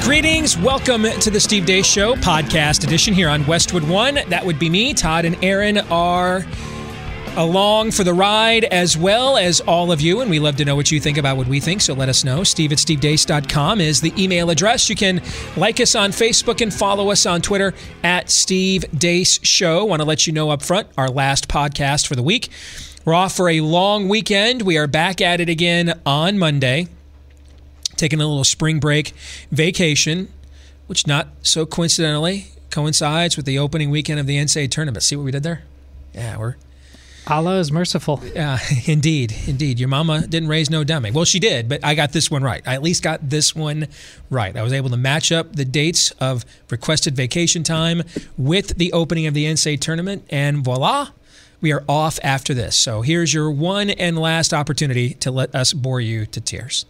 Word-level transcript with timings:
greetings. 0.00 0.58
Welcome 0.58 1.04
to 1.04 1.30
the 1.30 1.38
Steve 1.38 1.64
Deace 1.64 1.84
Show 1.86 2.14
podcast 2.14 2.84
edition 2.84 3.14
here 3.14 3.28
on 3.28 3.46
Westwood 3.46 3.88
One. 3.88 4.18
That 4.28 4.44
would 4.44 4.58
be 4.58 4.68
me. 4.68 4.94
Todd 4.94 5.24
and 5.24 5.36
Aaron 5.44 5.78
are 5.78 6.44
along 7.36 7.90
for 7.90 8.02
the 8.02 8.14
ride 8.14 8.64
as 8.64 8.96
well 8.96 9.36
as 9.36 9.60
all 9.60 9.92
of 9.92 10.00
you. 10.00 10.20
And 10.20 10.30
we 10.30 10.38
love 10.38 10.56
to 10.56 10.64
know 10.64 10.74
what 10.74 10.90
you 10.90 11.00
think 11.00 11.18
about 11.18 11.36
what 11.36 11.46
we 11.46 11.60
think. 11.60 11.80
So 11.80 11.94
let 11.94 12.08
us 12.08 12.24
know. 12.24 12.42
Steve 12.44 12.72
at 12.72 12.78
stevedeace.com 12.78 13.80
is 13.80 14.00
the 14.00 14.12
email 14.22 14.50
address. 14.50 14.88
You 14.88 14.96
can 14.96 15.22
like 15.56 15.80
us 15.80 15.94
on 15.94 16.10
Facebook 16.10 16.60
and 16.60 16.72
follow 16.72 17.10
us 17.10 17.26
on 17.26 17.40
Twitter 17.42 17.74
at 18.02 18.30
Steve 18.30 18.84
Deace 18.94 19.38
Show. 19.44 19.84
Want 19.84 20.00
to 20.00 20.06
let 20.06 20.26
you 20.26 20.32
know 20.32 20.50
up 20.50 20.62
front 20.62 20.88
our 20.96 21.08
last 21.08 21.48
podcast 21.48 22.06
for 22.06 22.16
the 22.16 22.22
week. 22.22 22.48
We're 23.04 23.14
off 23.14 23.36
for 23.36 23.48
a 23.48 23.60
long 23.60 24.08
weekend. 24.08 24.62
We 24.62 24.78
are 24.78 24.86
back 24.86 25.20
at 25.20 25.40
it 25.40 25.48
again 25.48 26.00
on 26.04 26.38
Monday 26.38 26.88
taking 27.96 28.20
a 28.20 28.26
little 28.26 28.44
spring 28.44 28.80
break 28.80 29.12
vacation, 29.50 30.28
which 30.86 31.06
not 31.06 31.28
so 31.42 31.66
coincidentally 31.66 32.48
coincides 32.70 33.36
with 33.36 33.46
the 33.46 33.58
opening 33.58 33.90
weekend 33.90 34.20
of 34.20 34.26
the 34.26 34.36
NCAA 34.36 34.70
tournament. 34.70 35.02
See 35.02 35.16
what 35.16 35.24
we 35.24 35.30
did 35.30 35.42
there? 35.42 35.62
Yeah, 36.12 36.38
we're. 36.38 36.56
Allah 37.28 37.58
is 37.58 37.72
merciful. 37.72 38.22
Yeah, 38.36 38.58
indeed, 38.86 39.34
indeed. 39.46 39.80
Your 39.80 39.88
mama 39.88 40.26
didn't 40.26 40.50
raise 40.50 40.68
no 40.68 40.84
dummy. 40.84 41.10
Well, 41.10 41.24
she 41.24 41.40
did, 41.40 41.68
but 41.68 41.82
I 41.82 41.94
got 41.94 42.12
this 42.12 42.30
one 42.30 42.42
right. 42.42 42.62
I 42.66 42.74
at 42.74 42.82
least 42.82 43.02
got 43.02 43.30
this 43.30 43.56
one 43.56 43.88
right. 44.28 44.54
I 44.54 44.62
was 44.62 44.74
able 44.74 44.90
to 44.90 44.96
match 44.96 45.32
up 45.32 45.56
the 45.56 45.64
dates 45.64 46.10
of 46.12 46.44
requested 46.70 47.16
vacation 47.16 47.62
time 47.62 48.02
with 48.36 48.76
the 48.76 48.92
opening 48.92 49.26
of 49.26 49.32
the 49.32 49.46
NCAA 49.46 49.80
tournament, 49.80 50.24
and 50.28 50.62
voila, 50.62 51.08
we 51.60 51.72
are 51.72 51.82
off 51.88 52.18
after 52.22 52.52
this. 52.52 52.76
So 52.76 53.00
here's 53.00 53.32
your 53.32 53.50
one 53.50 53.88
and 53.88 54.18
last 54.18 54.52
opportunity 54.52 55.14
to 55.14 55.30
let 55.30 55.54
us 55.54 55.72
bore 55.72 56.00
you 56.00 56.26
to 56.26 56.40
tears. 56.40 56.84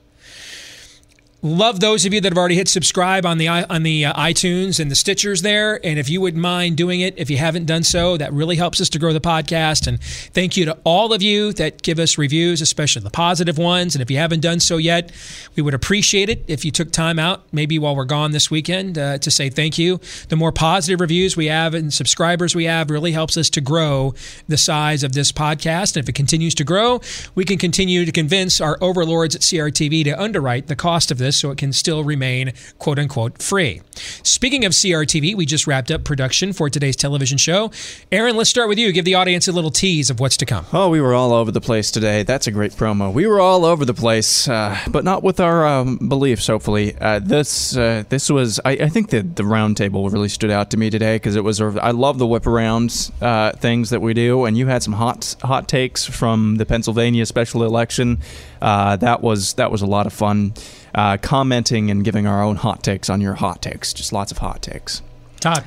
Love 1.42 1.81
those 1.81 2.06
of 2.06 2.15
you 2.15 2.20
that 2.20 2.33
have 2.33 2.39
already 2.39 2.55
hit 2.55 2.67
subscribe 2.67 3.27
on 3.27 3.37
the 3.37 3.47
on 3.47 3.83
the 3.83 4.06
uh, 4.06 4.12
iTunes 4.15 4.81
and 4.81 4.91
the 4.91 4.95
Stitchers 4.95 5.42
there. 5.42 5.79
And 5.84 5.98
if 5.98 6.09
you 6.09 6.20
wouldn't 6.23 6.42
mind 6.42 6.79
doing 6.79 7.03
it, 7.03 7.12
if 7.19 7.29
you 7.29 7.37
haven't 7.37 7.67
done 7.67 7.83
so, 7.83 8.17
that 8.17 8.33
really 8.33 8.56
helps 8.56 8.81
us 8.81 8.89
to 8.89 8.98
grow 8.98 9.12
the 9.12 9.20
podcast. 9.20 9.87
And 9.87 10.03
thank 10.03 10.57
you 10.57 10.64
to 10.64 10.79
all 10.83 11.12
of 11.12 11.20
you 11.20 11.53
that 11.53 11.83
give 11.83 11.98
us 11.98 12.17
reviews, 12.17 12.62
especially 12.62 13.03
the 13.03 13.11
positive 13.11 13.59
ones. 13.59 13.95
And 13.95 14.01
if 14.01 14.11
you 14.11 14.17
haven't 14.17 14.41
done 14.41 14.61
so 14.61 14.79
yet, 14.79 15.12
we 15.57 15.62
would 15.62 15.75
appreciate 15.75 16.31
it 16.31 16.42
if 16.48 16.64
you 16.64 16.70
took 16.70 16.91
time 16.91 17.19
out, 17.19 17.45
maybe 17.53 17.79
while 17.79 17.95
we're 17.95 18.07
gone 18.07 18.31
this 18.31 18.51
weekend, 18.51 18.97
uh, 18.97 19.19
to 19.19 19.31
say 19.31 19.51
thank 19.51 19.79
you. 19.79 20.01
The 20.31 20.37
more 20.37 20.53
positive 20.53 21.01
reviews 21.03 21.37
we 21.37 21.47
have 21.47 21.75
and 21.75 21.92
subscribers 21.92 22.55
we 22.55 22.64
have 22.64 22.89
really 22.89 23.12
helps 23.12 23.37
us 23.37 23.51
to 23.51 23.61
grow 23.61 24.14
the 24.48 24.57
size 24.57 25.05
of 25.05 25.12
this 25.12 25.33
podcast. 25.33 25.97
And 25.97 26.03
if 26.03 26.09
it 26.09 26.14
continues 26.14 26.55
to 26.55 26.64
grow, 26.64 27.03
we 27.34 27.45
can 27.45 27.59
continue 27.59 28.07
to 28.07 28.12
convince 28.12 28.59
our 28.59 28.79
overlords 28.81 29.34
at 29.34 29.42
CRTV 29.42 30.05
to 30.05 30.20
underwrite 30.20 30.69
the 30.69 30.77
cost 30.77 31.11
of 31.11 31.19
this 31.19 31.25
so 31.34 31.50
it 31.50 31.58
can 31.58 31.72
still 31.72 32.05
remain 32.05 32.52
quote 32.78 32.98
unquote 32.98 33.42
free. 33.42 33.80
Speaking 34.23 34.64
of 34.64 34.73
CRTV, 34.73 35.34
we 35.34 35.46
just 35.46 35.67
wrapped 35.67 35.90
up 35.90 36.05
production 36.05 36.52
for 36.52 36.70
today's 36.70 36.96
television 36.96 37.39
show. 37.39 37.70
Aaron, 38.12 38.36
let's 38.36 38.51
start 38.51 38.68
with 38.68 38.78
you. 38.78 38.92
Give 38.92 39.05
the 39.05 39.14
audience 39.14 39.48
a 39.48 39.52
little 39.52 39.70
tease 39.70 40.11
of 40.11 40.20
what's 40.20 40.36
to 40.36 40.46
come. 40.46 40.67
Oh, 40.73 40.90
we 40.90 41.01
were 41.01 41.14
all 41.14 41.33
over 41.33 41.51
the 41.51 41.61
place 41.61 41.90
today. 41.90 42.23
That's 42.23 42.46
a 42.46 42.51
great 42.51 42.73
promo. 42.73 43.12
We 43.12 43.27
were 43.27 43.40
all 43.40 43.64
over 43.64 43.84
the 43.84 43.95
place, 43.95 44.48
uh, 44.48 44.78
but 44.89 45.05
not 45.05 45.23
with 45.23 45.40
our 45.40 45.67
um, 45.67 45.96
beliefs. 45.96 46.46
Hopefully, 46.46 46.96
uh, 47.01 47.18
this 47.20 47.77
uh, 47.77 48.05
this 48.08 48.30
was. 48.30 48.61
I, 48.64 48.72
I 48.72 48.89
think 48.89 49.11
that 49.11 49.36
the 49.36 49.42
roundtable 49.42 50.12
really 50.12 50.28
stood 50.28 50.51
out 50.51 50.70
to 50.70 50.77
me 50.77 50.90
today 50.90 51.17
because 51.17 51.36
it 51.36 51.45
was. 51.45 51.61
I 51.61 51.90
love 51.90 52.18
the 52.18 52.27
whip 52.27 52.45
arounds 52.45 53.11
uh, 53.22 53.52
things 53.52 53.90
that 53.90 54.01
we 54.01 54.14
do, 54.14 54.45
and 54.45 54.56
you 54.56 54.67
had 54.67 54.83
some 54.83 54.95
hot 54.95 55.36
hot 55.42 55.68
takes 55.68 56.05
from 56.05 56.56
the 56.56 56.67
Pennsylvania 56.67 57.27
special 57.27 57.64
election. 57.64 58.18
Uh, 58.61 58.96
that 58.96 59.22
was 59.22 59.55
that 59.55 59.70
was 59.70 59.83
a 59.83 59.86
lot 59.86 60.06
of 60.06 60.12
fun 60.12 60.52
uh, 60.96 61.18
commenting 61.18 61.90
and 61.90 62.02
giving 62.05 62.27
our 62.27 62.42
own 62.42 62.57
hot 62.57 62.83
takes 62.83 63.08
on 63.08 63.20
your 63.20 63.34
hot 63.34 63.62
takes. 63.62 63.92
Just 63.92 64.12
lots 64.12 64.33
of 64.33 64.39
hot 64.39 64.62
takes. 64.62 65.02
Todd. 65.39 65.62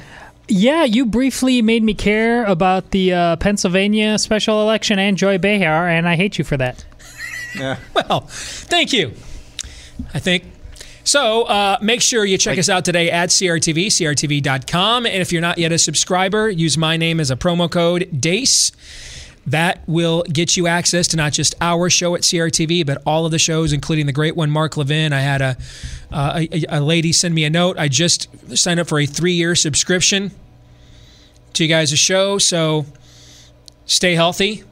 Yeah, 0.47 0.83
you 0.83 1.05
briefly 1.05 1.61
made 1.61 1.83
me 1.83 1.93
care 1.93 2.43
about 2.45 2.89
the 2.89 3.13
uh, 3.13 3.35
Pennsylvania 3.35 4.17
special 4.17 4.63
election 4.63 4.97
and 4.97 5.15
Joy 5.15 5.37
Behar, 5.37 5.87
and 5.87 6.09
I 6.09 6.15
hate 6.15 6.37
you 6.37 6.43
for 6.43 6.57
that. 6.57 6.83
Yeah. 7.55 7.77
Well, 7.95 8.19
thank 8.27 8.93
you. 8.93 9.11
I 10.13 10.19
think. 10.19 10.43
So 11.03 11.45
uh, 11.45 11.79
make 11.81 11.99
sure 11.99 12.23
you 12.23 12.37
check 12.37 12.59
us 12.59 12.69
out 12.69 12.85
today 12.85 13.09
at 13.09 13.29
CRTV, 13.29 13.87
CRTV.com. 13.87 15.07
And 15.07 15.15
if 15.15 15.31
you're 15.31 15.41
not 15.41 15.57
yet 15.57 15.71
a 15.71 15.79
subscriber, 15.79 16.47
use 16.49 16.77
my 16.77 16.95
name 16.95 17.19
as 17.19 17.31
a 17.31 17.35
promo 17.35 17.69
code 17.69 18.07
DEACE. 18.19 18.71
That 19.49 19.81
will 19.87 20.23
get 20.23 20.55
you 20.55 20.67
access 20.67 21.07
to 21.09 21.17
not 21.17 21.33
just 21.33 21.55
our 21.59 21.89
show 21.89 22.13
at 22.15 22.21
CRTV, 22.21 22.85
but 22.85 23.01
all 23.05 23.25
of 23.25 23.31
the 23.31 23.39
shows, 23.39 23.73
including 23.73 24.05
the 24.05 24.11
great 24.11 24.35
one, 24.35 24.51
Mark 24.51 24.77
Levin. 24.77 25.11
I 25.11 25.21
had 25.21 25.41
a, 25.41 25.57
uh, 26.11 26.45
a, 26.51 26.65
a 26.69 26.81
lady 26.81 27.11
send 27.11 27.33
me 27.33 27.45
a 27.45 27.49
note. 27.49 27.77
I 27.77 27.87
just 27.87 28.27
signed 28.55 28.79
up 28.79 28.87
for 28.87 28.99
a 28.99 29.07
three 29.07 29.33
year 29.33 29.55
subscription 29.55 30.31
to 31.53 31.63
you 31.63 31.69
guys' 31.69 31.97
show. 31.97 32.37
So 32.37 32.85
stay 33.85 34.13
healthy. 34.13 34.63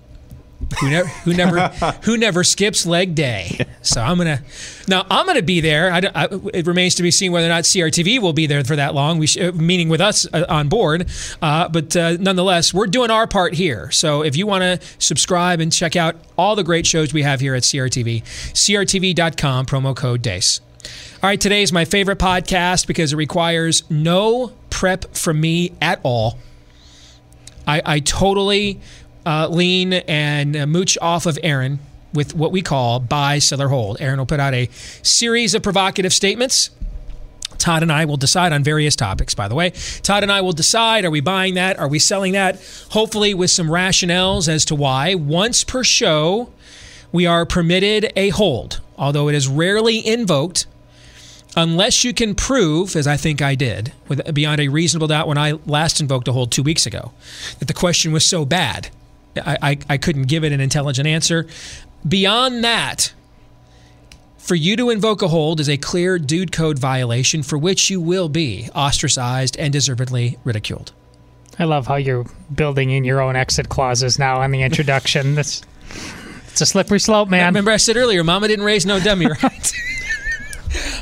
Who 0.80 0.90
never, 0.90 1.08
who 1.08 1.34
never, 1.34 1.68
who 2.04 2.18
never 2.18 2.44
skips 2.44 2.86
leg 2.86 3.16
day. 3.16 3.66
So 3.82 4.02
I'm 4.02 4.18
gonna, 4.18 4.42
now 4.88 5.06
I'm 5.10 5.26
gonna 5.26 5.42
be 5.42 5.60
there. 5.62 5.92
I, 5.92 6.02
I, 6.14 6.28
it 6.54 6.68
remains 6.68 6.96
to 6.96 7.04
be 7.04 7.10
seen 7.10 7.32
whether 7.32 7.48
or 7.48 7.50
not 7.50 7.64
CRTV 7.64 8.20
will 8.20 8.34
be 8.34 8.46
there 8.48 8.64
for 8.64 8.76
that 8.76 8.94
long. 8.94 9.18
We 9.18 9.28
sh- 9.28 9.38
meaning 9.54 9.90
with 9.90 10.02
us 10.02 10.28
uh, 10.34 10.46
on 10.50 10.68
board, 10.68 11.10
uh, 11.42 11.70
but 11.70 11.96
uh, 11.96 12.18
nonetheless, 12.20 12.74
we're 12.74 12.88
doing 12.88 13.12
our 13.12 13.28
part 13.28 13.54
here. 13.54 13.90
So 13.92 14.24
if 14.24 14.36
you 14.36 14.46
want 14.46 14.64
to 14.64 14.88
subscribe 15.00 15.60
and 15.62 15.72
check 15.72 15.96
out 15.96 16.16
all 16.38 16.56
the 16.56 16.64
great 16.64 16.86
shows 16.86 17.14
we 17.14 17.24
have 17.24 17.40
here 17.40 17.56
at 17.56 17.64
CRTV, 17.64 18.24
CRTV.com 18.24 19.66
promo 19.66 19.96
code 19.96 20.22
DEACE. 20.22 20.62
All 21.24 21.30
right, 21.30 21.42
today 21.42 21.64
is 21.64 21.74
my 21.74 21.86
favorite 21.86 22.20
podcast 22.20 22.88
because 22.88 23.14
it 23.14 23.16
requires 23.16 23.84
no 23.90 24.54
prep 24.70 25.16
from 25.16 25.42
me 25.42 25.74
at 25.82 26.00
all. 26.04 26.38
I, 27.66 27.82
I 27.86 28.00
totally 28.00 28.80
uh, 29.28 29.50
lean 29.50 29.92
and 29.92 30.56
uh, 30.56 30.66
mooch 30.66 30.98
off 31.02 31.26
of 31.26 31.38
Aaron 31.44 31.80
with 32.14 32.34
what 32.34 32.54
we 32.54 32.62
call 32.62 33.02
buy, 33.02 33.40
sell, 33.40 33.62
or 33.62 33.68
hold. 33.68 33.98
Aaron 34.00 34.20
will 34.20 34.26
put 34.26 34.40
out 34.40 34.54
a 34.54 34.70
series 35.04 35.54
of 35.54 35.62
provocative 35.62 36.14
statements. 36.14 36.70
Todd 37.58 37.84
and 37.84 37.92
I 37.92 38.06
will 38.06 38.16
decide 38.16 38.54
on 38.54 38.64
various 38.64 38.96
topics, 38.96 39.36
by 39.36 39.50
the 39.50 39.56
way. 39.56 39.72
Todd 40.02 40.24
and 40.24 40.32
I 40.32 40.40
will 40.40 40.54
decide 40.54 41.04
are 41.04 41.12
we 41.12 41.20
buying 41.20 41.56
that? 41.56 41.78
Are 41.78 41.90
we 41.90 42.00
selling 42.00 42.32
that? 42.34 42.62
Hopefully, 42.92 43.34
with 43.34 43.52
some 43.52 43.68
rationales 43.68 44.48
as 44.48 44.64
to 44.66 44.76
why. 44.76 45.14
Once 45.16 45.66
per 45.66 45.84
show, 45.84 46.54
we 47.12 47.26
are 47.26 47.46
permitted 47.46 48.14
a 48.16 48.30
hold, 48.30 48.80
although 48.98 49.28
it 49.28 49.36
is 49.36 49.50
rarely 49.50 50.06
invoked 50.08 50.68
unless 51.58 52.04
you 52.06 52.14
can 52.14 52.34
prove, 52.34 52.96
as 52.96 53.08
I 53.08 53.18
think 53.18 53.42
I 53.42 53.56
did, 53.56 53.92
with 54.08 54.34
beyond 54.34 54.62
a 54.62 54.70
reasonable 54.70 55.08
doubt 55.08 55.28
when 55.28 55.38
I 55.38 55.54
last 55.66 56.00
invoked 56.00 56.30
a 56.30 56.32
hold 56.32 56.52
two 56.52 56.64
weeks 56.64 56.86
ago, 56.86 57.12
that 57.60 57.68
the 57.68 57.74
question 57.74 58.14
was 58.14 58.26
so 58.26 58.46
bad 58.46 58.90
I, 59.40 59.58
I, 59.62 59.78
I 59.90 59.98
couldn't 59.98 60.24
give 60.24 60.44
it 60.44 60.52
an 60.52 60.60
intelligent 60.60 61.08
answer. 61.08 61.48
Beyond 62.08 62.64
that, 62.64 63.14
for 64.38 64.56
you 64.56 64.78
to 64.78 64.90
invoke 64.90 65.22
a 65.22 65.28
hold 65.28 65.60
is 65.60 65.68
a 65.68 65.78
clear 65.78 66.18
dude 66.18 66.52
code 66.52 66.80
violation 66.80 67.44
for 67.44 67.58
which 67.58 67.90
you 67.90 68.00
will 68.00 68.30
be 68.30 68.70
ostracized 68.74 69.58
and 69.58 69.74
deservedly 69.74 70.38
ridiculed. 70.46 70.94
I 71.60 71.66
love 71.66 71.88
how 71.88 71.96
you're 71.96 72.26
building 72.54 72.92
in 72.92 73.04
your 73.04 73.20
own 73.20 73.36
exit 73.36 73.68
clauses 73.68 74.18
now 74.18 74.42
on 74.42 74.52
the 74.52 74.62
introduction. 74.62 75.36
That's 75.36 75.64
it's 76.48 76.62
a 76.62 76.66
slippery 76.66 77.00
slope, 77.00 77.30
man. 77.30 77.46
Remember, 77.48 77.72
I 77.72 77.78
said 77.78 77.98
earlier, 77.98 78.24
Mama 78.24 78.48
didn't 78.48 78.66
raise 78.66 78.86
no 78.86 79.00
dummy, 79.00 79.28
right? 79.44 79.74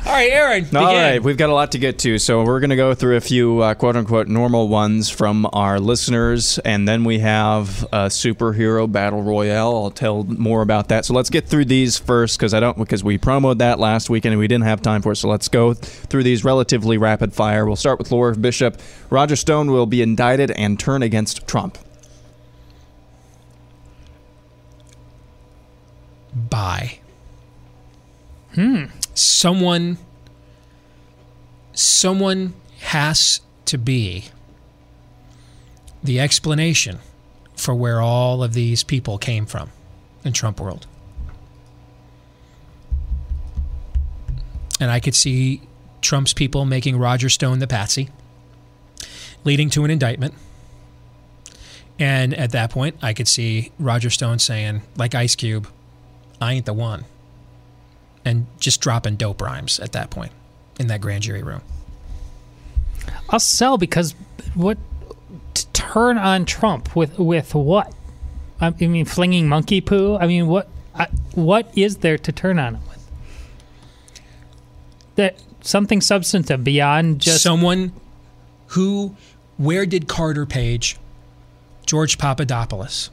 All 0.06 0.12
right, 0.12 0.30
Aaron. 0.30 0.64
Begin. 0.64 0.76
All 0.76 0.94
right, 0.94 1.22
we've 1.22 1.36
got 1.36 1.50
a 1.50 1.54
lot 1.54 1.72
to 1.72 1.78
get 1.78 1.98
to, 2.00 2.18
so 2.18 2.44
we're 2.44 2.60
going 2.60 2.70
to 2.70 2.76
go 2.76 2.94
through 2.94 3.16
a 3.16 3.20
few 3.20 3.60
uh, 3.60 3.74
quote 3.74 3.96
unquote 3.96 4.28
normal 4.28 4.68
ones 4.68 5.10
from 5.10 5.48
our 5.52 5.80
listeners, 5.80 6.58
and 6.60 6.86
then 6.86 7.02
we 7.02 7.18
have 7.18 7.82
a 7.84 8.06
superhero 8.06 8.90
battle 8.90 9.22
royale. 9.22 9.74
I'll 9.76 9.90
tell 9.90 10.22
more 10.24 10.62
about 10.62 10.88
that. 10.88 11.04
So 11.04 11.12
let's 11.14 11.28
get 11.28 11.48
through 11.48 11.64
these 11.64 11.98
first, 11.98 12.38
because 12.38 12.54
I 12.54 12.60
don't 12.60 12.78
because 12.78 13.02
we 13.02 13.18
promoted 13.18 13.58
that 13.58 13.80
last 13.80 14.08
weekend 14.08 14.32
and 14.32 14.38
we 14.38 14.46
didn't 14.46 14.64
have 14.64 14.80
time 14.80 15.02
for 15.02 15.12
it. 15.12 15.16
So 15.16 15.28
let's 15.28 15.48
go 15.48 15.74
through 15.74 16.22
these 16.22 16.44
relatively 16.44 16.98
rapid 16.98 17.34
fire. 17.34 17.66
We'll 17.66 17.76
start 17.76 17.98
with 17.98 18.12
Laura 18.12 18.36
Bishop. 18.36 18.80
Roger 19.10 19.36
Stone 19.36 19.70
will 19.72 19.86
be 19.86 20.02
indicted 20.02 20.50
and 20.52 20.78
turn 20.78 21.02
against 21.02 21.46
Trump. 21.48 21.78
Bye. 26.34 27.00
Hmm. 28.54 28.84
Someone 29.16 29.98
someone 31.72 32.54
has 32.80 33.40
to 33.64 33.76
be 33.76 34.26
the 36.02 36.20
explanation 36.20 36.98
for 37.54 37.74
where 37.74 38.00
all 38.00 38.42
of 38.42 38.52
these 38.54 38.82
people 38.82 39.18
came 39.18 39.46
from 39.46 39.70
in 40.24 40.32
Trump 40.32 40.60
world. 40.60 40.86
And 44.78 44.90
I 44.90 45.00
could 45.00 45.14
see 45.14 45.62
Trump's 46.02 46.34
people 46.34 46.64
making 46.64 46.98
Roger 46.98 47.28
Stone 47.28 47.60
the 47.60 47.66
patsy, 47.66 48.10
leading 49.44 49.70
to 49.70 49.84
an 49.84 49.90
indictment. 49.90 50.34
And 51.98 52.34
at 52.34 52.52
that 52.52 52.70
point, 52.70 52.96
I 53.00 53.14
could 53.14 53.26
see 53.26 53.72
Roger 53.78 54.10
Stone 54.10 54.38
saying, 54.40 54.82
like 54.96 55.14
Ice 55.14 55.34
Cube, 55.34 55.66
I 56.40 56.52
ain't 56.52 56.66
the 56.66 56.74
one. 56.74 57.06
And 58.26 58.46
just 58.58 58.80
dropping 58.80 59.16
dope 59.16 59.40
rhymes 59.40 59.78
at 59.80 59.92
that 59.92 60.10
point 60.10 60.32
in 60.80 60.88
that 60.88 61.00
grand 61.00 61.22
jury 61.22 61.42
room. 61.44 61.62
I'll 63.30 63.40
sell 63.40 63.78
because 63.78 64.16
what 64.54 64.76
to 65.54 65.66
turn 65.68 66.18
on 66.18 66.44
Trump 66.44 66.94
with 66.96 67.18
with 67.18 67.54
what? 67.54 67.94
I 68.60 68.70
mean, 68.70 69.04
flinging 69.04 69.48
monkey 69.48 69.80
poo. 69.80 70.16
I 70.16 70.26
mean, 70.26 70.48
what 70.48 70.68
I, 70.94 71.06
what 71.34 71.70
is 71.78 71.98
there 71.98 72.18
to 72.18 72.32
turn 72.32 72.58
on 72.58 72.74
him 72.74 72.82
with? 72.88 73.10
That 75.14 75.42
something 75.60 76.00
substantive 76.00 76.64
beyond 76.64 77.20
just 77.20 77.42
someone 77.42 77.92
who 78.68 79.14
where 79.56 79.86
did 79.86 80.08
Carter 80.08 80.46
Page, 80.46 80.96
George 81.86 82.18
Papadopoulos, 82.18 83.10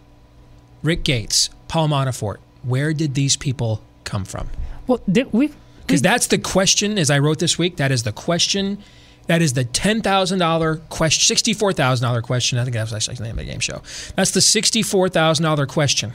Rick 0.82 1.04
Gates, 1.04 1.50
Paul 1.68 1.90
Manafort, 1.90 2.38
where 2.64 2.94
did 2.94 3.14
these 3.14 3.38
people 3.38 3.84
come 4.04 4.26
from? 4.26 4.50
Well, 4.88 5.02
we 5.32 5.52
Because 5.82 6.02
that's 6.02 6.28
the 6.28 6.38
question, 6.38 6.98
as 6.98 7.10
I 7.10 7.20
wrote 7.20 7.40
this 7.40 7.58
week, 7.58 7.78
that 7.78 7.92
is 7.92 8.04
the 8.04 8.12
question. 8.12 8.80
That 9.28 9.42
is 9.42 9.54
the 9.54 9.64
$10,000 9.64 10.90
question, 10.90 11.36
$64,000 11.36 12.24
question. 12.24 12.60
I 12.60 12.64
think 12.64 12.74
that 12.74 12.84
was 12.84 12.94
actually 12.94 13.16
the 13.16 13.24
name 13.24 13.32
of 13.32 13.46
the 13.46 13.52
game 13.52 13.62
show. 13.62 13.82
That's 14.16 14.32
the 14.32 14.42
$64,000 14.42 15.68
question 15.68 16.14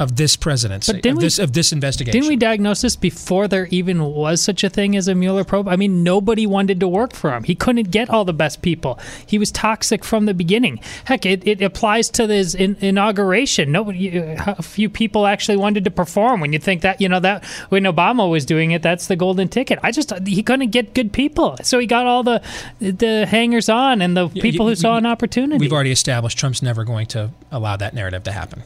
of 0.00 0.16
this 0.16 0.36
presidency, 0.36 0.92
But 0.92 1.02
didn't 1.02 1.16
of 1.18 1.18
we- 1.18 1.24
this, 1.26 1.38
of 1.38 1.52
this 1.52 1.72
investigation. 1.72 2.18
Didn't 2.20 2.28
we 2.28 2.36
diagnose 2.36 2.80
this 2.82 2.96
before 2.96 3.48
there 3.48 3.66
even 3.70 4.02
was 4.04 4.40
such 4.40 4.64
a 4.64 4.70
thing 4.70 4.96
as 4.96 5.08
a 5.08 5.14
Mueller 5.14 5.44
probe? 5.44 5.68
I 5.68 5.76
mean, 5.76 6.02
nobody 6.02 6.46
wanted 6.46 6.80
to 6.80 6.88
work 6.88 7.12
for 7.14 7.34
him. 7.34 7.44
He 7.44 7.54
couldn't 7.54 7.90
get 7.90 8.08
all 8.10 8.24
the 8.24 8.32
best 8.32 8.62
people. 8.62 8.98
He 9.26 9.38
was 9.38 9.50
toxic 9.52 10.04
from 10.04 10.26
the 10.26 10.34
beginning. 10.34 10.80
Heck, 11.04 11.26
it, 11.26 11.46
it 11.46 11.60
applies 11.62 12.08
to 12.10 12.26
his 12.26 12.54
in, 12.54 12.76
inauguration. 12.80 13.72
Nobody, 13.72 14.18
uh, 14.20 14.54
a 14.58 14.62
few 14.62 14.88
people 14.88 15.26
actually 15.26 15.56
wanted 15.56 15.84
to 15.84 15.90
perform. 15.90 16.40
When 16.40 16.52
you 16.52 16.58
think 16.58 16.82
that, 16.82 17.00
you 17.00 17.08
know, 17.08 17.20
that 17.20 17.44
when 17.68 17.84
Obama 17.84 18.28
was 18.30 18.44
doing 18.44 18.70
it, 18.70 18.82
that's 18.82 19.06
the 19.06 19.16
golden 19.16 19.48
ticket. 19.48 19.78
I 19.82 19.90
just 19.90 20.12
he 20.26 20.42
couldn't 20.42 20.70
get 20.70 20.94
good 20.94 21.12
people, 21.12 21.56
so 21.62 21.78
he 21.78 21.86
got 21.86 22.06
all 22.06 22.22
the 22.22 22.40
the 22.80 23.26
hangers 23.26 23.68
on 23.68 24.00
and 24.02 24.16
the 24.16 24.28
people 24.28 24.66
you- 24.66 24.70
who 24.70 24.76
saw 24.76 24.96
an 24.96 25.06
opportunity. 25.06 25.58
We've 25.58 25.72
already 25.72 25.92
established 25.92 26.38
Trump's 26.38 26.62
never 26.62 26.84
going 26.84 27.06
to 27.08 27.30
allow 27.52 27.76
that 27.76 27.94
narrative 27.94 28.22
to 28.24 28.32
happen. 28.32 28.62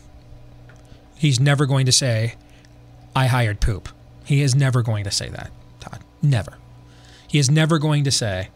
He's 1.19 1.41
never 1.41 1.67
going 1.67 1.87
to 1.87 1.93
say, 1.93 2.35
I 3.15 3.27
hired 3.27 3.61
poop. 3.61 3.89
He 4.25 4.43
is 4.43 4.55
never 4.55 4.83
going 4.83 5.05
to 5.05 5.11
say 5.11 5.29
that, 5.31 5.51
Todd. 5.81 6.01
Never. 6.23 6.55
He 7.29 7.39
is 7.39 7.51
never 7.51 7.79
going 7.79 8.05
to 8.05 8.11
say, 8.11 8.49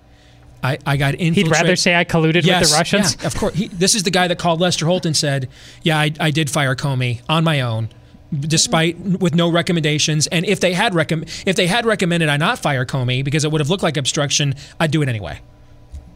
I, 0.62 0.78
I 0.86 0.96
got 0.96 1.14
infiltrated. 1.14 1.46
He'd 1.46 1.50
rather 1.50 1.76
say 1.76 1.94
I 1.96 2.04
colluded 2.04 2.46
with 2.60 2.70
the 2.70 2.74
Russians. 2.76 3.16
Yeah, 3.20 3.26
of 3.26 3.34
course. 3.34 3.54
He, 3.54 3.68
this 3.68 3.94
is 3.94 4.04
the 4.04 4.10
guy 4.10 4.28
that 4.28 4.38
called 4.38 4.60
Lester 4.60 4.86
Holt 4.86 5.04
and 5.06 5.16
said, 5.16 5.48
Yeah, 5.82 5.98
I, 5.98 6.12
I 6.20 6.30
did 6.30 6.50
fire 6.50 6.76
Comey 6.76 7.20
on 7.28 7.44
my 7.44 7.60
own. 7.60 7.88
Despite 8.32 8.98
with 8.98 9.34
no 9.34 9.50
recommendations, 9.50 10.26
and 10.28 10.46
if 10.46 10.58
they 10.60 10.72
had 10.72 10.94
recomm- 10.94 11.28
if 11.46 11.54
they 11.54 11.66
had 11.66 11.84
recommended 11.84 12.30
I 12.30 12.38
not 12.38 12.58
fire 12.58 12.86
Comey 12.86 13.22
because 13.22 13.44
it 13.44 13.52
would 13.52 13.60
have 13.60 13.68
looked 13.68 13.82
like 13.82 13.98
obstruction, 13.98 14.54
I'd 14.80 14.90
do 14.90 15.02
it 15.02 15.08
anyway. 15.10 15.40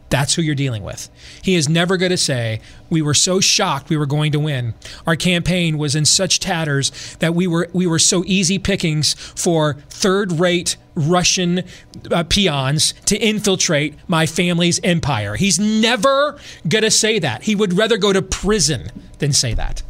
That's 0.08 0.34
who 0.34 0.42
you're 0.42 0.54
dealing 0.54 0.82
with. 0.82 1.10
He 1.42 1.56
is 1.56 1.68
never 1.68 1.96
going 1.96 2.10
to 2.10 2.16
say, 2.16 2.60
We 2.90 3.02
were 3.02 3.14
so 3.14 3.40
shocked 3.40 3.88
we 3.88 3.96
were 3.96 4.06
going 4.06 4.32
to 4.32 4.38
win. 4.38 4.74
Our 5.06 5.16
campaign 5.16 5.78
was 5.78 5.94
in 5.94 6.04
such 6.04 6.38
tatters 6.38 7.16
that 7.16 7.34
we 7.34 7.46
were, 7.46 7.68
we 7.72 7.86
were 7.86 7.98
so 7.98 8.22
easy 8.26 8.58
pickings 8.58 9.14
for 9.14 9.74
third 9.90 10.32
rate 10.32 10.76
Russian 10.94 11.64
uh, 12.10 12.24
peons 12.24 12.94
to 13.06 13.16
infiltrate 13.18 13.94
my 14.08 14.26
family's 14.26 14.80
empire. 14.82 15.34
He's 15.34 15.58
never 15.58 16.38
going 16.66 16.84
to 16.84 16.90
say 16.90 17.18
that. 17.18 17.42
He 17.42 17.54
would 17.54 17.74
rather 17.74 17.98
go 17.98 18.12
to 18.12 18.22
prison 18.22 18.88
than 19.18 19.32
say 19.32 19.54
that. 19.54 19.82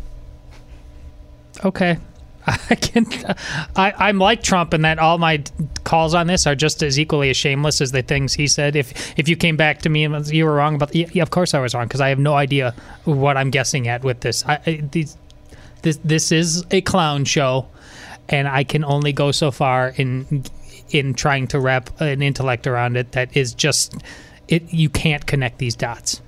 Okay. 1.64 1.98
I 2.70 2.74
can. 2.76 3.06
I, 3.74 3.92
I'm 3.96 4.18
like 4.18 4.42
Trump 4.42 4.72
in 4.72 4.82
that 4.82 4.98
all 4.98 5.18
my 5.18 5.42
calls 5.82 6.14
on 6.14 6.28
this 6.28 6.46
are 6.46 6.54
just 6.54 6.82
as 6.82 6.98
equally 6.98 7.28
as 7.30 7.36
shameless 7.36 7.80
as 7.80 7.90
the 7.90 8.02
things 8.02 8.34
he 8.34 8.46
said. 8.46 8.76
If 8.76 9.18
if 9.18 9.28
you 9.28 9.36
came 9.36 9.56
back 9.56 9.82
to 9.82 9.88
me 9.88 10.04
and 10.04 10.26
you 10.28 10.44
were 10.44 10.54
wrong 10.54 10.76
about, 10.76 10.94
yeah, 10.94 11.22
of 11.22 11.30
course 11.30 11.54
I 11.54 11.58
was 11.58 11.74
wrong 11.74 11.86
because 11.86 12.00
I 12.00 12.08
have 12.10 12.20
no 12.20 12.34
idea 12.34 12.74
what 13.04 13.36
I'm 13.36 13.50
guessing 13.50 13.88
at 13.88 14.04
with 14.04 14.20
this. 14.20 14.44
I, 14.46 14.80
these, 14.92 15.16
this 15.82 15.98
this 16.04 16.30
is 16.30 16.64
a 16.70 16.82
clown 16.82 17.24
show, 17.24 17.66
and 18.28 18.46
I 18.46 18.62
can 18.62 18.84
only 18.84 19.12
go 19.12 19.32
so 19.32 19.50
far 19.50 19.88
in 19.96 20.44
in 20.90 21.14
trying 21.14 21.48
to 21.48 21.58
wrap 21.58 22.00
an 22.00 22.22
intellect 22.22 22.68
around 22.68 22.96
it 22.96 23.12
that 23.12 23.36
is 23.36 23.54
just 23.54 23.96
it. 24.46 24.72
You 24.72 24.88
can't 24.88 25.26
connect 25.26 25.58
these 25.58 25.74
dots. 25.74 26.22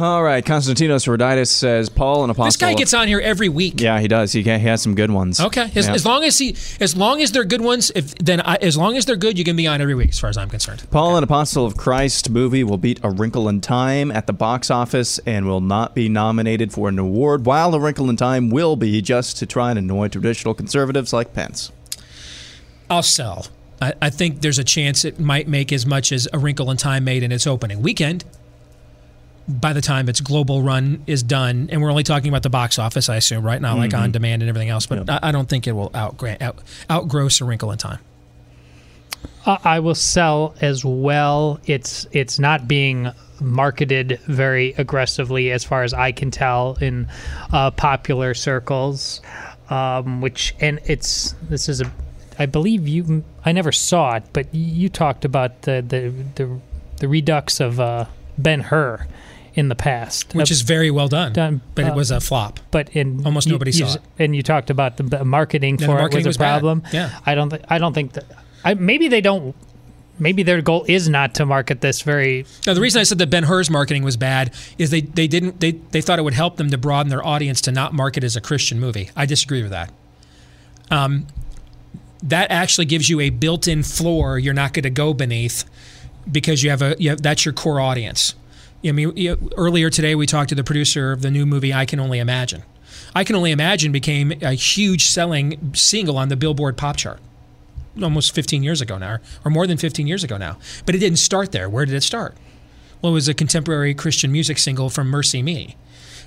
All 0.00 0.22
right, 0.22 0.44
Konstantinos 0.44 1.08
Roditis 1.08 1.48
says 1.48 1.88
Paul 1.88 2.22
and 2.22 2.30
Apostle. 2.30 2.44
This 2.46 2.56
guy 2.56 2.74
gets 2.74 2.94
on 2.94 3.08
here 3.08 3.18
every 3.18 3.48
week. 3.48 3.80
Yeah, 3.80 3.98
he 3.98 4.06
does. 4.06 4.30
He, 4.30 4.42
he 4.44 4.48
has 4.50 4.80
some 4.80 4.94
good 4.94 5.10
ones. 5.10 5.40
Okay, 5.40 5.72
as, 5.74 5.88
Yeah. 5.88 5.92
as 5.94 6.06
long 6.06 6.22
as 6.22 6.38
he, 6.38 6.54
as 6.80 6.96
long 6.96 7.20
as 7.20 7.32
they're 7.32 7.42
good 7.44 7.62
ones, 7.62 7.90
if 7.96 8.14
then 8.14 8.40
I, 8.40 8.54
as 8.62 8.76
long 8.76 8.96
as 8.96 9.06
they're 9.06 9.16
good, 9.16 9.36
you 9.36 9.42
can 9.44 9.56
be 9.56 9.66
on 9.66 9.80
every 9.80 9.96
week, 9.96 10.10
as 10.10 10.18
far 10.20 10.30
as 10.30 10.36
I'm 10.36 10.48
concerned. 10.48 10.86
Paul 10.92 11.16
and 11.16 11.24
Apostle 11.24 11.66
of 11.66 11.76
Christ 11.76 12.30
movie 12.30 12.62
will 12.62 12.78
beat 12.78 13.00
A 13.02 13.10
Wrinkle 13.10 13.48
in 13.48 13.60
Time 13.60 14.12
at 14.12 14.28
the 14.28 14.32
box 14.32 14.70
office 14.70 15.18
and 15.26 15.46
will 15.46 15.60
not 15.60 15.96
be 15.96 16.08
nominated 16.08 16.72
for 16.72 16.88
an 16.88 17.00
award, 17.00 17.44
while 17.44 17.74
A 17.74 17.80
Wrinkle 17.80 18.08
in 18.08 18.16
Time 18.16 18.50
will 18.50 18.76
be 18.76 19.02
just 19.02 19.36
to 19.38 19.46
try 19.46 19.70
and 19.70 19.80
annoy 19.80 20.06
traditional 20.06 20.54
conservatives 20.54 21.12
like 21.12 21.34
Pence. 21.34 21.72
I'll 22.88 23.02
sell. 23.02 23.48
I, 23.82 23.94
I 24.00 24.10
think 24.10 24.42
there's 24.42 24.60
a 24.60 24.64
chance 24.64 25.04
it 25.04 25.18
might 25.18 25.48
make 25.48 25.72
as 25.72 25.84
much 25.84 26.12
as 26.12 26.28
A 26.32 26.38
Wrinkle 26.38 26.70
in 26.70 26.76
Time 26.76 27.02
made 27.02 27.24
in 27.24 27.32
its 27.32 27.48
opening 27.48 27.82
weekend. 27.82 28.24
By 29.48 29.72
the 29.72 29.80
time 29.80 30.10
its 30.10 30.20
global 30.20 30.60
run 30.62 31.02
is 31.06 31.22
done, 31.22 31.70
and 31.72 31.80
we're 31.80 31.90
only 31.90 32.02
talking 32.02 32.28
about 32.28 32.42
the 32.42 32.50
box 32.50 32.78
office, 32.78 33.08
I 33.08 33.16
assume, 33.16 33.42
right 33.44 33.60
now, 33.62 33.78
like 33.78 33.94
on 33.94 34.12
demand 34.12 34.42
and 34.42 34.48
everything 34.50 34.68
else. 34.68 34.84
But 34.84 35.08
I, 35.08 35.20
I 35.22 35.32
don't 35.32 35.48
think 35.48 35.66
it 35.66 35.72
will 35.72 35.88
outgra- 35.90 36.40
out, 36.42 36.58
outgross 36.90 37.40
A 37.40 37.46
Wrinkle 37.46 37.72
in 37.72 37.78
Time. 37.78 38.00
I 39.46 39.58
I 39.64 39.80
will 39.80 39.94
sell 39.94 40.54
as 40.60 40.84
well. 40.84 41.60
It's 41.64 42.06
it's 42.12 42.38
not 42.38 42.68
being 42.68 43.10
marketed 43.40 44.20
very 44.26 44.74
aggressively, 44.76 45.50
as 45.50 45.64
far 45.64 45.82
as 45.82 45.94
I 45.94 46.12
can 46.12 46.30
tell, 46.30 46.76
in 46.80 47.08
uh, 47.52 47.70
popular 47.70 48.34
circles. 48.34 49.22
Um, 49.70 50.20
which 50.20 50.54
and 50.60 50.80
it's 50.84 51.34
this 51.48 51.68
is 51.68 51.80
a, 51.80 51.90
I 52.38 52.46
believe 52.46 52.86
you. 52.86 53.24
I 53.44 53.52
never 53.52 53.72
saw 53.72 54.16
it, 54.16 54.24
but 54.32 54.54
you 54.54 54.88
talked 54.88 55.24
about 55.24 55.62
the 55.62 55.84
the 55.86 56.12
the, 56.34 56.60
the 56.98 57.08
redux 57.08 57.60
of 57.60 57.80
uh, 57.80 58.06
Ben 58.36 58.60
Hur 58.60 59.06
in 59.58 59.68
the 59.68 59.74
past, 59.74 60.34
which 60.34 60.50
Uh, 60.50 60.54
is 60.54 60.60
very 60.62 60.90
well 60.90 61.08
done, 61.08 61.32
done, 61.32 61.60
but 61.74 61.84
it 61.84 61.90
uh, 61.90 61.94
was 61.94 62.10
a 62.12 62.20
flop. 62.20 62.60
but 62.70 62.88
in 62.90 63.22
Almost 63.26 63.46
you- 63.48 63.52
nobody 63.54 63.72
you 63.72 63.86
saw 63.86 63.94
it. 63.94 64.02
And 64.18 64.34
you 64.36 64.42
talked 64.42 64.70
about 64.70 64.96
the 64.98 65.24
marketing 65.24 65.78
for 65.78 65.86
the 65.98 66.04
it 66.06 66.14
was 66.14 66.26
was 66.26 66.36
a 66.36 66.38
bad. 66.38 66.50
problem. 66.60 66.82
Yeah. 66.92 67.10
I 67.26 67.34
don't. 67.34 67.50
Th- 67.50 67.62
I 67.68 67.78
don't 67.78 67.92
think 67.92 68.12
that. 68.12 68.24
I, 68.64 68.74
maybe 68.74 69.08
they 69.08 69.20
don't. 69.20 69.54
Maybe 70.20 70.42
their 70.42 70.60
goal 70.62 70.84
is 70.88 71.08
not 71.08 71.34
to 71.36 71.46
market 71.46 71.80
this 71.80 72.02
very. 72.02 72.44
Now, 72.66 72.74
the 72.74 72.80
reason 72.80 73.00
I 73.00 73.04
said 73.04 73.18
that 73.18 73.30
Ben 73.30 73.44
Hur's 73.44 73.70
marketing 73.70 74.02
was 74.04 74.16
bad 74.16 74.52
is 74.76 74.90
they, 74.90 75.00
they 75.00 75.28
didn't 75.28 75.60
they, 75.60 75.72
they 75.92 76.00
thought 76.00 76.18
it 76.18 76.22
would 76.22 76.34
help 76.34 76.56
them 76.56 76.70
to 76.70 76.78
broaden 76.78 77.08
their 77.10 77.24
audience 77.26 77.60
to 77.62 77.72
not 77.72 77.92
market 77.94 78.24
as 78.24 78.34
a 78.36 78.40
Christian 78.40 78.80
movie. 78.80 79.10
I 79.16 79.26
disagree 79.26 79.62
with 79.62 79.70
that. 79.72 79.90
Um, 80.90 81.26
that 82.22 82.50
actually 82.50 82.86
gives 82.86 83.08
you 83.08 83.20
a 83.20 83.30
built-in 83.30 83.82
floor 83.84 84.38
you're 84.40 84.54
not 84.54 84.72
going 84.72 84.82
to 84.82 84.90
go 84.90 85.14
beneath 85.14 85.64
because 86.30 86.62
you 86.64 86.70
have 86.70 86.82
a 86.82 86.96
you 86.98 87.10
have, 87.10 87.22
that's 87.22 87.44
your 87.44 87.52
core 87.54 87.80
audience. 87.80 88.34
I 88.84 88.92
mean, 88.92 89.12
earlier 89.56 89.90
today 89.90 90.14
we 90.14 90.26
talked 90.26 90.48
to 90.50 90.54
the 90.54 90.64
producer 90.64 91.12
of 91.12 91.22
the 91.22 91.30
new 91.30 91.44
movie 91.46 91.74
I 91.74 91.84
Can 91.84 91.98
Only 92.00 92.18
Imagine. 92.20 92.62
I 93.14 93.24
Can 93.24 93.34
Only 93.36 93.50
Imagine 93.50 93.90
became 93.92 94.32
a 94.42 94.52
huge 94.52 95.06
selling 95.06 95.74
single 95.74 96.16
on 96.16 96.28
the 96.28 96.36
Billboard 96.36 96.76
pop 96.76 96.96
chart 96.96 97.18
almost 98.00 98.32
15 98.32 98.62
years 98.62 98.80
ago 98.80 98.96
now, 98.96 99.18
or 99.44 99.50
more 99.50 99.66
than 99.66 99.76
15 99.76 100.06
years 100.06 100.22
ago 100.22 100.36
now. 100.36 100.56
But 100.86 100.94
it 100.94 100.98
didn't 100.98 101.18
start 101.18 101.50
there. 101.50 101.68
Where 101.68 101.84
did 101.84 101.96
it 101.96 102.02
start? 102.04 102.36
Well, 103.02 103.10
it 103.10 103.14
was 103.14 103.26
a 103.28 103.34
contemporary 103.34 103.92
Christian 103.94 104.30
music 104.30 104.58
single 104.58 104.88
from 104.88 105.10
MercyMe. 105.10 105.74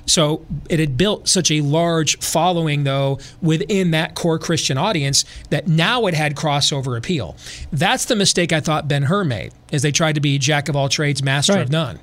So 0.05 0.45
it 0.69 0.79
had 0.79 0.97
built 0.97 1.29
such 1.29 1.49
a 1.51 1.61
large 1.61 2.17
following, 2.19 2.83
though, 2.83 3.19
within 3.41 3.91
that 3.91 4.15
core 4.15 4.39
Christian 4.39 4.77
audience 4.77 5.23
that 5.49 5.67
now 5.67 6.07
it 6.07 6.13
had 6.13 6.35
crossover 6.35 6.97
appeal. 6.97 7.37
That's 7.71 8.03
the 8.05 8.15
mistake 8.17 8.51
I 8.51 8.59
thought 8.59 8.87
Ben 8.89 9.03
Hur 9.03 9.23
made, 9.23 9.53
is 9.71 9.81
they 9.81 9.91
tried 9.91 10.15
to 10.15 10.21
be 10.21 10.37
jack 10.39 10.67
of 10.67 10.75
all 10.75 10.89
trades, 10.89 11.23
master 11.23 11.53
Right. 11.53 11.61
of 11.61 11.69
none. 11.69 11.99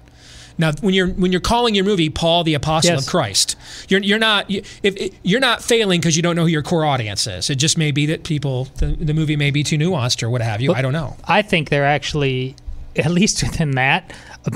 Now, 0.58 0.72
when 0.80 0.92
you're 0.92 1.08
when 1.08 1.30
you're 1.32 1.40
calling 1.40 1.74
your 1.74 1.84
movie 1.84 2.10
Paul 2.10 2.42
the 2.44 2.54
Apostle 2.54 2.92
Yes. 2.94 3.04
of 3.06 3.10
Christ, 3.10 3.56
you're 3.88 4.00
you're 4.02 4.18
not 4.18 4.50
you- 4.50 4.62
if, 4.82 5.14
you're 5.22 5.40
not 5.40 5.62
failing 5.62 6.00
because 6.00 6.16
you 6.16 6.22
don't 6.22 6.34
know 6.36 6.42
who 6.42 6.48
your 6.48 6.62
core 6.62 6.84
audience 6.84 7.26
is. 7.26 7.48
It 7.48 7.56
just 7.56 7.78
may 7.78 7.92
be 7.92 8.06
that 8.06 8.24
people 8.24 8.64
the, 8.78 8.86
the 8.86 9.14
movie 9.14 9.36
may 9.36 9.50
be 9.52 9.62
too 9.62 9.78
nuanced 9.78 10.22
or 10.22 10.30
what 10.30 10.40
have 10.42 10.60
you. 10.60 10.72
I 10.74 10.82
don't 10.82 10.92
know. 10.92 11.16
I 11.24 11.42
think 11.42 11.68
they're 11.68 11.86
actually, 11.86 12.56
at 12.96 13.10
least 13.10 13.42
within 13.42 13.72
that, 13.72 14.12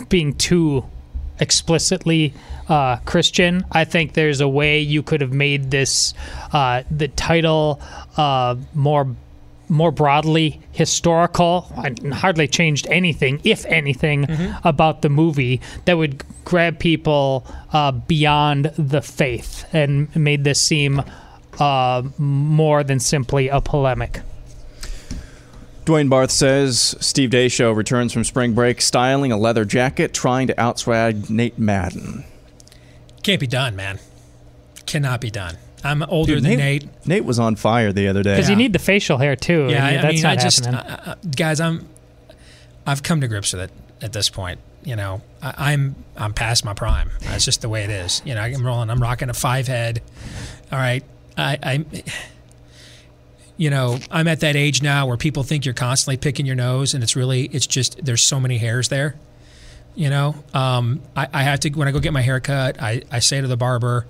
being 0.09 0.35
too 0.35 0.85
explicitly 1.39 2.33
uh, 2.69 2.97
Christian. 3.05 3.65
I 3.73 3.85
think 3.85 4.15
there's 4.15 4.41
a 4.41 4.49
way 4.49 4.81
you 4.81 5.03
could 5.03 5.21
have 5.21 5.33
made 5.33 5.71
this 5.71 6.15
uh, 6.53 6.83
the 6.91 7.09
title 7.09 7.81
uh, 8.17 8.57
more 8.75 9.15
more 9.73 9.91
broadly 9.91 10.61
historical 10.71 11.67
and 11.83 12.13
hardly 12.13 12.47
changed 12.47 12.87
anything, 12.89 13.41
if 13.43 13.65
anything, 13.65 14.27
about 14.65 15.03
the 15.03 15.09
movie 15.09 15.61
that 15.87 15.97
would 15.97 16.23
grab 16.45 16.79
people 16.79 17.47
uh, 17.73 17.91
beyond 17.91 18.67
the 18.77 19.01
faith 19.01 19.65
and 19.73 20.15
made 20.15 20.45
this 20.45 20.61
seem 20.61 21.03
uh, 21.59 22.03
more 22.19 22.85
than 22.85 23.01
simply 23.01 23.49
a 23.49 23.61
polemic. 23.61 24.21
Dwayne 25.85 26.09
Barth 26.09 26.31
says 26.31 26.95
Steve 27.01 27.31
Deace 27.31 27.53
Show 27.53 27.73
returns 27.73 28.13
from 28.13 28.23
spring 28.23 28.53
break 28.53 28.81
styling 28.81 29.33
a 29.33 29.37
leather 29.37 29.65
jacket, 29.65 30.15
trying 30.15 30.47
to 30.47 30.55
outswag 30.55 31.29
Nate 31.29 31.59
Madden. 31.59 32.25
Can't 33.23 33.41
be 33.41 33.49
done, 33.49 33.75
man. 33.75 33.99
Cannot 34.87 35.21
be 35.21 35.31
done. 35.31 35.57
I'm 35.85 36.03
older 36.05 36.35
Dude, 36.35 36.45
than 36.45 36.59
Nate, 36.59 36.85
Nate. 36.85 37.07
Nate 37.07 37.25
was 37.25 37.39
on 37.39 37.57
fire 37.57 37.93
the 37.93 38.09
other 38.09 38.23
day. 38.23 38.35
Because 38.35 38.51
you 38.51 38.57
need 38.57 38.73
the 38.73 38.79
facial 38.79 39.19
hair 39.19 39.37
too. 39.37 39.69
Yeah, 39.69 39.87
and 39.87 39.97
I, 39.97 39.99
I 39.99 40.03
that's 40.03 40.15
mean, 40.15 40.23
not 40.23 40.39
I 40.39 40.43
just, 40.43 40.65
happening. 40.65 40.97
I, 41.07 41.13
I, 41.13 41.17
guys, 41.35 41.61
I'm, 41.61 41.89
I've 42.87 43.03
come 43.03 43.21
to 43.21 43.29
grips 43.29 43.53
with 43.53 43.63
it 43.63 43.71
at 44.01 44.13
this 44.13 44.29
point. 44.29 44.61
You 44.85 44.97
know, 44.97 45.23
I, 45.41 45.73
I'm, 45.73 45.95
I'm 46.17 46.35
past 46.35 46.65
my 46.65 46.75
prime. 46.75 47.11
That's 47.21 47.45
just 47.45 47.63
the 47.63 47.69
way 47.69 47.85
it 47.85 47.91
is. 47.91 48.23
You 48.25 48.35
know, 48.35 48.41
I'm 48.41 48.65
rolling. 48.65 48.91
I'm 48.91 49.01
rocking 49.01 49.31
a 49.31 49.35
five 49.35 49.69
head. 49.69 50.03
All 50.71 50.79
right, 50.79 51.05
I, 51.37 51.59
I, 51.63 51.85
you 53.57 53.71
know, 53.71 53.99
I'm 54.11 54.27
at 54.29 54.41
that 54.41 54.57
age 54.57 54.83
now 54.83 55.07
where 55.07 55.17
people 55.17 55.43
think 55.43 55.65
you're 55.65 55.75
constantly 55.75 56.17
picking 56.17 56.47
your 56.47 56.57
nose, 56.57 56.95
and 56.95 57.03
it's 57.03 57.15
really, 57.15 57.45
it's 57.47 57.67
just 57.67 58.05
there's 58.05 58.23
so 58.23 58.41
many 58.41 58.59
hairs 58.59 58.89
there. 58.89 59.17
You 59.95 60.11
know, 60.11 60.35
um, 60.55 61.03
I, 61.15 61.29
I 61.33 61.43
have 61.43 61.61
to 61.61 61.71
when 61.71 61.87
I 61.87 61.91
go 61.91 62.01
get 62.01 62.13
my 62.13 62.23
hair 62.23 62.41
cut, 62.41 62.81
I, 62.81 63.03
I 63.11 63.19
say 63.19 63.41
to 63.41 63.47
the 63.47 63.59
barber 63.59 64.07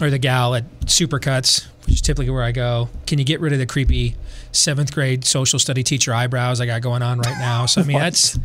or 0.00 0.10
the 0.10 0.18
gal 0.18 0.54
at 0.54 0.68
Supercuts, 0.82 1.66
which 1.84 1.96
is 1.96 2.00
typically 2.00 2.30
where 2.30 2.42
I 2.42 2.52
go, 2.52 2.88
can 3.06 3.18
you 3.18 3.24
get 3.24 3.40
rid 3.40 3.52
of 3.52 3.58
the 3.58 3.66
creepy 3.66 4.16
seventh 4.52 4.94
grade 4.94 5.24
social 5.24 5.58
study 5.58 5.82
teacher 5.82 6.14
eyebrows 6.14 6.60
I 6.60 6.66
got 6.66 6.82
going 6.82 7.02
on 7.02 7.18
right 7.18 7.38
now? 7.38 7.66
So 7.66 7.80
I 7.80 7.84
mean 7.84 7.98
that's 8.00 8.38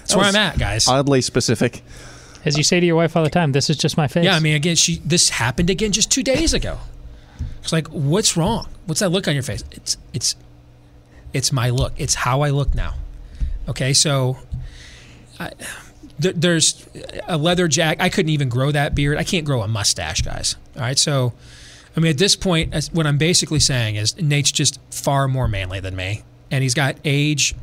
that's 0.00 0.16
where 0.16 0.26
I'm 0.26 0.36
at, 0.36 0.58
guys. 0.58 0.88
Oddly 0.88 1.20
specific. 1.20 1.82
As 2.44 2.56
you 2.56 2.64
say 2.64 2.80
to 2.80 2.86
your 2.86 2.96
wife 2.96 3.16
all 3.16 3.22
the 3.22 3.30
time, 3.30 3.52
this 3.52 3.68
is 3.68 3.76
just 3.76 3.96
my 3.96 4.08
face. 4.08 4.24
Yeah, 4.24 4.34
I 4.34 4.40
mean 4.40 4.56
again, 4.56 4.76
she 4.76 4.96
this 5.04 5.28
happened 5.28 5.70
again 5.70 5.92
just 5.92 6.10
two 6.10 6.22
days 6.22 6.54
ago. 6.54 6.78
It's 7.62 7.72
like, 7.72 7.88
what's 7.88 8.36
wrong? 8.36 8.68
What's 8.86 9.00
that 9.00 9.10
look 9.10 9.28
on 9.28 9.34
your 9.34 9.42
face? 9.42 9.64
It's 9.72 9.96
it's 10.12 10.36
it's 11.32 11.52
my 11.52 11.70
look. 11.70 11.92
It's 11.96 12.14
how 12.14 12.40
I 12.42 12.50
look 12.50 12.74
now. 12.74 12.94
Okay, 13.68 13.92
so 13.92 14.38
I, 15.38 15.52
th- 16.20 16.36
there's 16.36 16.86
a 17.26 17.36
leather 17.36 17.68
jacket. 17.68 18.02
I 18.02 18.08
couldn't 18.08 18.30
even 18.30 18.48
grow 18.48 18.70
that 18.72 18.94
beard. 18.94 19.18
I 19.18 19.24
can't 19.24 19.44
grow 19.44 19.62
a 19.62 19.68
mustache, 19.68 20.22
guys. 20.22 20.56
All 20.76 20.82
right, 20.82 20.98
so 20.98 21.32
I 21.96 22.00
mean, 22.00 22.10
at 22.10 22.18
this 22.18 22.36
point, 22.36 22.74
what 22.92 23.06
I'm 23.06 23.18
basically 23.18 23.60
saying 23.60 23.96
is 23.96 24.16
Nate's 24.16 24.52
just 24.52 24.80
far 24.90 25.28
more 25.28 25.48
manly 25.48 25.80
than 25.80 25.96
me, 25.96 26.22
and 26.50 26.62
he's 26.62 26.74
got 26.74 26.96
age. 27.04 27.54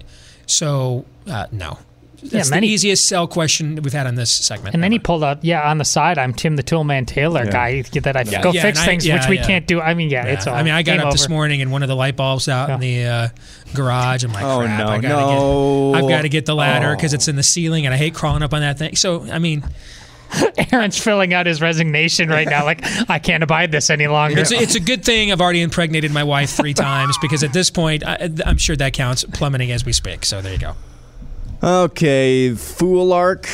So 0.46 1.06
uh, 1.28 1.48
no, 1.52 1.80
that's 2.24 2.50
then 2.50 2.62
the 2.62 2.68
easiest 2.68 3.06
sell 3.06 3.28
question 3.28 3.76
we've 3.84 3.94
had 3.94 4.08
on 4.08 4.16
this 4.16 4.34
segment. 4.34 4.74
And 4.74 4.84
then 4.84 4.92
he 4.92 5.00
pulled 5.00 5.24
out, 5.24 5.44
yeah, 5.44 5.70
on 5.70 5.78
the 5.78 5.86
side, 5.86 6.18
I'm 6.18 6.34
Tim 6.34 6.56
the 6.56 6.64
Toolman 6.64 7.06
Taylor 7.06 7.46
Yeah. 7.46 7.52
guy 7.52 7.82
that 7.84 8.16
I 8.18 8.24
go 8.24 8.52
Yeah, 8.52 8.62
fix 8.64 8.80
I- 8.80 8.86
things, 8.86 9.06
yeah, 9.06 9.16
which 9.20 9.28
we 9.30 9.36
yeah. 9.38 9.46
can't 9.46 9.68
do. 9.68 9.80
I 9.80 9.94
mean, 9.94 10.10
yeah, 10.10 10.26
Yeah. 10.26 10.34
it's 10.34 10.48
all. 10.48 10.56
I 10.56 10.64
mean, 10.64 10.74
I 10.74 10.82
got 10.82 10.98
game 10.98 11.06
up 11.08 11.12
this 11.12 11.30
morning 11.30 11.62
and 11.62 11.72
one 11.72 11.84
of 11.84 11.90
the 11.90 11.96
light 11.96 12.16
bulbs 12.16 12.50
out 12.50 12.70
in 12.70 12.80
the 12.80 13.06
uh, 13.06 13.28
garage. 13.74 14.24
I'm 14.24 14.34
like, 14.34 14.44
Oh, 14.44 14.60
crap, 14.62 14.80
no, 14.80 14.88
I 14.88 15.00
gotta 15.00 15.08
no. 15.34 15.92
get, 15.94 16.04
I've 16.04 16.10
got 16.10 16.22
to 16.24 16.30
get 16.30 16.46
the 16.48 16.56
ladder 16.56 16.92
Oh. 16.92 16.96
because 16.96 17.14
it's 17.14 17.28
in 17.28 17.36
the 17.36 17.44
ceiling, 17.44 17.86
and 17.86 17.94
I 17.94 17.98
hate 17.98 18.14
crawling 18.16 18.42
up 18.44 18.54
on 18.54 18.62
that 18.62 18.80
thing. 18.80 18.96
So, 18.96 19.30
I 19.32 19.38
mean, 19.40 19.64
Aaron's 20.74 20.98
filling 20.98 21.34
out 21.34 21.46
his 21.46 21.62
resignation 21.62 22.30
right 22.30 22.48
now. 22.50 22.66
Like, 22.66 22.82
I 23.10 23.20
can't 23.20 23.44
abide 23.44 23.72
this 23.72 23.90
any 23.90 24.08
longer. 24.08 24.40
it's, 24.40 24.52
it's 24.52 24.76
a 24.76 24.80
good 24.80 25.06
thing 25.06 25.32
I've 25.32 25.40
already 25.40 25.62
impregnated 25.62 26.12
my 26.12 26.24
wife 26.24 26.50
three 26.50 26.74
times 26.74 27.16
because 27.22 27.44
at 27.44 27.54
this 27.54 27.70
point, 27.70 28.04
I, 28.06 28.30
I'm 28.46 28.58
sure 28.58 28.76
that 28.76 28.94
counts 28.94 29.24
plummeting 29.24 29.72
as 29.72 29.86
we 29.86 29.94
speak. 29.94 30.26
So 30.26 30.42
there 30.42 30.54
you 30.54 30.60
go. 30.60 30.74
Okay, 31.64 32.52
Foolark 32.52 33.48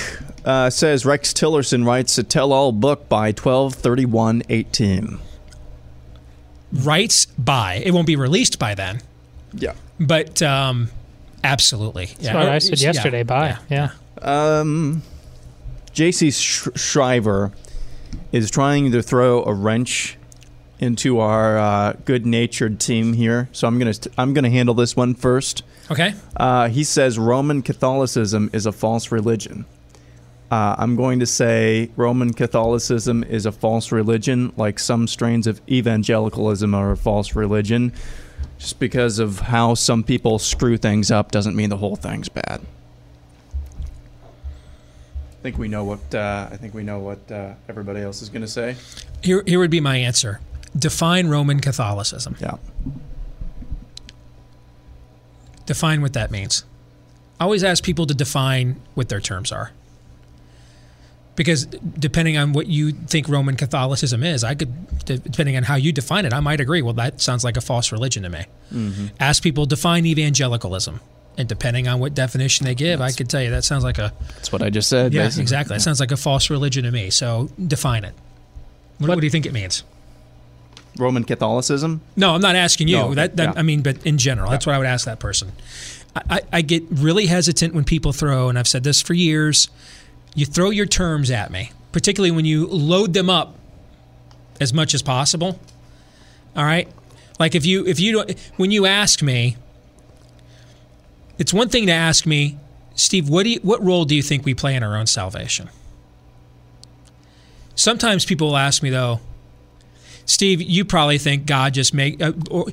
uh, 0.45 0.69
says 0.69 1.05
Rex 1.05 1.31
Tillerson 1.33 1.85
writes 1.85 2.17
a 2.17 2.23
tell-all 2.23 2.71
book 2.73 3.07
by 3.07 3.27
123118. 3.27 5.19
Writes 6.73 7.25
by 7.37 7.75
it 7.85 7.93
won't 7.93 8.07
be 8.07 8.15
released 8.15 8.59
by 8.59 8.75
then, 8.75 8.99
Yeah. 9.53 9.73
but 9.99 10.41
um, 10.41 10.89
absolutely. 11.43 12.07
That's 12.19 12.33
what 12.33 12.49
I 12.49 12.59
said 12.59 12.81
yesterday. 12.81 13.23
Bye. 13.23 13.57
Yeah. 13.69 13.91
Um, 14.21 15.03
J.C. 15.93 16.31
Sh- 16.31 16.67
Shriver 16.75 17.51
is 18.31 18.49
trying 18.49 18.91
to 18.91 19.01
throw 19.03 19.43
a 19.43 19.53
wrench 19.53 20.17
into 20.83 21.19
our 21.19 21.57
uh, 21.57 21.93
good-natured 22.03 22.77
team 22.77 23.13
here, 23.13 23.47
so 23.53 23.67
I'm 23.67 23.79
gonna 23.79 23.93
I'm 24.17 24.33
gonna 24.33 24.49
handle 24.49 24.75
this 24.75 24.97
one 24.97 25.15
first. 25.15 25.63
Okay. 25.89 26.13
Uh, 26.35 26.67
he 26.67 26.83
says 26.83 27.17
Roman 27.17 27.61
Catholicism 27.61 28.49
is 28.51 28.65
a 28.65 28.71
false 28.73 29.11
religion. 29.11 29.65
Uh, 30.51 30.75
I'm 30.77 30.95
going 30.97 31.19
to 31.19 31.25
say 31.25 31.89
Roman 31.95 32.33
Catholicism 32.33 33.23
is 33.23 33.45
a 33.45 33.51
false 33.51 33.91
religion, 33.91 34.51
like 34.57 34.77
some 34.77 35.07
strains 35.07 35.47
of 35.47 35.61
evangelicalism 35.67 36.75
are 36.75 36.91
a 36.91 36.97
false 36.97 37.33
religion. 37.33 37.93
Just 38.59 38.77
because 38.79 39.19
of 39.19 39.39
how 39.39 39.73
some 39.73 40.03
people 40.03 40.37
screw 40.37 40.77
things 40.77 41.09
up 41.09 41.31
doesn't 41.31 41.55
mean 41.55 41.69
the 41.69 41.77
whole 41.77 41.95
thing's 41.95 42.29
bad. 42.29 42.61
I 45.31 45.41
think 45.41 45.57
we 45.57 45.67
know 45.69 45.85
what 45.85 46.13
uh, 46.13 46.49
I 46.51 46.57
think 46.57 46.73
we 46.73 46.83
know 46.83 46.99
what 46.99 47.31
uh, 47.31 47.53
everybody 47.67 48.01
else 48.01 48.21
is 48.21 48.29
going 48.29 48.43
to 48.43 48.47
say. 48.47 48.75
Here, 49.21 49.43
here 49.45 49.59
would 49.59 49.71
be 49.71 49.81
my 49.81 49.97
answer. 49.97 50.39
Define 50.77 51.27
Roman 51.27 51.59
Catholicism. 51.59 52.35
Yeah. 52.39 52.55
define 55.65 56.01
what 56.01 56.13
that 56.13 56.31
means. 56.31 56.65
I 57.39 57.45
always 57.45 57.63
ask 57.63 57.83
people 57.83 58.05
to 58.07 58.13
define 58.13 58.81
what 58.95 59.09
their 59.09 59.19
terms 59.21 59.51
are. 59.51 59.71
Because 61.35 61.65
depending 61.65 62.37
on 62.37 62.53
what 62.53 62.67
you 62.67 62.91
think 62.91 63.27
Roman 63.27 63.55
Catholicism 63.55 64.23
is, 64.23 64.43
I 64.43 64.53
could, 64.53 65.05
depending 65.05 65.57
on 65.57 65.63
how 65.63 65.75
you 65.75 65.91
define 65.91 66.25
it, 66.25 66.33
I 66.33 66.41
might 66.41 66.59
agree. 66.59 66.81
Well, 66.83 66.93
that 66.93 67.21
sounds 67.21 67.43
like 67.43 67.57
a 67.57 67.61
false 67.61 67.91
religion 67.91 68.21
to 68.23 68.29
me. 68.29 68.45
Mm-hmm. 68.71 69.07
Ask 69.19 69.41
people 69.41 69.65
define 69.65 70.05
evangelicalism, 70.05 70.99
and 71.37 71.49
depending 71.49 71.87
on 71.87 71.99
what 71.99 72.13
definition 72.13 72.65
they 72.67 72.75
give, 72.75 73.01
I 73.01 73.11
could 73.11 73.29
tell 73.31 73.41
you 73.41 73.49
that 73.49 73.63
sounds 73.63 73.83
like 73.83 73.97
a 73.97 74.13
That's 74.35 74.51
what 74.51 74.61
I 74.61 74.69
just 74.69 74.89
said. 74.89 75.11
yeah, 75.11 75.23
basically. 75.23 75.41
exactly. 75.41 75.75
That 75.77 75.81
sounds 75.81 75.99
like 75.99 76.11
a 76.11 76.17
false 76.17 76.51
religion 76.51 76.83
to 76.83 76.91
me. 76.91 77.09
So 77.09 77.49
define 77.65 78.03
it. 78.03 78.13
What, 78.99 79.09
what 79.09 79.19
do 79.19 79.25
you 79.25 79.31
think 79.31 79.47
it 79.47 79.53
means? 79.53 79.83
Roman 80.97 81.23
Catholicism. 81.23 82.01
No, 82.15 82.35
I'm 82.35 82.41
not 82.41 82.55
asking 82.55 82.87
you. 82.87 82.97
No, 82.97 83.13
that, 83.15 83.35
that 83.37 83.53
yeah. 83.53 83.59
I 83.59 83.63
mean, 83.63 83.81
but 83.81 84.05
in 84.05 84.17
general, 84.17 84.49
that's 84.49 84.65
what 84.65 84.75
I 84.75 84.77
would 84.77 84.87
ask 84.87 85.05
that 85.05 85.19
person. 85.19 85.51
I, 86.15 86.21
I, 86.29 86.41
I 86.53 86.61
get 86.61 86.83
really 86.89 87.25
hesitant 87.25 87.73
when 87.73 87.83
people 87.83 88.13
throw, 88.13 88.49
and 88.49 88.59
I've 88.59 88.67
said 88.67 88.83
this 88.83 89.01
for 89.01 89.13
years. 89.13 89.69
You 90.35 90.45
throw 90.45 90.69
your 90.69 90.85
terms 90.85 91.31
at 91.31 91.51
me, 91.51 91.71
particularly 91.91 92.31
when 92.31 92.45
you 92.45 92.67
load 92.67 93.13
them 93.13 93.29
up 93.29 93.55
as 94.59 94.73
much 94.73 94.93
as 94.93 95.01
possible. 95.01 95.59
All 96.55 96.63
right, 96.63 96.87
like 97.39 97.55
if 97.55 97.65
you 97.65 97.85
if 97.87 97.99
you 97.99 98.11
don't 98.13 98.51
when 98.57 98.71
you 98.71 98.85
ask 98.85 99.21
me, 99.21 99.57
it's 101.37 101.53
one 101.53 101.69
thing 101.69 101.87
to 101.87 101.91
ask 101.91 102.25
me, 102.25 102.57
Steve. 102.95 103.29
What 103.29 103.43
do 103.43 103.49
you, 103.51 103.59
what 103.61 103.83
role 103.83 104.05
do 104.05 104.15
you 104.15 104.21
think 104.21 104.45
we 104.45 104.53
play 104.53 104.75
in 104.75 104.83
our 104.83 104.95
own 104.95 105.07
salvation? 105.07 105.69
Sometimes 107.75 108.23
people 108.23 108.49
will 108.49 108.57
ask 108.57 108.83
me 108.83 108.91
though, 108.91 109.19
Steve, 110.25 110.61
you 110.61 110.85
probably 110.85 111.17
think 111.17 111.45
God 111.45 111.73
just 111.73 111.93
make 111.93 112.21
uh, 112.21 112.33
or 112.49 112.67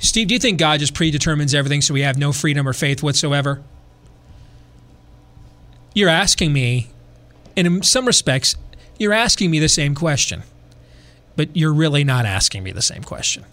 Steve, 0.00 0.28
do 0.28 0.34
you 0.34 0.40
think 0.40 0.58
God 0.58 0.80
just 0.80 0.94
predetermines 0.94 1.54
everything 1.54 1.80
so 1.80 1.94
we 1.94 2.02
have 2.02 2.18
no 2.18 2.32
freedom 2.32 2.68
or 2.68 2.72
faith 2.72 3.02
whatsoever? 3.02 3.62
You're 5.94 6.10
asking 6.10 6.52
me, 6.52 6.90
and 7.56 7.66
in 7.66 7.82
some 7.82 8.06
respects, 8.06 8.54
you're 8.98 9.14
asking 9.14 9.50
me 9.50 9.58
the 9.58 9.68
same 9.68 9.94
question, 9.94 10.42
but 11.36 11.56
you're 11.56 11.72
really 11.72 12.04
not 12.04 12.26
asking 12.26 12.62
me 12.62 12.72
the 12.72 12.82
same 12.82 13.02
question. 13.02 13.44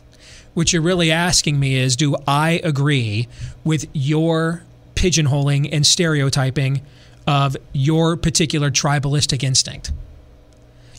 What 0.54 0.72
you're 0.72 0.82
really 0.82 1.12
asking 1.12 1.60
me 1.60 1.76
is 1.76 1.96
do 1.96 2.16
I 2.28 2.62
agree 2.64 3.28
with 3.64 3.88
your 3.94 4.64
pigeonholing 4.96 5.70
and 5.72 5.86
stereotyping 5.88 6.82
of 7.26 7.58
your 7.72 8.18
particular 8.18 8.70
tribalistic 8.70 9.42
instinct? 9.42 9.92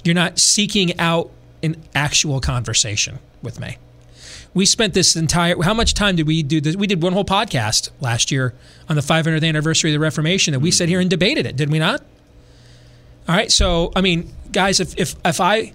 You're 0.02 0.14
not 0.14 0.38
seeking 0.38 0.98
out 0.98 1.30
an 1.64 1.83
actual 1.94 2.40
conversation 2.40 3.18
with 3.42 3.59
me. 3.59 3.78
We 4.52 4.66
spent 4.66 4.94
this 4.94 5.16
entire. 5.16 5.61
How 5.62 5.75
much 5.75 5.94
time 5.94 6.16
did 6.16 6.26
we 6.26 6.42
do 6.42 6.61
this? 6.61 6.76
We 6.76 6.87
did 6.87 7.02
one 7.02 7.12
whole 7.12 7.25
podcast 7.25 7.90
last 8.00 8.30
year 8.30 8.54
on 8.88 8.97
the 8.97 9.02
500th 9.02 9.47
anniversary 9.47 9.90
of 9.90 9.94
the 9.94 10.00
Reformation 10.00 10.52
that 10.52 10.61
we 10.61 10.71
sat 10.71 10.88
here 10.88 11.00
and 11.00 11.11
debated 11.11 11.47
it, 11.47 11.56
did 11.56 11.71
we 11.71 11.78
not? 11.78 12.02
All 13.28 13.35
right. 13.35 13.50
So, 13.50 13.90
I 13.97 14.00
mean, 14.00 14.33
guys, 14.52 14.78
if 14.78 14.97
if 14.99 15.16
if 15.25 15.40
I 15.40 15.73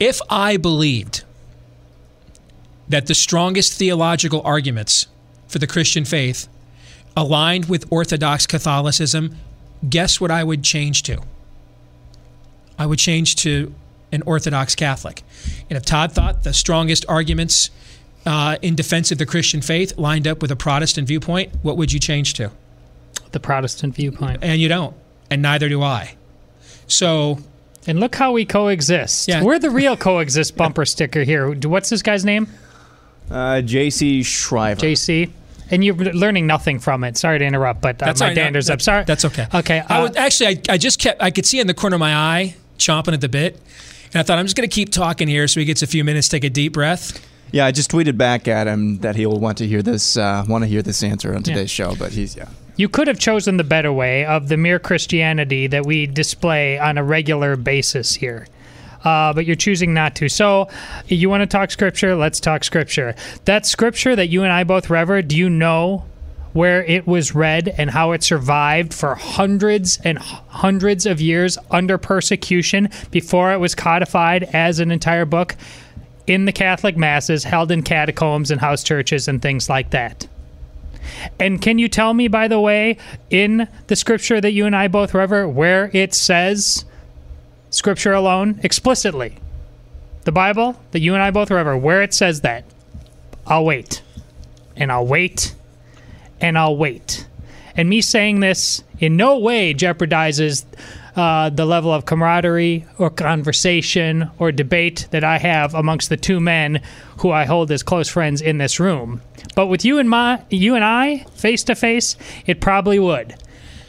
if 0.00 0.20
I 0.30 0.56
believed 0.56 1.24
that 2.88 3.06
the 3.06 3.14
strongest 3.14 3.74
theological 3.74 4.40
arguments 4.44 5.08
for 5.46 5.58
the 5.58 5.66
Christian 5.66 6.04
faith 6.04 6.48
aligned 7.16 7.68
with 7.68 7.84
Orthodox 7.90 8.46
Catholicism, 8.46 9.36
guess 9.88 10.20
what 10.20 10.30
I 10.30 10.44
would 10.44 10.62
change 10.62 11.02
to? 11.04 11.20
I 12.78 12.86
would 12.86 12.98
change 12.98 13.36
to 13.36 13.74
an 14.12 14.22
Orthodox 14.22 14.74
Catholic. 14.74 15.22
And 15.68 15.76
if 15.76 15.84
Todd 15.84 16.12
thought 16.12 16.44
the 16.44 16.52
strongest 16.52 17.04
arguments 17.08 17.70
uh, 18.26 18.56
in 18.62 18.74
defense 18.74 19.12
of 19.12 19.18
the 19.18 19.26
Christian 19.26 19.60
faith 19.60 19.96
lined 19.98 20.26
up 20.26 20.42
with 20.42 20.50
a 20.50 20.56
Protestant 20.56 21.08
viewpoint, 21.08 21.52
what 21.62 21.76
would 21.76 21.92
you 21.92 22.00
change 22.00 22.34
to? 22.34 22.50
The 23.32 23.40
Protestant 23.40 23.94
viewpoint. 23.94 24.38
And 24.42 24.60
you 24.60 24.68
don't, 24.68 24.96
and 25.30 25.42
neither 25.42 25.68
do 25.68 25.82
I. 25.82 26.14
So, 26.86 27.38
And 27.86 28.00
look 28.00 28.14
how 28.14 28.32
we 28.32 28.44
coexist. 28.44 29.28
Yeah. 29.28 29.42
We're 29.42 29.58
the 29.58 29.70
real 29.70 29.96
coexist 29.96 30.56
bumper 30.56 30.84
sticker 30.84 31.22
here. 31.22 31.52
What's 31.52 31.90
this 31.90 32.02
guy's 32.02 32.24
name? 32.24 32.48
Uh, 33.30 33.60
J.C. 33.60 34.22
Shriver. 34.22 34.80
JC. 34.80 35.30
And 35.70 35.84
you're 35.84 35.94
learning 35.96 36.46
nothing 36.46 36.78
from 36.78 37.04
it. 37.04 37.18
Sorry 37.18 37.38
to 37.38 37.44
interrupt, 37.44 37.82
but 37.82 38.02
uh, 38.02 38.06
That's 38.06 38.20
my 38.20 38.26
all 38.26 38.30
right. 38.30 38.36
No, 38.36 38.42
dander's 38.42 38.70
up. 38.70 38.80
Sorry. 38.80 39.04
That's 39.04 39.26
okay. 39.26 39.46
Okay. 39.54 39.82
I 39.86 39.98
uh, 39.98 40.02
was 40.08 40.16
actually 40.16 40.46
I, 40.48 40.74
I 40.74 40.78
just 40.78 40.98
kept 40.98 41.22
I 41.22 41.30
could 41.30 41.44
see 41.44 41.60
in 41.60 41.66
the 41.66 41.74
corner 41.74 41.96
of 41.96 42.00
my 42.00 42.14
eye 42.14 42.56
chomping 42.78 43.12
at 43.12 43.20
the 43.20 43.28
bit. 43.28 43.60
And 44.12 44.20
I 44.20 44.22
thought 44.22 44.38
I'm 44.38 44.46
just 44.46 44.56
going 44.56 44.68
to 44.68 44.74
keep 44.74 44.90
talking 44.90 45.28
here 45.28 45.46
so 45.48 45.60
he 45.60 45.66
gets 45.66 45.82
a 45.82 45.86
few 45.86 46.04
minutes, 46.04 46.28
take 46.28 46.44
a 46.44 46.50
deep 46.50 46.72
breath. 46.72 47.24
Yeah, 47.50 47.64
I 47.64 47.72
just 47.72 47.90
tweeted 47.90 48.18
back 48.18 48.46
at 48.46 48.66
him 48.66 48.98
that 48.98 49.16
he'll 49.16 49.38
want 49.38 49.58
to 49.58 49.66
hear 49.66 49.82
this 49.82 50.16
uh, 50.16 50.44
want 50.46 50.64
to 50.64 50.68
hear 50.68 50.82
this 50.82 51.02
answer 51.02 51.34
on 51.34 51.42
today's 51.42 51.70
show, 51.70 51.94
but 51.96 52.12
he's 52.12 52.36
yeah. 52.36 52.48
You 52.76 52.88
could 52.88 53.08
have 53.08 53.18
chosen 53.18 53.56
the 53.56 53.64
better 53.64 53.92
way 53.92 54.24
of 54.24 54.48
the 54.48 54.56
mere 54.56 54.78
Christianity 54.78 55.66
that 55.66 55.84
we 55.84 56.06
display 56.06 56.78
on 56.78 56.96
a 56.96 57.02
regular 57.02 57.56
basis 57.56 58.14
here. 58.14 58.46
Uh, 59.02 59.32
but 59.32 59.46
you're 59.46 59.56
choosing 59.56 59.94
not 59.94 60.14
to. 60.16 60.28
So, 60.28 60.68
you 61.06 61.30
want 61.30 61.40
to 61.40 61.46
talk 61.46 61.70
scripture? 61.70 62.14
Let's 62.14 62.40
talk 62.40 62.64
scripture. 62.64 63.14
That 63.46 63.64
scripture 63.64 64.14
that 64.14 64.26
you 64.26 64.42
and 64.42 64.52
I 64.52 64.64
both 64.64 64.90
revered, 64.90 65.28
do 65.28 65.36
you 65.36 65.48
know 65.48 66.04
where 66.52 66.84
it 66.84 67.06
was 67.06 67.34
read 67.34 67.74
and 67.78 67.90
how 67.90 68.12
it 68.12 68.22
survived 68.22 68.94
for 68.94 69.14
hundreds 69.14 69.98
and 70.04 70.18
hundreds 70.18 71.06
of 71.06 71.20
years 71.20 71.58
under 71.70 71.98
persecution 71.98 72.88
before 73.10 73.52
it 73.52 73.58
was 73.58 73.74
codified 73.74 74.44
as 74.54 74.80
an 74.80 74.90
entire 74.90 75.24
book 75.24 75.56
in 76.26 76.44
the 76.44 76.52
Catholic 76.52 76.96
masses 76.96 77.44
held 77.44 77.70
in 77.70 77.82
catacombs 77.82 78.50
and 78.50 78.60
house 78.60 78.82
churches 78.82 79.28
and 79.28 79.40
things 79.40 79.68
like 79.68 79.90
that? 79.90 80.26
And 81.38 81.60
can 81.60 81.78
you 81.78 81.88
tell 81.88 82.14
me, 82.14 82.28
by 82.28 82.48
the 82.48 82.60
way, 82.60 82.98
in 83.30 83.68
the 83.86 83.96
scripture 83.96 84.40
that 84.40 84.52
you 84.52 84.66
and 84.66 84.76
I 84.76 84.88
both 84.88 85.14
rever, 85.14 85.48
where 85.48 85.90
it 85.92 86.14
says 86.14 86.84
scripture 87.70 88.12
alone 88.12 88.60
explicitly? 88.62 89.36
The 90.24 90.32
Bible 90.32 90.80
that 90.90 91.00
you 91.00 91.14
and 91.14 91.22
I 91.22 91.30
both 91.30 91.50
rever, 91.50 91.76
where 91.76 92.02
it 92.02 92.12
says 92.12 92.42
that? 92.42 92.64
I'll 93.46 93.64
wait. 93.64 94.02
And 94.76 94.92
I'll 94.92 95.06
wait. 95.06 95.54
And 96.40 96.58
I'll 96.58 96.76
wait. 96.76 97.26
And 97.76 97.88
me 97.88 98.00
saying 98.00 98.40
this 98.40 98.82
in 98.98 99.16
no 99.16 99.38
way 99.38 99.72
jeopardizes 99.74 100.64
uh, 101.18 101.50
the 101.50 101.64
level 101.64 101.92
of 101.92 102.06
camaraderie 102.06 102.86
or 102.96 103.10
conversation 103.10 104.30
or 104.38 104.52
debate 104.52 105.08
that 105.10 105.24
I 105.24 105.38
have 105.38 105.74
amongst 105.74 106.08
the 106.10 106.16
two 106.16 106.38
men 106.38 106.80
who 107.18 107.32
I 107.32 107.44
hold 107.44 107.72
as 107.72 107.82
close 107.82 108.08
friends 108.08 108.40
in 108.40 108.58
this 108.58 108.78
room. 108.78 109.20
But 109.56 109.66
with 109.66 109.84
you 109.84 109.98
and 109.98 110.08
my, 110.08 110.42
you 110.48 110.76
and 110.76 110.84
I 110.84 111.24
face 111.34 111.64
to 111.64 111.74
face, 111.74 112.16
it 112.46 112.60
probably 112.60 113.00
would, 113.00 113.34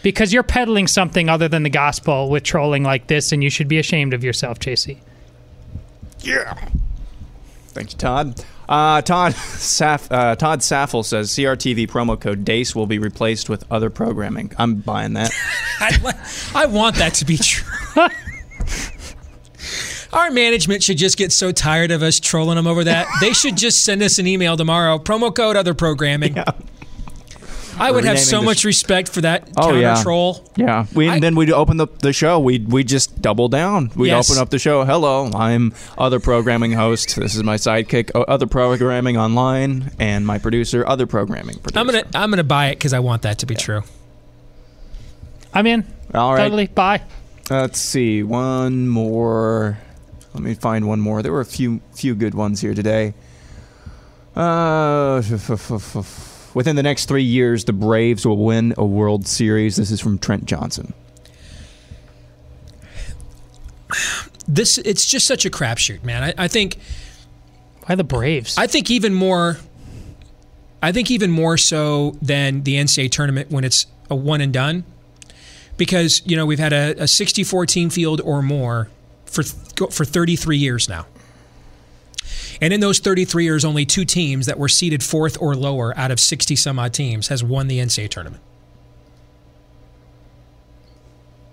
because 0.02 0.34
you're 0.34 0.42
peddling 0.42 0.88
something 0.88 1.30
other 1.30 1.48
than 1.48 1.62
the 1.62 1.70
gospel 1.70 2.30
with 2.30 2.44
trolling 2.44 2.84
like 2.84 3.06
this, 3.06 3.32
and 3.32 3.44
you 3.44 3.52
should 3.52 3.68
be 3.68 3.78
ashamed 3.78 4.16
of 4.16 4.24
yourself, 4.24 4.60
JC. 4.60 4.98
Thank 7.68 7.92
you, 7.92 7.98
Todd. 8.00 8.44
Uh, 8.70 9.02
Todd 9.02 9.34
Saf- 9.36 10.12
uh, 10.12 10.36
Todd 10.36 10.60
Saffel 10.60 11.04
says 11.04 11.32
CRTV 11.32 11.88
promo 11.88 12.20
code 12.20 12.46
DEACE 12.46 12.76
will 12.76 12.86
be 12.86 13.00
replaced 13.00 13.50
with 13.50 13.66
other 13.72 13.90
programming. 13.90 14.52
I'm 14.58 14.76
buying 14.76 15.14
that. 15.14 15.32
I, 15.80 16.14
I 16.56 16.66
want 16.68 16.98
that 16.98 17.16
to 17.16 17.26
be 17.26 17.38
true. 17.38 17.68
Our 20.14 20.32
management 20.32 20.84
should 20.84 20.98
just 20.98 21.18
get 21.18 21.32
so 21.32 21.52
tired 21.52 21.92
of 21.92 22.02
us 22.02 22.20
trolling 22.20 22.56
them 22.56 22.68
over 22.68 22.84
that. 22.84 23.08
They 23.22 23.34
should 23.34 23.58
just 23.58 23.84
send 23.84 24.02
us 24.02 24.18
an 24.18 24.26
email 24.28 24.58
tomorrow. 24.58 24.98
Promo 24.98 25.36
code 25.36 25.56
other 25.56 25.74
programming. 25.74 26.36
I 27.80 27.92
would 27.92 28.04
have 28.06 28.20
so 28.20 28.42
much 28.42 28.60
sh- 28.60 28.66
respect 28.66 29.10
for 29.10 29.22
that 29.22 29.50
Oh, 29.58 29.64
counter 29.68 29.80
yeah. 29.80 30.04
troll. 30.04 30.44
Yeah, 30.58 30.86
we 30.94 31.10
I- 31.10 31.14
and 31.16 31.24
then 31.24 31.36
we'd 31.36 31.52
open 31.52 31.78
the 31.78 31.88
the 32.02 32.12
show. 32.14 32.40
We 32.40 32.60
we 32.60 32.84
just 32.84 33.22
double 33.22 33.48
down. 33.48 33.92
We'd 33.96 34.10
Yes. 34.10 34.30
open 34.30 34.42
up 34.42 34.50
the 34.50 34.60
show. 34.60 34.84
Hello, 34.86 35.32
I'm 35.34 35.74
other 35.98 36.20
programming 36.20 36.74
host. 36.74 37.16
This 37.16 37.36
is 37.36 37.44
my 37.44 37.56
sidekick, 37.56 38.12
other 38.28 38.48
programming 38.48 39.18
online, 39.18 39.92
and 40.00 40.28
my 40.28 40.38
producer, 40.38 40.86
other 40.88 41.08
programming 41.08 41.58
producer. 41.60 41.80
I'm 41.80 41.86
gonna 41.88 42.04
I'm 42.14 42.30
gonna 42.30 42.44
buy 42.44 42.68
it 42.68 42.76
because 42.76 42.94
I 42.94 43.00
want 43.00 43.22
that 43.24 43.40
to 43.40 43.46
be 43.46 43.56
true. 43.56 43.84
I'm 45.54 45.66
in. 45.66 45.84
All 46.14 46.34
right. 46.34 46.44
Totally. 46.44 46.68
Bye. 46.68 47.02
Let's 47.50 47.80
see. 47.80 48.22
One 48.24 48.88
more. 48.88 49.80
Let 50.36 50.44
me 50.44 50.54
find 50.54 50.88
one 50.88 51.00
more. 51.00 51.24
There 51.24 51.32
were 51.32 51.42
a 51.42 51.46
few 51.46 51.82
few 51.96 52.14
good 52.14 52.36
ones 52.36 52.62
here 52.62 52.74
today. 52.76 53.14
Uh, 54.36 55.22
within 56.60 56.76
the 56.76 56.84
next 56.84 57.06
three 57.06 57.24
years, 57.24 57.64
the 57.64 57.72
Braves 57.72 58.26
will 58.26 58.36
win 58.36 58.74
a 58.78 58.86
World 58.86 59.26
Series. 59.26 59.78
This 59.78 59.92
is 59.92 60.02
from 60.02 60.20
Trent 60.20 60.44
Johnson. 60.44 60.94
This 64.46 64.78
it's 64.80 65.10
just 65.10 65.26
such 65.26 65.46
a 65.46 65.50
crapshoot, 65.50 66.04
man. 66.04 66.22
I, 66.22 66.34
I 66.38 66.48
think 66.50 66.76
Why 67.86 67.96
the 67.96 68.04
Braves? 68.04 68.58
I 68.58 68.68
think 68.68 68.92
even 68.92 69.14
more. 69.14 69.58
I 70.84 70.92
think 70.92 71.10
even 71.10 71.32
more 71.32 71.56
so 71.56 72.18
than 72.22 72.64
the 72.64 72.76
NCAA 72.76 73.10
tournament 73.10 73.52
when 73.52 73.64
it's 73.64 73.86
a 74.10 74.16
one 74.16 74.42
and 74.42 74.52
done, 74.52 74.84
because 75.78 76.22
you 76.26 76.36
know 76.36 76.46
we've 76.46 76.60
had 76.60 76.74
a, 76.74 77.04
a 77.04 77.08
64 77.08 77.68
team 77.68 77.90
field 77.90 78.20
or 78.20 78.42
more 78.42 78.90
for 79.24 79.44
for 79.44 80.04
33 80.04 80.58
years 80.58 80.90
now, 80.90 81.06
and 82.62 82.74
in 82.74 82.80
those 82.80 83.00
33 83.00 83.44
years, 83.44 83.66
only 83.66 83.86
two 83.86 84.06
teams 84.06 84.46
that 84.46 84.58
were 84.58 84.70
seeded 84.70 85.04
fourth 85.04 85.38
or 85.42 85.56
lower 85.56 85.98
out 85.98 86.12
of 86.12 86.20
60 86.20 86.56
some 86.56 86.80
odd 86.80 86.94
teams 86.94 87.28
has 87.28 87.44
won 87.44 87.68
the 87.68 87.80
NCAA 87.80 88.10
tournament. 88.10 88.44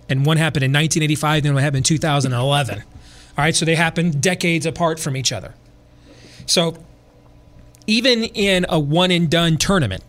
And 0.09 0.25
one 0.25 0.37
happened 0.37 0.65
in 0.65 0.71
1985, 0.71 1.43
then 1.43 1.55
one 1.55 1.63
happened 1.63 1.79
in 1.79 1.83
2011. 1.83 2.79
All 2.79 2.85
right, 3.37 3.55
so 3.55 3.65
they 3.65 3.75
happened 3.75 4.23
decades 4.23 4.65
apart 4.65 5.01
from 5.01 5.17
each 5.17 5.33
other. 5.33 5.55
So 6.47 6.77
even 7.87 8.25
in 8.25 8.67
a 8.69 8.79
one 8.79 9.11
and 9.11 9.31
done 9.31 9.57
tournament, 9.59 10.03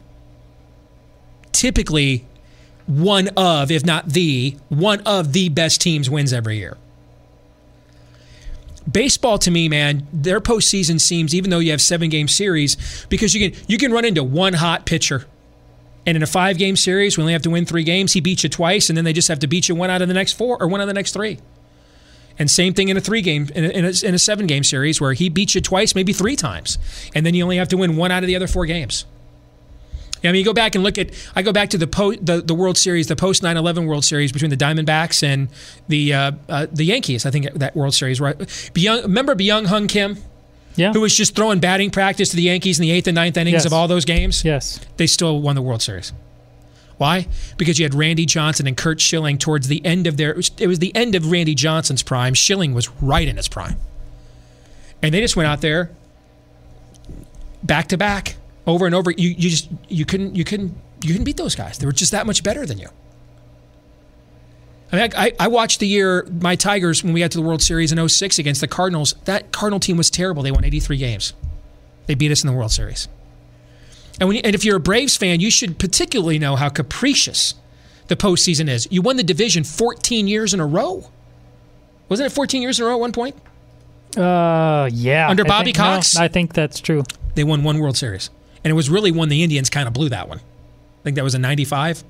typically 1.51 2.25
one 2.85 3.29
of, 3.35 3.71
if 3.71 3.85
not 3.85 4.09
the, 4.09 4.55
one 4.69 5.01
of 5.01 5.33
the 5.33 5.49
best 5.49 5.81
teams 5.81 6.09
wins 6.09 6.31
every 6.31 6.57
year. 6.57 6.77
Baseball 8.91 9.37
to 9.39 9.51
me, 9.51 9.67
man, 9.67 10.07
their 10.13 10.39
postseason 10.39 10.99
seems, 10.99 11.35
even 11.35 11.49
though 11.49 11.59
you 11.59 11.71
have 11.71 11.81
seven 11.81 12.09
game 12.09 12.27
series, 12.27 13.05
because 13.09 13.35
you 13.35 13.49
can 13.49 13.59
you 13.67 13.77
can 13.77 13.91
run 13.91 14.05
into 14.05 14.23
one 14.23 14.53
hot 14.53 14.85
pitcher. 14.85 15.25
And 16.05 16.15
in 16.15 16.23
a 16.23 16.27
five 16.27 16.57
game 16.57 16.77
series, 16.77 17.17
we 17.17 17.21
only 17.21 17.33
have 17.33 17.41
to 17.41 17.49
win 17.49 17.65
three 17.65 17.83
games. 17.83 18.13
He 18.13 18.21
beats 18.21 18.43
you 18.43 18.49
twice, 18.49 18.89
and 18.89 18.95
then 18.95 19.03
they 19.03 19.11
just 19.11 19.27
have 19.27 19.39
to 19.39 19.47
beat 19.47 19.67
you 19.67 19.75
one 19.75 19.89
out 19.89 20.01
of 20.01 20.07
the 20.07 20.13
next 20.13 20.33
four 20.33 20.61
or 20.61 20.67
one 20.67 20.79
out 20.79 20.83
of 20.83 20.87
the 20.87 20.93
next 20.93 21.11
three. 21.11 21.39
And 22.39 22.49
same 22.49 22.73
thing 22.73 22.87
in 22.87 22.95
a 22.95 23.01
three 23.01 23.21
game 23.21 23.49
in 23.53 23.65
a, 23.65 23.69
in 23.69 23.85
a, 23.85 23.91
in 24.05 24.13
a 24.13 24.19
seven 24.19 24.47
game 24.47 24.63
series 24.63 25.01
where 25.01 25.13
he 25.13 25.27
beats 25.27 25.55
you 25.55 25.59
twice, 25.59 25.93
maybe 25.93 26.13
three 26.13 26.37
times, 26.37 26.77
and 27.13 27.25
then 27.25 27.33
you 27.33 27.43
only 27.43 27.57
have 27.57 27.67
to 27.69 27.77
win 27.77 27.97
one 27.97 28.11
out 28.11 28.23
of 28.23 28.27
the 28.27 28.35
other 28.37 28.47
four 28.47 28.65
games. 28.65 29.05
I 30.23 30.27
mean, 30.27 30.35
you 30.35 30.45
go 30.45 30.53
back 30.53 30.75
and 30.75 30.83
look 30.83 30.97
at. 30.97 31.11
I 31.35 31.41
go 31.41 31.51
back 31.51 31.69
to 31.69 31.77
the 31.77 31.87
po, 31.87 32.13
the, 32.13 32.41
the 32.41 32.55
World 32.55 32.77
Series, 32.77 33.07
the 33.07 33.15
post 33.15 33.43
9/11 33.43 33.85
World 33.87 34.03
Series 34.05 34.31
between 34.31 34.49
the 34.49 34.57
Diamondbacks 34.57 35.21
and 35.23 35.47
the 35.87 36.13
uh, 36.13 36.31
uh, 36.49 36.67
the 36.71 36.83
Yankees. 36.85 37.25
I 37.25 37.31
think 37.31 37.51
that 37.53 37.75
World 37.75 37.93
Series, 37.93 38.19
right? 38.19 38.37
Byung, 38.37 39.03
remember 39.03 39.35
Byung 39.35 39.67
Hyun 39.67 39.87
Kim, 39.87 40.17
yeah. 40.75 40.93
who 40.93 41.01
was 41.01 41.15
just 41.15 41.35
throwing 41.35 41.59
batting 41.59 41.91
practice 41.91 42.29
to 42.29 42.35
the 42.35 42.41
Yankees 42.43 42.79
in 42.79 42.83
the 42.83 42.91
eighth 42.91 43.07
and 43.07 43.15
ninth 43.15 43.37
innings 43.37 43.53
Yes. 43.53 43.65
of 43.65 43.73
all 43.73 43.87
those 43.87 44.05
games. 44.05 44.43
yes. 44.43 44.79
They 44.97 45.07
still 45.07 45.39
won 45.41 45.55
the 45.55 45.61
World 45.61 45.81
Series. 45.81 46.13
Why? 46.97 47.27
Because 47.57 47.77
you 47.77 47.85
had 47.85 47.93
Randy 47.93 48.25
Johnson 48.25 48.65
and 48.65 48.75
Curt 48.75 48.99
Schilling 48.99 49.37
towards 49.37 49.67
the 49.67 49.85
end 49.85 50.07
of 50.07 50.17
their. 50.17 50.31
It 50.57 50.65
was 50.67 50.79
the 50.79 50.95
end 50.95 51.13
of 51.13 51.29
Randy 51.31 51.53
Johnson's 51.53 52.01
prime. 52.01 52.33
Schilling 52.33 52.73
was 52.73 52.89
right 53.03 53.27
in 53.27 53.37
his 53.37 53.47
prime, 53.47 53.75
and 55.03 55.13
they 55.13 55.21
just 55.21 55.35
went 55.35 55.45
out 55.47 55.61
there, 55.61 55.91
back 57.63 57.87
to 57.89 57.97
back, 57.97 58.35
over 58.67 58.85
and 58.85 58.93
over. 58.93 59.09
You 59.11 59.29
you 59.29 59.49
just 59.49 59.69
you 59.87 60.05
couldn't 60.05 60.35
you 60.35 60.43
couldn't 60.43 60.75
you 61.01 61.09
couldn't 61.09 61.23
beat 61.23 61.37
those 61.37 61.55
guys. 61.55 61.79
They 61.79 61.85
were 61.87 61.91
just 61.91 62.11
that 62.11 62.27
much 62.27 62.43
better 62.43 62.65
than 62.65 62.77
you. 62.77 62.89
I 64.91 64.95
mean, 64.95 65.11
I, 65.17 65.33
I 65.39 65.47
watched 65.49 65.79
the 65.81 65.87
year 65.87 66.25
my 66.41 66.55
Tigers 66.55 67.03
when 67.03 67.11
we 67.13 67.19
got 67.19 67.31
to 67.31 67.37
the 67.37 67.43
World 67.43 67.61
Series 67.61 67.91
in 67.91 68.07
06 68.07 68.39
against 68.39 68.61
the 68.61 68.67
Cardinals. 68.67 69.15
That 69.25 69.51
Cardinal 69.51 69.79
team 69.81 69.97
was 69.97 70.09
terrible. 70.09 70.43
They 70.43 70.51
won 70.51 70.63
83 70.63 70.97
games. 70.97 71.33
They 72.05 72.15
beat 72.15 72.31
us 72.31 72.41
in 72.41 72.47
the 72.47 72.53
World 72.55 72.71
Series. 72.71 73.09
And, 74.19 74.29
when 74.29 74.37
you, 74.37 74.41
and 74.45 74.55
if 74.55 74.63
you're 74.63 74.77
a 74.77 74.79
Braves 74.79 75.17
fan, 75.17 75.41
you 75.41 75.51
should 75.51 75.77
particularly 75.77 76.39
know 76.39 76.55
how 76.55 76.69
capricious 76.69 77.53
the 78.07 78.15
postseason 78.15 78.69
is. 78.69 78.87
You 78.89 79.01
won 79.01 79.17
the 79.17 79.23
division 79.25 79.65
14 79.65 80.25
years 80.25 80.53
in 80.53 80.61
a 80.61 80.65
row. 80.65 81.09
Wasn't 82.07 82.25
it 82.25 82.33
14 82.33 82.61
years 82.61 82.79
in 82.79 82.85
a 82.85 82.87
row 82.87 82.95
at 82.95 82.99
one 83.01 83.11
point? 83.11 83.35
Uh, 84.15 84.89
yeah. 84.93 85.29
Under 85.29 85.43
I 85.43 85.47
Bobby 85.49 85.65
think- 85.65 85.77
no, 85.79 85.83
Cox? 85.83 86.15
I 86.15 86.29
think 86.29 86.53
that's 86.53 86.79
true. 86.79 87.03
They 87.35 87.43
won 87.43 87.63
one 87.63 87.79
World 87.79 87.97
Series. 87.97 88.29
And 88.63 88.71
it 88.71 88.73
was 88.73 88.89
really 88.89 89.11
when 89.11 89.29
the 89.29 89.43
Indians 89.43 89.69
kind 89.69 89.87
of 89.87 89.93
blew 89.93 90.09
that 90.09 90.27
one. 90.27 90.39
I 90.39 91.03
think 91.03 91.15
that 91.15 91.23
was 91.23 91.35
in 91.35 91.41
95. 91.41 92.03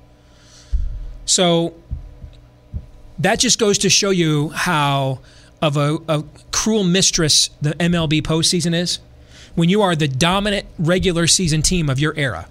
So 1.24 1.74
that 3.18 3.38
just 3.38 3.58
goes 3.58 3.78
to 3.78 3.90
show 3.90 4.10
you 4.10 4.48
how 4.50 5.20
of 5.60 5.76
a, 5.76 5.98
a 6.08 6.24
cruel 6.52 6.84
mistress 6.84 7.50
the 7.60 7.70
MLB 7.72 8.22
postseason 8.22 8.74
is 8.74 9.00
when 9.54 9.68
you 9.68 9.82
are 9.82 9.96
the 9.96 10.08
dominant 10.08 10.66
regular 10.78 11.26
season 11.26 11.62
team 11.62 11.90
of 11.90 11.98
your 11.98 12.14
era 12.16 12.48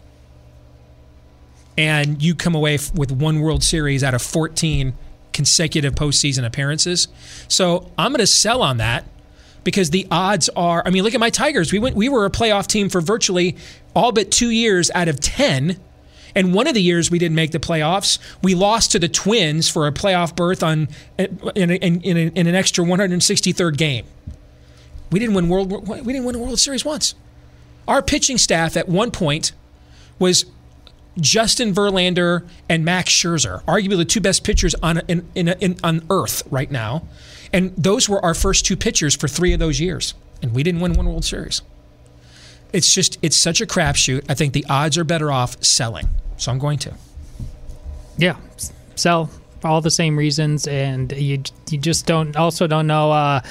and 1.77 2.21
you 2.21 2.35
come 2.35 2.55
away 2.55 2.77
with 2.93 3.11
one 3.11 3.39
World 3.39 3.63
Series 3.63 4.03
out 4.03 4.13
of 4.13 4.21
14 4.21 4.93
consecutive 5.31 5.93
postseason 5.93 6.45
appearances. 6.45 7.07
So 7.47 7.91
I'm 7.97 8.11
going 8.11 8.19
to 8.19 8.27
sell 8.27 8.61
on 8.63 8.77
that 8.77 9.05
because 9.63 9.91
the 9.91 10.07
odds 10.09 10.49
are. 10.55 10.81
I 10.85 10.89
mean, 10.89 11.03
look 11.03 11.13
at 11.13 11.19
my 11.19 11.29
Tigers. 11.29 11.71
We 11.71 11.79
went. 11.79 11.95
We 11.95 12.09
were 12.09 12.25
a 12.25 12.31
playoff 12.31 12.67
team 12.67 12.89
for 12.89 12.99
virtually 12.99 13.55
all 13.97 14.11
but 14.11 14.29
two 14.29 14.51
years 14.51 14.91
out 14.93 15.07
of 15.07 15.19
10. 15.19 15.79
And 16.35 16.53
one 16.53 16.67
of 16.67 16.75
the 16.75 16.81
years 16.83 17.09
we 17.09 17.17
didn't 17.17 17.33
make 17.33 17.49
the 17.49 17.59
playoffs, 17.59 18.19
we 18.43 18.53
lost 18.53 18.91
to 18.91 18.99
the 18.99 19.09
Twins 19.09 19.67
for 19.67 19.87
a 19.87 19.91
playoff 19.91 20.35
berth 20.35 20.61
on 20.61 20.87
in, 21.17 21.39
in, 21.55 21.71
in, 21.71 22.17
in, 22.35 22.47
an 22.47 22.53
extra 22.53 22.85
163rd 22.85 23.75
game. 23.75 24.05
We 25.11 25.19
didn't 25.19 25.33
win 25.33 25.49
world. 25.49 25.87
We 25.87 26.13
didn't 26.13 26.25
win 26.25 26.35
a 26.35 26.37
World 26.39 26.59
Series 26.59 26.85
once. 26.85 27.15
Our 27.87 28.03
pitching 28.03 28.37
staff 28.37 28.77
at 28.77 28.87
one 28.87 29.09
point 29.09 29.53
was 30.19 30.45
Justin 31.19 31.73
Verlander 31.73 32.47
and 32.69 32.85
Max 32.85 33.11
Scherzer, 33.11 33.63
arguably 33.63 33.97
the 33.97 34.05
two 34.05 34.21
best 34.21 34.43
pitchers 34.43 34.75
on 34.83 34.99
in, 35.07 35.27
in, 35.33 35.47
in, 35.47 35.77
on 35.83 36.05
Earth 36.11 36.43
right 36.51 36.69
now, 36.69 37.07
and 37.51 37.73
those 37.75 38.07
were 38.07 38.23
our 38.23 38.35
first 38.35 38.63
two 38.63 38.77
pitchers 38.77 39.15
for 39.15 39.27
three 39.27 39.53
of 39.53 39.59
those 39.59 39.79
years, 39.79 40.13
and 40.43 40.53
we 40.53 40.61
didn't 40.61 40.81
win 40.81 40.93
one 40.93 41.07
World 41.07 41.25
Series. 41.25 41.63
It's 42.73 42.93
just 42.93 43.17
it's 43.21 43.37
such 43.37 43.61
a 43.61 43.65
crapshoot. 43.65 44.25
I 44.29 44.33
think 44.33 44.53
the 44.53 44.65
odds 44.69 44.97
are 44.97 45.03
better 45.03 45.31
off 45.31 45.61
selling, 45.63 46.07
so 46.37 46.51
I'm 46.51 46.59
going 46.59 46.79
to. 46.79 46.93
Yeah, 48.17 48.37
sell 48.95 49.29
for 49.61 49.67
all 49.67 49.81
the 49.81 49.91
same 49.91 50.17
reasons, 50.17 50.67
and 50.67 51.11
you 51.11 51.43
you 51.69 51.77
just 51.77 52.05
don't 52.05 52.35
also 52.35 52.67
don't 52.67 52.87
know. 52.87 53.11
Uh, 53.11 53.41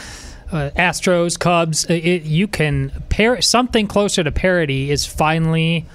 uh, 0.52 0.70
Astros, 0.76 1.36
Cubs, 1.36 1.84
it, 1.86 2.22
you 2.22 2.46
can 2.46 2.92
pair 3.08 3.40
something 3.42 3.88
closer 3.88 4.22
to 4.22 4.30
parity 4.30 4.92
is 4.92 5.04
finally 5.04 5.86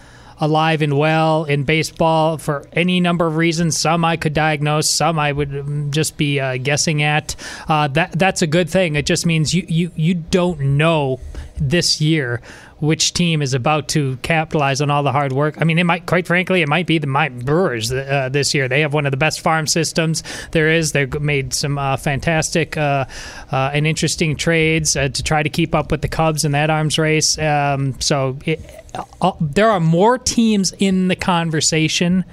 alive 0.41 0.81
and 0.81 0.97
well 0.97 1.45
in 1.45 1.63
baseball 1.63 2.37
for 2.37 2.65
any 2.73 2.99
number 2.99 3.27
of 3.27 3.37
reasons. 3.37 3.77
Some 3.77 4.03
I 4.03 4.17
could 4.17 4.33
diagnose, 4.33 4.89
some 4.89 5.19
I 5.19 5.31
would 5.31 5.55
um, 5.55 5.91
just 5.91 6.17
be 6.17 6.39
uh, 6.39 6.57
guessing 6.57 7.03
at. 7.03 7.35
Uh, 7.69 7.87
that 7.89 8.11
that's 8.19 8.41
a 8.41 8.47
good 8.47 8.69
thing. 8.69 8.95
It 8.95 9.05
just 9.05 9.25
means 9.25 9.53
you 9.53 9.65
you 9.69 9.91
you 9.95 10.15
don't 10.15 10.59
know 10.77 11.19
this 11.57 12.01
year 12.01 12.41
which 12.81 13.13
team 13.13 13.41
is 13.43 13.53
about 13.53 13.87
to 13.89 14.17
capitalize 14.17 14.81
on 14.81 14.89
all 14.89 15.03
the 15.03 15.11
hard 15.11 15.31
work. 15.31 15.61
I 15.61 15.65
mean, 15.65 15.77
it 15.77 15.83
might, 15.83 16.07
quite 16.07 16.25
frankly, 16.25 16.63
it 16.63 16.67
might 16.67 16.87
be 16.87 16.97
the 16.97 17.31
Brewers 17.43 17.91
uh, 17.91 18.29
this 18.31 18.55
year. 18.55 18.67
They 18.67 18.81
have 18.81 18.93
one 18.93 19.05
of 19.05 19.11
the 19.11 19.17
best 19.17 19.39
farm 19.39 19.67
systems 19.67 20.23
there 20.49 20.67
is. 20.67 20.91
They've 20.91 21.21
made 21.21 21.53
some 21.53 21.77
uh, 21.77 21.97
fantastic 21.97 22.75
uh, 22.75 23.05
uh, 23.51 23.71
and 23.73 23.85
interesting 23.85 24.35
trades 24.35 24.95
uh, 24.95 25.09
to 25.09 25.23
try 25.23 25.43
to 25.43 25.49
keep 25.49 25.75
up 25.75 25.91
with 25.91 26.01
the 26.01 26.07
Cubs 26.07 26.43
in 26.43 26.53
that 26.53 26.71
arms 26.71 26.97
race. 26.97 27.37
Um, 27.37 28.01
so 28.01 28.39
it, 28.45 28.59
uh, 28.93 29.31
there 29.39 29.69
are 29.69 29.79
more 29.79 30.17
teams 30.17 30.73
in 30.79 31.07
the 31.07 31.15
conversation 31.15 32.25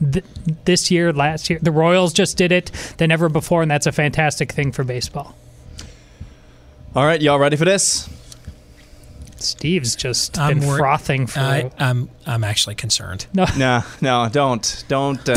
th- 0.00 0.24
this 0.64 0.90
year, 0.90 1.12
last 1.12 1.50
year. 1.50 1.58
The 1.60 1.70
Royals 1.70 2.12
just 2.12 2.36
did 2.36 2.52
it 2.52 2.72
than 2.98 3.10
ever 3.10 3.28
before, 3.28 3.62
and 3.62 3.70
that's 3.70 3.86
a 3.86 3.92
fantastic 3.92 4.52
thing 4.52 4.72
for 4.72 4.84
baseball. 4.84 5.36
All 6.94 7.04
right, 7.04 7.20
y'all 7.20 7.38
ready 7.38 7.56
for 7.56 7.64
this? 7.64 8.08
Steve's 9.42 9.96
just 9.96 10.38
I'm 10.38 10.58
been 10.60 10.68
wor- 10.68 10.78
frothing 10.78 11.26
for. 11.26 11.40
I, 11.40 11.70
I'm 11.78 12.08
I'm 12.26 12.44
actually 12.44 12.74
concerned. 12.74 13.26
no, 13.34 13.46
No, 13.56 13.82
no, 14.00 14.28
don't, 14.30 14.84
don't, 14.88 15.20
uh, 15.28 15.34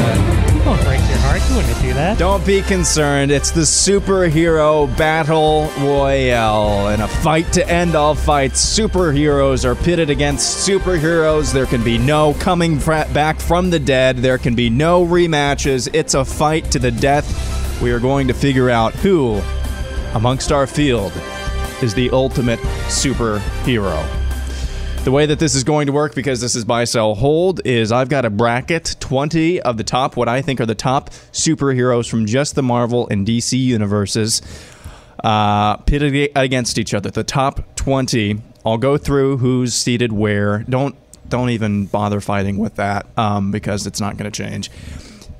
don't 0.63 0.82
break 0.84 1.00
your 1.00 1.18
heart. 1.20 1.42
You 1.50 1.56
wouldn't 1.58 1.82
do 1.82 1.94
that. 1.94 2.18
don't 2.20 2.46
be 2.46 2.62
concerned. 2.62 3.32
It's 3.32 3.52
the 3.52 3.62
superhero 3.62 4.96
battle 4.98 5.70
royale, 5.80 6.89
and 6.89 7.02
a 7.02 7.08
fight 7.08 7.52
to 7.54 7.68
end 7.70 7.96
all 7.96 8.16
fights. 8.16 8.63
Superheroes 8.78 9.66
are 9.66 9.76
pitted 9.76 10.10
against 10.10 10.68
superheroes. 10.68 11.52
There 11.54 11.66
can 11.66 11.84
be 11.84 11.98
no 11.98 12.34
coming 12.36 12.80
fra- 12.80 13.08
back 13.13 13.39
from 13.39 13.70
the 13.70 13.80
dead. 13.80 14.18
There 14.18 14.38
can 14.38 14.56
be 14.56 14.70
no 14.70 15.06
rematches. 15.06 15.89
It's 15.94 16.13
a 16.13 16.24
fight 16.26 16.72
to 16.72 16.80
the 16.80 16.92
death. 16.92 17.82
We 17.82 17.92
are 17.92 18.00
going 18.00 18.28
to 18.28 18.34
figure 18.34 18.70
out 18.70 18.94
who, 18.96 19.42
amongst 20.13 20.52
our 20.52 20.68
field, 20.68 21.12
is 21.84 21.93
the 21.93 22.10
ultimate 22.12 22.62
superhero. 22.88 24.02
The 25.04 25.12
way 25.12 25.26
that 25.26 25.38
this 25.38 25.54
is 25.54 25.65
going 25.65 25.88
to 25.88 25.91
work, 25.91 26.15
because 26.15 26.39
this 26.39 26.56
is 26.56 26.63
buy, 26.63 26.86
sell, 26.86 27.13
hold, 27.13 27.60
is 27.65 27.91
I've 27.91 28.08
got 28.08 28.24
a 28.24 28.30
bracket 28.30 28.96
20 29.02 29.60
of 29.62 29.76
the 29.76 29.84
top, 29.84 30.15
what 30.15 30.30
I 30.30 30.41
think 30.41 30.62
are 30.62 30.65
the 30.65 30.76
top 30.76 31.10
superheroes 31.34 32.10
from 32.10 32.26
just 32.26 32.56
the 32.56 32.63
Marvel 32.63 33.10
and 33.10 33.28
DC 33.28 33.60
universes, 33.60 34.41
uh, 35.26 35.76
pitted 35.76 36.32
against 36.38 36.78
each 36.78 36.93
other. 36.93 37.12
The 37.12 37.26
top 37.26 37.76
20. 37.76 38.41
I'll 38.65 38.78
go 38.78 38.98
through 38.98 39.38
who's 39.38 39.74
seated 39.74 40.13
where. 40.13 40.60
Don't 40.60 40.96
don't 41.28 41.50
even 41.50 41.88
bother 41.88 42.22
fighting 42.22 42.58
with 42.58 42.76
that 42.76 43.06
um, 43.17 43.52
because 43.52 43.86
it's 43.86 44.00
not 44.00 44.15
going 44.15 44.32
to 44.32 44.43
change. 44.43 44.72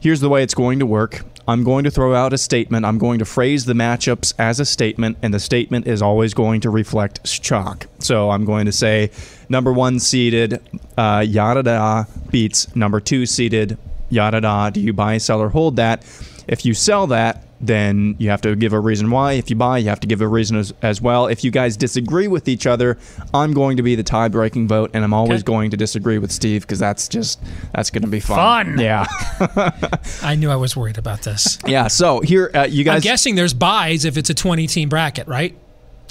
Here's 0.02 0.20
the 0.20 0.28
way 0.28 0.44
it's 0.44 0.56
going 0.56 0.80
to 0.80 0.86
work. 0.86 1.24
I'm 1.48 1.64
going 1.64 1.84
to 1.84 1.92
throw 1.92 2.16
out 2.16 2.32
a 2.32 2.38
statement. 2.38 2.86
I'm 2.86 2.98
going 2.98 3.20
to 3.20 3.26
phrase 3.26 3.66
the 3.66 3.74
matchups 3.74 4.34
as 4.40 4.60
a 4.60 4.66
statement, 4.66 5.18
and 5.22 5.34
the 5.34 5.40
statement 5.40 5.88
is 5.88 6.02
always 6.02 6.34
going 6.34 6.62
to 6.62 6.70
reflect 6.70 7.24
chalk. 7.42 7.88
So 8.00 8.30
I'm 8.30 8.46
going 8.46 8.66
to 8.66 8.72
say 8.72 9.12
number 9.50 9.74
one 9.74 10.00
seeded 10.00 10.62
uh, 10.98 11.24
yada 11.28 11.64
da 11.64 12.06
beats 12.32 12.74
number 12.76 13.00
two 13.00 13.26
seeded 13.26 13.78
yada 14.10 14.40
da. 14.42 14.70
Do 14.70 14.80
you 14.80 14.94
buy, 14.94 15.18
sell, 15.18 15.42
or 15.42 15.50
hold 15.50 15.76
that? 15.76 16.04
If 16.48 16.66
you 16.66 16.74
sell 16.74 17.08
that, 17.08 17.46
then 17.66 18.16
you 18.20 18.30
have 18.30 18.42
to 18.42 18.56
give 18.56 18.74
a 18.74 18.80
reason 18.80 19.10
why. 19.12 19.34
If 19.34 19.50
you 19.50 19.56
buy, 19.56 19.78
you 19.80 19.90
have 19.90 20.00
to 20.02 20.08
give 20.08 20.22
a 20.22 20.28
reason 20.28 20.58
as, 20.58 20.74
as 20.82 21.02
well. 21.02 21.28
If 21.28 21.44
you 21.44 21.52
guys 21.52 21.78
disagree 21.78 22.28
with 22.28 22.48
each 22.48 22.68
other, 22.68 22.98
I'm 23.34 23.54
going 23.54 23.78
to 23.78 23.84
be 23.84 23.96
the 23.96 24.04
tie 24.04 24.28
breaking 24.28 24.68
vote, 24.68 24.92
and 24.94 25.04
I'm 25.04 25.14
always 25.14 25.42
Okay. 25.42 25.44
going 25.44 25.72
to 25.72 25.78
disagree 25.78 26.18
with 26.18 26.32
Steve 26.32 26.62
because 26.62 26.80
that's 26.80 27.08
just 27.08 27.40
that's 27.74 27.90
going 27.90 28.02
to 28.04 28.08
be 28.08 28.20
fun. 28.20 28.66
Fun. 28.76 28.80
Yeah. 28.80 29.06
I 30.24 30.36
knew 30.36 30.50
I 30.50 30.56
was 30.56 30.76
worried 30.76 30.98
about 30.98 31.22
this. 31.22 31.58
Yeah, 31.66 31.88
so 31.88 32.20
here 32.22 32.52
uh, 32.54 32.68
you 32.70 32.84
guys. 32.84 32.96
I'm 32.98 33.02
guessing 33.02 33.36
there's 33.36 33.54
buys 33.54 34.06
if 34.06 34.18
it's 34.18 34.30
a 34.30 34.34
20 34.34 34.68
team 34.68 34.90
bracket, 34.90 35.28
right? 35.28 35.58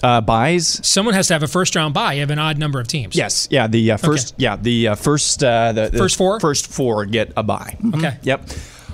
uh, 0.02 0.20
buys. 0.20 0.84
Someone 0.84 1.14
has 1.14 1.28
to 1.28 1.34
have 1.34 1.44
a 1.44 1.48
first 1.48 1.76
round 1.76 1.94
buy. 1.94 2.14
You 2.14 2.20
have 2.22 2.30
an 2.30 2.38
odd 2.40 2.58
number 2.58 2.80
of 2.80 2.88
teams. 2.88 3.14
Yes, 3.14 3.46
yeah, 3.52 3.68
the 3.68 3.92
uh, 3.92 3.96
first, 3.98 4.34
yeah, 4.36 4.56
the 4.56 4.88
uh, 4.88 4.94
first, 4.96 5.44
uh, 5.44 5.70
the, 5.72 5.90
the 5.90 5.98
First 5.98 6.16
four? 6.16 6.40
first 6.40 6.66
four 6.66 7.04
get 7.06 7.32
a 7.36 7.42
buy. 7.44 7.76
Mhm. 7.80 7.94
Okay. 7.98 8.16
Yep. 8.22 8.48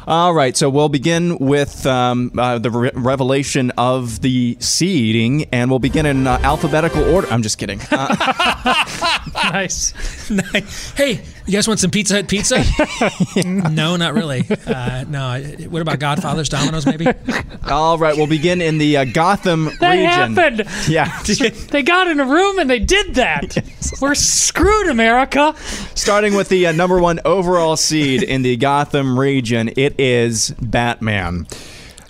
All 0.08 0.32
right, 0.32 0.56
so 0.56 0.70
we'll 0.70 0.88
begin 0.88 1.36
with 1.36 1.84
um, 1.84 2.32
uh, 2.38 2.58
the 2.58 2.70
re- 2.70 2.90
revelation 2.94 3.72
of 3.72 4.22
the 4.22 4.56
seeding, 4.58 5.44
and 5.52 5.68
we'll 5.68 5.80
begin 5.80 6.06
in 6.06 6.26
uh, 6.26 6.40
alphabetical 6.42 7.04
order. 7.14 7.28
I'm 7.30 7.42
just 7.42 7.58
kidding. 7.58 7.78
Uh, 7.90 8.16
nice. 9.52 9.92
hey, 10.96 11.20
you 11.48 11.54
guys 11.54 11.66
want 11.66 11.80
some 11.80 11.90
Pizza 11.90 12.14
Hut 12.14 12.28
pizza? 12.28 12.62
no, 13.46 13.96
not 13.96 14.14
really. 14.14 14.44
Uh, 14.68 15.04
no. 15.08 15.40
What 15.70 15.80
about 15.80 15.98
Godfather's 15.98 16.48
Domino's? 16.50 16.84
Maybe. 16.84 17.06
all 17.66 17.96
right, 17.96 18.14
we'll 18.14 18.26
begin 18.26 18.60
in 18.60 18.76
the 18.76 18.98
uh, 18.98 19.04
Gotham 19.06 19.70
That 19.80 19.92
region. 19.92 20.34
happened. 20.34 20.64
Yeah. 20.88 21.10
They 21.70 21.82
got 21.82 22.06
in 22.08 22.20
a 22.20 22.24
room 22.26 22.58
and 22.58 22.68
they 22.68 22.78
did 22.78 23.14
that. 23.14 23.56
We're 24.00 24.14
screwed, 24.14 24.88
America. 24.88 25.54
Starting 25.94 26.34
with 26.34 26.50
the 26.50 26.66
uh, 26.66 26.72
number 26.72 26.98
one 27.00 27.20
overall 27.24 27.76
seed 27.76 28.22
in 28.22 28.42
the 28.42 28.56
Gotham 28.56 29.18
region, 29.18 29.70
it 29.76 29.98
is 29.98 30.50
Batman. 30.60 31.46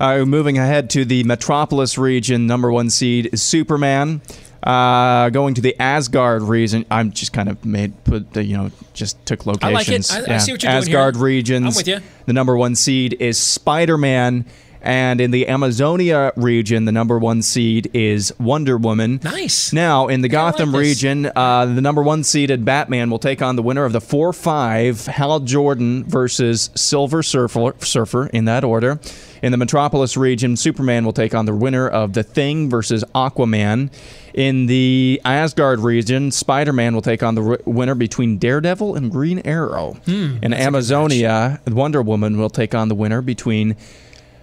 Uh, 0.01 0.25
moving 0.25 0.59
ahead 0.59 0.91
to 0.91 1.05
the 1.05 1.23
Metropolis 1.25 1.97
region, 1.97 2.47
number 2.47 2.73
one 2.73 2.91
seed 2.91 3.31
is 3.33 3.43
Superman. 3.43 4.21
Uh, 4.69 5.31
going 5.31 5.55
to 5.55 5.63
the 5.63 5.75
Asgard 5.81 6.43
region, 6.43 6.85
I'm 6.91 7.11
just 7.13 7.33
kind 7.33 7.49
of 7.49 7.65
made 7.65 8.05
put 8.05 8.35
the 8.35 8.45
you 8.45 8.57
know 8.57 8.71
just 8.93 9.25
took 9.25 9.47
locations. 9.47 10.11
I 10.11 10.19
like 10.19 10.29
it. 10.29 10.31
I- 10.33 10.35
I 10.35 10.39
see 10.39 10.53
what 10.53 10.63
you're 10.63 10.73
doing 10.73 10.87
here. 10.87 10.99
Asgard 10.99 11.17
regions. 11.17 11.67
I'm 11.67 11.75
with 11.75 11.89
you. 11.89 12.01
The 12.27 12.35
number 12.35 12.55
one 12.57 12.75
seed 12.75 13.17
is 13.19 13.39
Spider 13.39 13.97
Man, 13.97 14.45
And 14.81 15.21
in 15.21 15.31
the 15.33 15.49
Amazonia 15.49 16.33
region, 16.37 16.85
the 16.85 16.93
number 16.93 17.19
one 17.19 17.43
seed 17.43 17.91
is 17.95 18.33
Wonder 18.39 18.77
Woman. 18.77 19.19
Nice. 19.25 19.73
Now, 19.73 20.07
in 20.07 20.21
the 20.21 20.29
like 20.29 20.33
Gotham 20.33 20.71
this. 20.73 20.81
region, 20.81 21.31
uh, 21.35 21.65
the 21.67 21.81
number 21.81 22.01
one 22.03 22.23
seeded 22.23 22.65
Batman 22.65 23.11
will 23.11 23.19
take 23.19 23.43
on 23.43 23.57
the 23.57 23.63
winner 23.63 23.85
of 23.85 23.93
the 23.93 24.01
4 24.01 24.33
5 24.33 25.07
Hal 25.07 25.41
Jordan 25.41 26.05
versus 26.05 26.71
Silver 26.77 27.23
Surfer, 27.25 27.75
Surfer, 27.81 28.27
in 28.29 28.45
that 28.45 28.63
order. 28.63 29.01
In 29.43 29.53
the 29.53 29.59
Metropolis 29.59 30.17
region, 30.17 30.57
Superman 30.57 31.05
will 31.05 31.13
take 31.13 31.35
on 31.35 31.47
the 31.47 31.55
winner 31.55 31.89
of 31.89 32.13
The 32.13 32.23
Thing 32.23 32.69
versus 32.69 33.05
Aquaman. 33.15 33.91
In 34.35 34.67
the 34.67 35.21
Asgard 35.25 35.81
region, 35.81 36.31
Spider 36.31 36.73
Man 36.73 36.95
will 36.95 37.03
take 37.03 37.23
on 37.23 37.35
the 37.35 37.43
r- 37.43 37.59
winner 37.65 37.95
between 37.95 38.39
Daredevil 38.39 38.95
and 38.97 39.11
Green 39.11 39.41
Arrow. 39.45 39.97
in 40.07 40.53
Amazonia, 40.53 41.61
Wonder 41.67 42.03
Woman 42.03 42.39
will 42.39 42.51
take 42.51 42.75
on 42.75 42.89
the 42.89 42.95
winner 42.95 43.23
between 43.23 43.77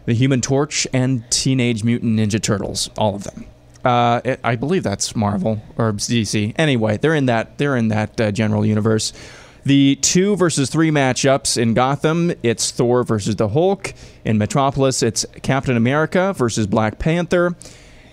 the 0.06 0.14
Human 0.14 0.40
Torch 0.42 0.88
and 0.94 1.24
Teenage 1.32 1.84
Mutant 1.84 2.18
Ninja 2.20 2.42
Turtles, 2.42 2.90
all 2.98 3.16
of 3.16 3.24
them. 3.24 3.46
Uh, 3.84 4.22
it- 4.24 4.40
I 4.44 4.56
believe 4.56 4.84
that's 4.84 5.16
Marvel 5.16 5.62
or 5.78 5.92
DC. 5.94 6.54
Anyway, 6.58 6.98
they're 6.98 7.16
in 7.16 7.26
that 7.28 7.58
they're 7.58 7.76
in 7.76 7.90
that 7.90 8.20
uh, 8.22 8.32
general 8.32 8.66
universe. 8.66 9.14
The 9.66 9.96
two 9.96 10.36
versus 10.36 10.70
three 10.70 10.92
matchups 10.92 11.60
in 11.60 11.74
Gotham, 11.74 12.32
it's 12.44 12.70
Thor 12.70 13.04
versus 13.04 13.36
the 13.36 13.50
Hulk. 13.50 13.96
In 14.24 14.38
Metropolis, 14.38 15.02
it's 15.02 15.26
Captain 15.42 15.76
America 15.76 16.34
versus 16.34 16.68
Black 16.68 17.00
Panther. 17.00 17.56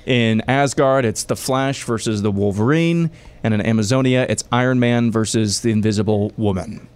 In 0.06 0.40
Asgard, 0.48 1.04
it's 1.04 1.24
the 1.24 1.36
Flash 1.36 1.84
versus 1.84 2.22
the 2.22 2.30
Wolverine, 2.30 3.10
and 3.44 3.52
in 3.52 3.60
Amazonia, 3.60 4.26
it's 4.28 4.44
Iron 4.50 4.80
Man 4.80 5.12
versus 5.12 5.60
the 5.60 5.70
Invisible 5.70 6.32
Woman. 6.38 6.88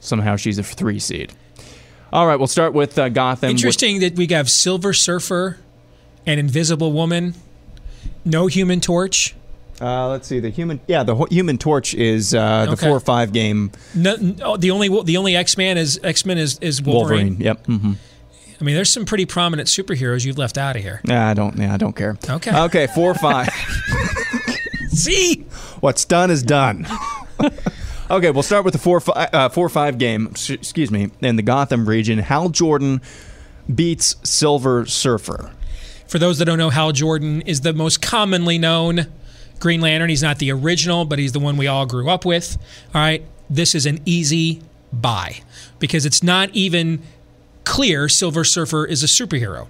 Somehow, 0.00 0.36
she's 0.36 0.58
a 0.58 0.62
three 0.62 0.98
seed. 0.98 1.32
All 2.12 2.26
right, 2.26 2.36
we'll 2.36 2.46
start 2.46 2.74
with 2.74 2.98
uh, 2.98 3.08
Gotham. 3.08 3.50
Interesting 3.50 4.00
that 4.00 4.16
we 4.16 4.26
have 4.28 4.50
Silver 4.50 4.92
Surfer 4.92 5.58
and 6.26 6.38
Invisible 6.38 6.92
Woman. 6.92 7.34
No 8.24 8.48
Human 8.48 8.80
Torch. 8.80 9.34
Uh, 9.80 10.08
let's 10.08 10.28
see. 10.28 10.38
The 10.40 10.50
human, 10.50 10.80
yeah, 10.86 11.02
the 11.02 11.16
Hu- 11.16 11.26
Human 11.30 11.58
Torch 11.58 11.94
is 11.94 12.32
uh, 12.34 12.66
the 12.66 12.72
Okay. 12.72 12.86
four 12.86 12.96
or 12.96 13.00
five 13.00 13.32
game 13.32 13.72
No, 13.94 14.14
no, 14.16 14.56
the 14.56 14.70
only 14.70 14.88
the 15.02 15.16
only 15.16 15.34
X 15.36 15.56
Man 15.56 15.76
is 15.78 15.98
X 16.04 16.24
Men 16.24 16.38
is, 16.38 16.58
is 16.60 16.80
Wolverine. 16.80 17.38
Wolverine. 17.38 17.40
Yep. 17.40 17.66
hmm 17.66 17.92
I 18.60 18.64
mean, 18.64 18.76
there's 18.76 18.90
some 18.90 19.04
pretty 19.04 19.26
prominent 19.26 19.68
superheroes 19.68 20.24
you've 20.24 20.38
left 20.38 20.56
out 20.56 20.76
of 20.76 20.82
here. 20.82 21.00
Nah, 21.04 21.28
I 21.28 21.34
don't. 21.34 21.56
Yeah, 21.58 21.74
I 21.74 21.76
don't 21.76 21.94
care. 21.94 22.16
Okay. 22.30 22.56
Okay. 22.56 22.86
Four 22.94 23.10
or 23.10 23.14
five. 23.14 23.48
See, 24.90 25.44
What's 25.80 26.04
done 26.04 26.30
is 26.30 26.42
done. 26.42 26.86
okay, 28.10 28.30
we'll 28.30 28.42
start 28.44 28.64
with 28.64 28.72
the 28.72 28.78
four 28.78 29.00
fi- 29.00 29.28
uh, 29.32 29.48
four 29.48 29.68
five 29.68 29.98
game. 29.98 30.28
Excuse 30.48 30.90
me. 30.90 31.10
In 31.20 31.36
the 31.36 31.42
Gotham 31.42 31.86
region, 31.88 32.20
Hal 32.20 32.48
Jordan 32.48 33.02
beats 33.74 34.16
Silver 34.22 34.86
Surfer. 34.86 35.50
for 36.06 36.18
those 36.18 36.38
that 36.38 36.44
don't 36.44 36.58
know, 36.58 36.70
Hal 36.70 36.92
Jordan 36.92 37.42
is 37.42 37.62
the 37.62 37.72
most 37.72 38.00
commonly 38.00 38.56
known 38.56 39.08
Green 39.60 39.80
Lantern. 39.80 40.08
He's 40.08 40.22
not 40.22 40.38
the 40.38 40.52
original, 40.52 41.04
but 41.04 41.18
he's 41.18 41.32
the 41.32 41.40
one 41.40 41.56
we 41.56 41.66
all 41.66 41.86
grew 41.86 42.10
up 42.10 42.24
with. 42.24 42.56
All 42.94 43.00
right, 43.00 43.24
this 43.48 43.74
is 43.74 43.86
an 43.86 44.00
easy 44.04 44.62
buy 44.92 45.40
because 45.78 46.06
it's 46.06 46.22
not 46.22 46.50
even 46.50 47.02
clear 47.64 48.08
Silver 48.08 48.44
Surfer 48.44 48.84
is 48.84 49.02
a 49.02 49.06
superhero. 49.06 49.68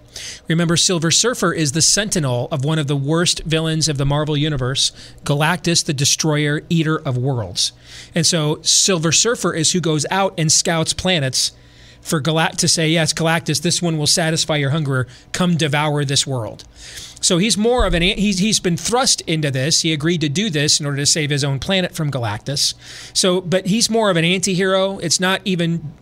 Remember, 0.49 0.77
Silver 0.77 1.11
Surfer 1.11 1.53
is 1.53 1.73
the 1.73 1.83
sentinel 1.83 2.49
of 2.51 2.65
one 2.65 2.79
of 2.79 2.89
the 2.89 2.97
worst 2.97 3.43
villains 3.45 3.89
of 3.89 3.99
the 3.99 4.05
Marvel 4.05 4.37
Universe, 4.37 4.93
Galactus, 5.25 5.85
the 5.85 5.95
Destroyer, 5.95 6.63
Eater 6.69 6.99
of 6.99 7.17
Worlds. 7.17 7.73
And 8.15 8.27
so 8.27 8.61
Silver 8.63 9.13
Surfer 9.13 9.55
is 9.55 9.73
who 9.73 9.81
goes 9.81 10.07
out 10.11 10.35
and 10.37 10.51
scouts 10.51 10.93
planets 10.93 11.53
for 12.05 12.21
Galact 12.21 12.59
to 12.59 12.69
say, 12.69 12.89
yes, 12.89 13.13
Galactus, 13.13 13.63
this 13.63 13.81
one 13.81 13.97
will 13.99 14.07
satisfy 14.07 14.57
your 14.57 14.71
hunger. 14.71 15.09
Come 15.33 15.57
devour 15.57 16.05
this 16.05 16.27
world. 16.27 16.65
So 17.21 17.39
he's 17.39 17.57
more 17.57 17.87
of 17.87 17.95
an 17.95 18.03
he's 18.03 18.39
he's 18.39 18.61
been 18.61 18.77
thrust 18.77 19.23
into 19.23 19.51
this. 19.51 19.81
He 19.81 19.93
agreed 19.95 20.21
to 20.21 20.29
do 20.29 20.51
this 20.51 20.79
in 20.79 20.85
order 20.85 20.99
to 20.99 21.07
save 21.07 21.31
his 21.31 21.43
own 21.43 21.59
planet 21.59 21.95
from 21.95 22.11
Galactus. 22.11 22.75
So, 23.17 23.41
but 23.41 23.67
he's 23.67 23.89
more 23.89 24.11
of 24.11 24.19
an 24.19 24.25
anti-hero. 24.25 24.99
It's 24.99 25.19
not 25.19 25.41
even 25.47 25.95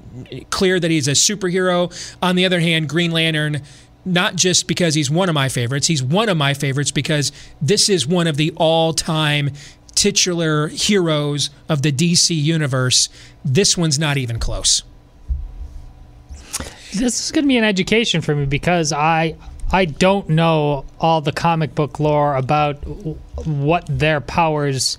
clear 0.51 0.81
that 0.81 0.91
he's 0.91 1.07
a 1.07 1.12
superhero. 1.12 2.17
On 2.21 2.35
the 2.35 2.45
other 2.45 2.59
hand, 2.59 2.88
Green 2.88 3.12
Lantern 3.12 3.62
not 4.05 4.35
just 4.35 4.67
because 4.67 4.97
he's 4.97 5.09
one 5.09 5.29
of 5.29 5.35
my 5.37 5.49
favorites, 5.49 5.87
he's 5.87 6.03
one 6.03 6.29
of 6.29 6.37
my 6.37 6.55
favorites 6.55 6.91
because 6.91 7.31
this 7.61 7.88
is 7.88 8.05
one 8.05 8.27
of 8.27 8.37
the 8.37 8.53
all-time 8.57 9.49
titular 9.95 10.67
heroes 10.67 11.51
of 11.69 11.83
the 11.83 11.93
DC 11.93 12.35
universe. 12.35 13.09
This 13.45 13.79
one's 13.79 14.01
not 14.01 14.17
even 14.17 14.41
close. 14.41 14.83
This 16.94 17.24
is 17.24 17.33
going 17.33 17.44
to 17.44 17.48
be 17.48 17.57
an 17.57 17.64
education 17.64 18.20
for 18.20 18.35
me 18.35 18.44
because 18.46 18.92
I 18.92 19.37
I 19.70 19.87
don't 19.87 20.28
know 20.28 20.85
all 21.00 21.20
the 21.22 21.33
comic 21.33 21.74
book 21.74 21.98
lore 21.98 22.37
about 22.37 22.74
what 23.46 23.85
their 23.88 24.20
powers 24.20 24.98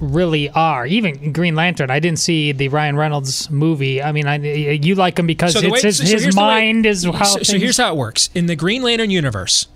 really 0.00 0.48
are. 0.50 0.86
Even 0.86 1.32
Green 1.32 1.54
Lantern, 1.54 1.90
I 1.90 2.00
didn't 2.00 2.18
see 2.18 2.52
the 2.52 2.68
Ryan 2.68 2.96
Reynolds 2.96 3.50
movie. 3.50 4.02
I 4.02 4.12
mean, 4.12 4.26
I, 4.26 4.36
you 4.36 4.94
like 4.94 5.18
him 5.18 5.26
because 5.26 5.54
it's 5.56 5.70
way- 5.70 5.80
his, 5.82 5.98
so- 5.98 6.04
so 6.04 6.12
his 6.12 6.34
the 6.34 6.40
way- 6.40 6.46
mind 6.46 6.86
is 6.86 7.04
how. 7.04 7.24
So, 7.24 7.42
so 7.42 7.58
here's 7.58 7.76
how 7.76 7.92
it 7.92 7.96
works 7.96 8.30
in 8.34 8.46
the 8.46 8.56
Green 8.56 8.82
Lantern 8.82 9.10
universe. 9.10 9.66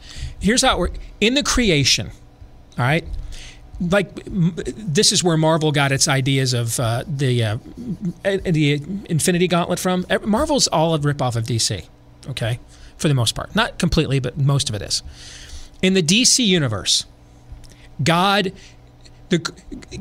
Here's 0.41 0.63
how 0.63 0.77
it 0.77 0.79
works 0.79 0.99
in 1.21 1.35
the 1.35 1.43
creation. 1.43 2.09
All 2.79 2.85
right, 2.85 3.05
like 3.81 4.23
this 4.25 5.13
is 5.13 5.23
where 5.23 5.37
Marvel 5.37 5.73
got 5.73 5.93
its 5.93 6.09
ideas 6.09 6.53
of 6.53 6.79
uh, 6.81 7.05
the 7.07 7.45
uh, 7.45 7.59
the 8.23 8.83
Infinity 9.09 9.49
Gauntlet 9.49 9.79
from. 9.79 10.07
Marvel's 10.25 10.69
all 10.69 10.95
a 10.95 10.99
ripoff 10.99 11.37
of 11.37 11.45
DC. 11.45 11.87
Okay, 12.29 12.59
for 12.97 13.09
the 13.09 13.15
most 13.15 13.35
part, 13.35 13.55
not 13.55 13.79
completely, 13.79 14.19
but 14.19 14.37
most 14.37 14.69
of 14.69 14.75
it 14.75 14.83
is. 14.83 15.03
In 15.81 15.95
the 15.95 16.03
DC 16.03 16.45
universe, 16.45 17.07
God, 18.03 18.53
the 19.29 19.39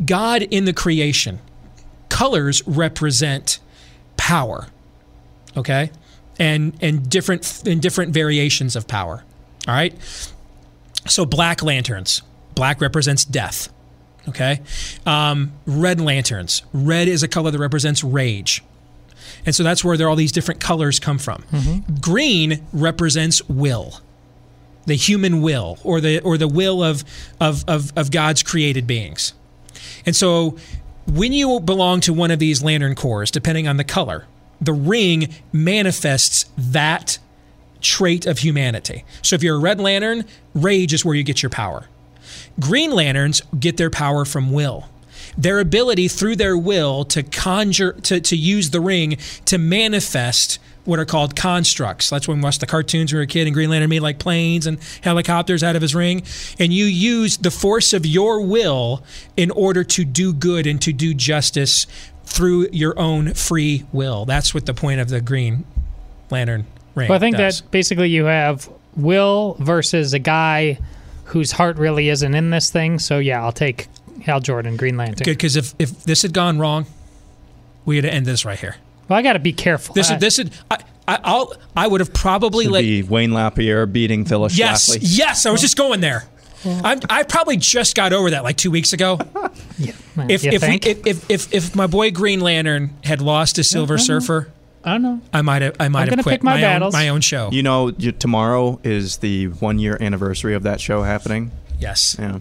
God 0.05 0.41
in 0.41 0.65
the 0.65 0.73
creation, 0.73 1.39
colors 2.09 2.65
represent 2.67 3.59
power 4.17 4.67
okay 5.55 5.91
and 6.39 6.73
and 6.81 7.09
different 7.09 7.63
and 7.67 7.81
different 7.81 8.13
variations 8.13 8.75
of 8.75 8.87
power 8.87 9.23
all 9.67 9.73
right 9.73 9.93
so 11.07 11.25
black 11.25 11.63
lanterns 11.63 12.21
black 12.57 12.81
represents 12.81 13.23
death 13.23 13.69
okay? 14.27 14.61
Um, 15.05 15.53
red 15.65 16.01
lanterns. 16.01 16.63
Red 16.73 17.07
is 17.07 17.23
a 17.23 17.27
color 17.27 17.51
that 17.51 17.59
represents 17.59 18.03
rage. 18.03 18.63
And 19.45 19.55
so 19.55 19.63
that's 19.63 19.83
where 19.83 19.97
there 19.97 20.09
all 20.09 20.15
these 20.15 20.31
different 20.31 20.59
colors 20.59 20.99
come 20.99 21.17
from. 21.17 21.43
Green 22.01 22.65
represents 22.73 23.47
will 23.47 24.01
the 24.85 24.95
human 24.95 25.41
will 25.41 25.77
or 25.83 25.99
the 25.99 26.19
or 26.21 26.37
the 26.37 26.47
will 26.47 26.81
of 26.81 27.03
of 27.41 27.65
of, 27.67 27.91
of 27.97 28.09
god's 28.09 28.41
created 28.41 28.87
beings. 28.87 29.33
And 30.05 30.15
so 30.15 30.57
when 31.05 31.33
you 31.33 31.59
belong 31.59 31.99
to 32.01 32.13
one 32.13 32.31
of 32.31 32.39
these 32.39 32.63
lantern 32.63 32.95
corps, 32.95 33.25
depending 33.25 33.67
on 33.67 33.77
the 33.77 33.83
color, 33.83 34.25
the 34.61 34.73
ring 34.73 35.33
manifests 35.51 36.45
that 36.57 37.19
trait 37.81 38.25
of 38.25 38.39
humanity. 38.39 39.03
So 39.21 39.35
if 39.35 39.43
you're 39.43 39.57
a 39.57 39.59
red 39.59 39.79
lantern, 39.79 40.25
rage 40.53 40.93
is 40.93 41.05
where 41.05 41.15
you 41.15 41.23
get 41.23 41.43
your 41.43 41.49
power. 41.49 41.87
Green 42.59 42.91
lanterns 42.91 43.41
get 43.59 43.77
their 43.77 43.89
power 43.89 44.25
from 44.25 44.51
will. 44.51 44.89
Their 45.37 45.59
ability 45.59 46.07
through 46.07 46.37
their 46.37 46.57
will 46.57 47.05
to 47.05 47.21
conjure, 47.21 47.93
to, 47.93 48.19
to 48.19 48.35
use 48.35 48.71
the 48.71 48.81
ring 48.81 49.17
to 49.45 49.57
manifest 49.57 50.59
what 50.85 50.99
are 50.99 51.05
called 51.05 51.35
constructs. 51.35 52.09
That's 52.09 52.27
when 52.27 52.37
we 52.37 52.43
watched 52.43 52.61
the 52.61 52.65
cartoons 52.65 53.11
when 53.11 53.17
we 53.17 53.19
were 53.19 53.23
a 53.23 53.27
kid 53.27 53.45
and 53.45 53.53
Green 53.53 53.69
Lantern 53.69 53.89
made 53.89 53.99
like 53.99 54.19
planes 54.19 54.65
and 54.65 54.79
helicopters 55.03 55.61
out 55.61 55.75
of 55.75 55.81
his 55.81 55.93
ring. 55.93 56.23
And 56.59 56.71
you 56.73 56.85
use 56.85 57.37
the 57.37 57.51
force 57.51 57.93
of 57.93 58.05
your 58.05 58.41
will 58.41 59.03
in 59.35 59.51
order 59.51 59.83
to 59.83 60.05
do 60.05 60.33
good 60.33 60.65
and 60.65 60.81
to 60.83 60.93
do 60.93 61.13
justice 61.13 61.85
through 62.25 62.69
your 62.71 62.97
own 62.97 63.33
free 63.33 63.85
will. 63.91 64.25
That's 64.25 64.53
what 64.53 64.65
the 64.65 64.73
point 64.73 65.01
of 65.01 65.09
the 65.09 65.21
Green 65.21 65.65
Lantern 66.31 66.65
ring 66.95 67.09
Well, 67.09 67.17
I 67.17 67.19
think 67.19 67.35
does. 67.37 67.61
that 67.61 67.71
basically 67.71 68.09
you 68.09 68.25
have 68.25 68.69
Will 68.95 69.55
versus 69.59 70.13
a 70.13 70.19
guy 70.19 70.79
whose 71.27 71.53
heart 71.53 71.77
really 71.77 72.09
isn't 72.09 72.33
in 72.35 72.49
this 72.49 72.69
thing. 72.69 72.99
So 72.99 73.19
yeah, 73.19 73.43
I'll 73.43 73.51
take 73.51 73.87
Hal 74.23 74.39
Jordan, 74.39 74.77
Green 74.77 74.97
Lantern. 74.97 75.25
Good, 75.25 75.37
because 75.37 75.55
if, 75.55 75.73
if 75.79 76.03
this 76.03 76.21
had 76.21 76.33
gone 76.33 76.59
wrong, 76.59 76.85
we 77.85 77.95
had 77.97 78.03
to 78.03 78.13
end 78.13 78.25
this 78.25 78.45
right 78.45 78.59
here. 78.59 78.75
Well, 79.07 79.17
I 79.19 79.21
got 79.21 79.33
to 79.33 79.39
be 79.39 79.53
careful. 79.53 79.93
This 79.95 80.09
is 80.11 80.19
this 80.19 80.39
is 80.39 80.49
I, 80.69 80.77
I 81.07 81.19
I'll 81.23 81.53
I 81.75 81.87
would 81.87 82.01
have 82.01 82.13
probably 82.13 82.65
To 82.65 82.71
let 82.71 82.81
be 82.81 83.03
Wayne 83.03 83.31
Lapierre 83.31 83.85
beating 83.85 84.25
Phyllis 84.25 84.57
yes 84.57 84.89
Schlafly. 84.89 84.99
yes 85.01 85.45
I 85.45 85.51
was 85.51 85.61
just 85.61 85.77
going 85.77 86.01
there. 86.01 86.25
I'm, 86.65 86.99
I 87.09 87.23
probably 87.23 87.55
just 87.55 87.95
got 87.95 88.11
over 88.11 88.31
that 88.31 88.43
like 88.43 88.57
two 88.57 88.71
weeks 88.71 88.91
ago. 88.91 89.17
Man, 90.15 90.29
If 90.29 90.43
you 90.43 90.51
if, 90.51 90.61
we, 90.63 90.67
think? 90.67 90.85
if 90.87 91.05
if 91.07 91.29
if 91.31 91.53
if 91.53 91.75
my 91.75 91.87
boy 91.87 92.11
Green 92.11 92.41
Lantern 92.41 92.89
had 93.03 93.21
lost 93.21 93.55
to 93.55 93.63
Silver 93.63 93.97
Surfer, 93.97 94.51
I 94.83 94.91
don't 94.91 95.01
know. 95.01 95.21
I 95.33 95.41
might 95.41 95.61
have 95.61 95.75
I 95.79 95.89
might 95.89 96.01
I'm 96.01 96.05
have 96.07 96.09
gonna 96.11 96.23
quit 96.23 96.33
pick 96.35 96.43
my 96.43 96.55
own 96.55 96.61
battles. 96.61 96.93
my 96.93 97.09
own 97.09 97.21
show. 97.21 97.49
You 97.51 97.63
know, 97.63 97.89
you, 97.97 98.11
tomorrow 98.11 98.79
is 98.83 99.17
the 99.17 99.47
one 99.47 99.79
year 99.79 99.97
anniversary 99.99 100.53
of 100.53 100.63
that 100.63 100.79
show 100.79 101.03
happening. 101.03 101.51
yes. 101.79 102.15
Yeah. 102.19 102.39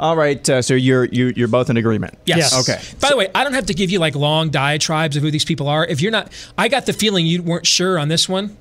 All 0.00 0.16
right. 0.16 0.48
Uh, 0.50 0.62
so 0.62 0.74
you're 0.74 1.04
you, 1.04 1.32
you're 1.36 1.46
both 1.46 1.70
in 1.70 1.76
agreement. 1.76 2.18
Yes. 2.26 2.38
Yes. 2.52 2.68
Okay. 2.68 2.82
By 2.98 3.10
the 3.10 3.16
way, 3.16 3.28
I 3.36 3.44
don't 3.44 3.52
have 3.52 3.66
to 3.66 3.74
give 3.74 3.90
you 3.90 4.00
like 4.00 4.16
long 4.16 4.50
diatribes 4.50 5.16
of 5.16 5.22
who 5.22 5.30
these 5.30 5.44
people 5.44 5.68
are. 5.68 5.86
If 5.86 6.00
you're 6.00 6.10
not, 6.10 6.32
I 6.58 6.66
got 6.66 6.86
the 6.86 6.92
feeling 6.92 7.24
you 7.24 7.40
weren't 7.40 7.66
sure 7.68 8.00
on 8.00 8.08
this 8.08 8.28
one. 8.28 8.56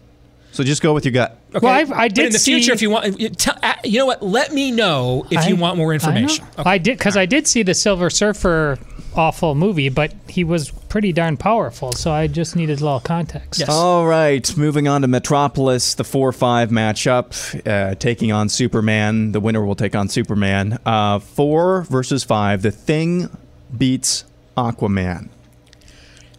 So 0.52 0.64
just 0.64 0.82
go 0.82 0.94
with 0.94 1.06
your 1.06 1.14
gut. 1.14 1.38
Okay. 1.56 1.66
Well, 1.66 1.74
I- 1.74 2.04
I 2.04 2.08
But 2.10 2.16
did 2.16 2.26
in 2.28 2.32
the 2.34 2.40
see- 2.40 2.54
future, 2.54 2.74
if 2.74 2.82
you 2.82 2.90
want, 2.90 3.20
you, 3.20 3.30
tell, 3.30 3.58
uh, 3.64 3.74
you 3.84 4.00
know 4.00 4.06
what? 4.06 4.22
Let 4.22 4.54
me 4.54 4.72
know 4.72 5.26
if 5.32 5.48
you 5.48 5.56
want 5.56 5.78
more 5.78 5.92
I 5.92 5.96
information. 5.96 6.46
I, 6.58 6.78
did 6.78 6.98
because 6.98 7.16
I 7.18 7.26
did 7.26 7.48
see 7.48 7.64
the 7.64 7.74
Silver 7.74 8.10
Surfer 8.10 8.78
awful 9.16 9.56
movie, 9.56 9.90
but 9.90 10.14
he 10.30 10.44
was 10.44 10.72
pretty 10.72 11.12
darn 11.14 11.36
powerful. 11.38 11.92
So 11.94 12.12
I 12.12 12.28
just 12.28 12.56
needed 12.56 12.80
a 12.80 12.84
little 12.84 13.00
context. 13.02 13.60
Yes. 13.60 13.70
All 13.70 14.06
right, 14.06 14.56
moving 14.58 14.88
on 14.88 15.02
to 15.02 15.08
Metropolis, 15.08 15.94
the 15.96 16.04
4 16.06 16.32
5 16.32 16.70
matchup, 16.70 17.68
uh, 17.68 17.96
taking 17.96 18.32
on 18.32 18.48
Superman. 18.50 19.32
The 19.34 19.40
winner 19.40 19.66
will 19.66 19.76
take 19.76 19.96
on 19.96 20.08
Superman. 20.10 20.80
Uh, 20.86 21.20
4 21.20 21.84
versus 21.84 22.24
5. 22.24 22.62
The 22.62 22.72
Thing 22.72 23.30
beats 23.78 24.24
Aquaman. 24.58 25.30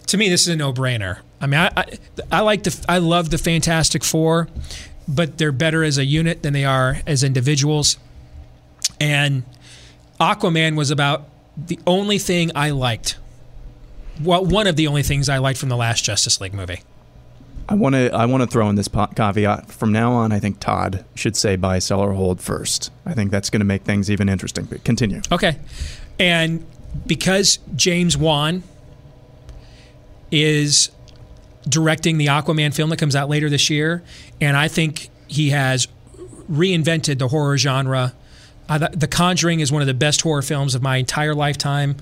to 0.06 0.16
me, 0.18 0.28
this 0.28 0.42
is 0.42 0.48
a 0.48 0.56
no-brainer. 0.56 1.18
I 1.42 1.46
mean, 1.46 1.60
I, 1.60 1.70
I, 1.76 1.84
I 2.30 2.40
like 2.40 2.62
the, 2.62 2.84
I 2.88 2.98
love 2.98 3.30
the 3.30 3.38
Fantastic 3.38 4.04
Four, 4.04 4.48
but 5.08 5.38
they're 5.38 5.52
better 5.52 5.82
as 5.82 5.98
a 5.98 6.04
unit 6.04 6.42
than 6.42 6.52
they 6.52 6.64
are 6.64 6.98
as 7.06 7.24
individuals. 7.24 7.98
And 9.00 9.42
Aquaman 10.20 10.76
was 10.76 10.92
about 10.92 11.28
the 11.56 11.78
only 11.86 12.18
thing 12.18 12.52
I 12.54 12.70
liked. 12.70 13.18
Well, 14.22 14.44
one 14.44 14.66
of 14.66 14.76
the 14.76 14.86
only 14.86 15.02
things 15.02 15.28
I 15.28 15.38
liked 15.38 15.58
from 15.58 15.68
the 15.68 15.76
last 15.76 16.04
Justice 16.04 16.40
League 16.40 16.54
movie. 16.54 16.80
I 17.68 17.74
want 17.74 17.94
to 17.94 18.10
I 18.10 18.26
want 18.26 18.42
to 18.42 18.46
throw 18.46 18.68
in 18.68 18.76
this 18.76 18.88
caveat. 18.88 19.70
From 19.70 19.92
now 19.92 20.12
on, 20.12 20.32
I 20.32 20.38
think 20.38 20.60
Todd 20.60 21.04
should 21.14 21.36
say 21.36 21.56
buy, 21.56 21.78
sell, 21.78 22.00
or 22.00 22.12
hold 22.12 22.40
first. 22.40 22.90
I 23.06 23.14
think 23.14 23.30
that's 23.30 23.50
going 23.50 23.60
to 23.60 23.66
make 23.66 23.82
things 23.82 24.10
even 24.10 24.28
interesting. 24.28 24.66
But 24.66 24.84
continue. 24.84 25.22
Okay. 25.30 25.56
And 26.18 26.66
because 27.06 27.58
James 27.74 28.16
Wan 28.16 28.62
is 30.30 30.90
directing 31.68 32.18
the 32.18 32.26
Aquaman 32.26 32.74
film 32.74 32.90
that 32.90 32.98
comes 32.98 33.16
out 33.16 33.28
later 33.28 33.48
this 33.48 33.70
year, 33.70 34.02
and 34.40 34.56
I 34.56 34.68
think 34.68 35.10
he 35.28 35.50
has 35.50 35.88
reinvented 36.50 37.18
the 37.18 37.28
horror 37.28 37.56
genre. 37.56 38.12
The, 38.68 39.08
Conjuring 39.08 39.60
is 39.60 39.70
one 39.70 39.82
of 39.82 39.86
the 39.86 39.94
best 39.94 40.22
horror 40.22 40.42
films 40.42 40.74
of 40.74 40.82
my 40.82 40.96
entire 40.96 41.34
lifetime. 41.34 41.96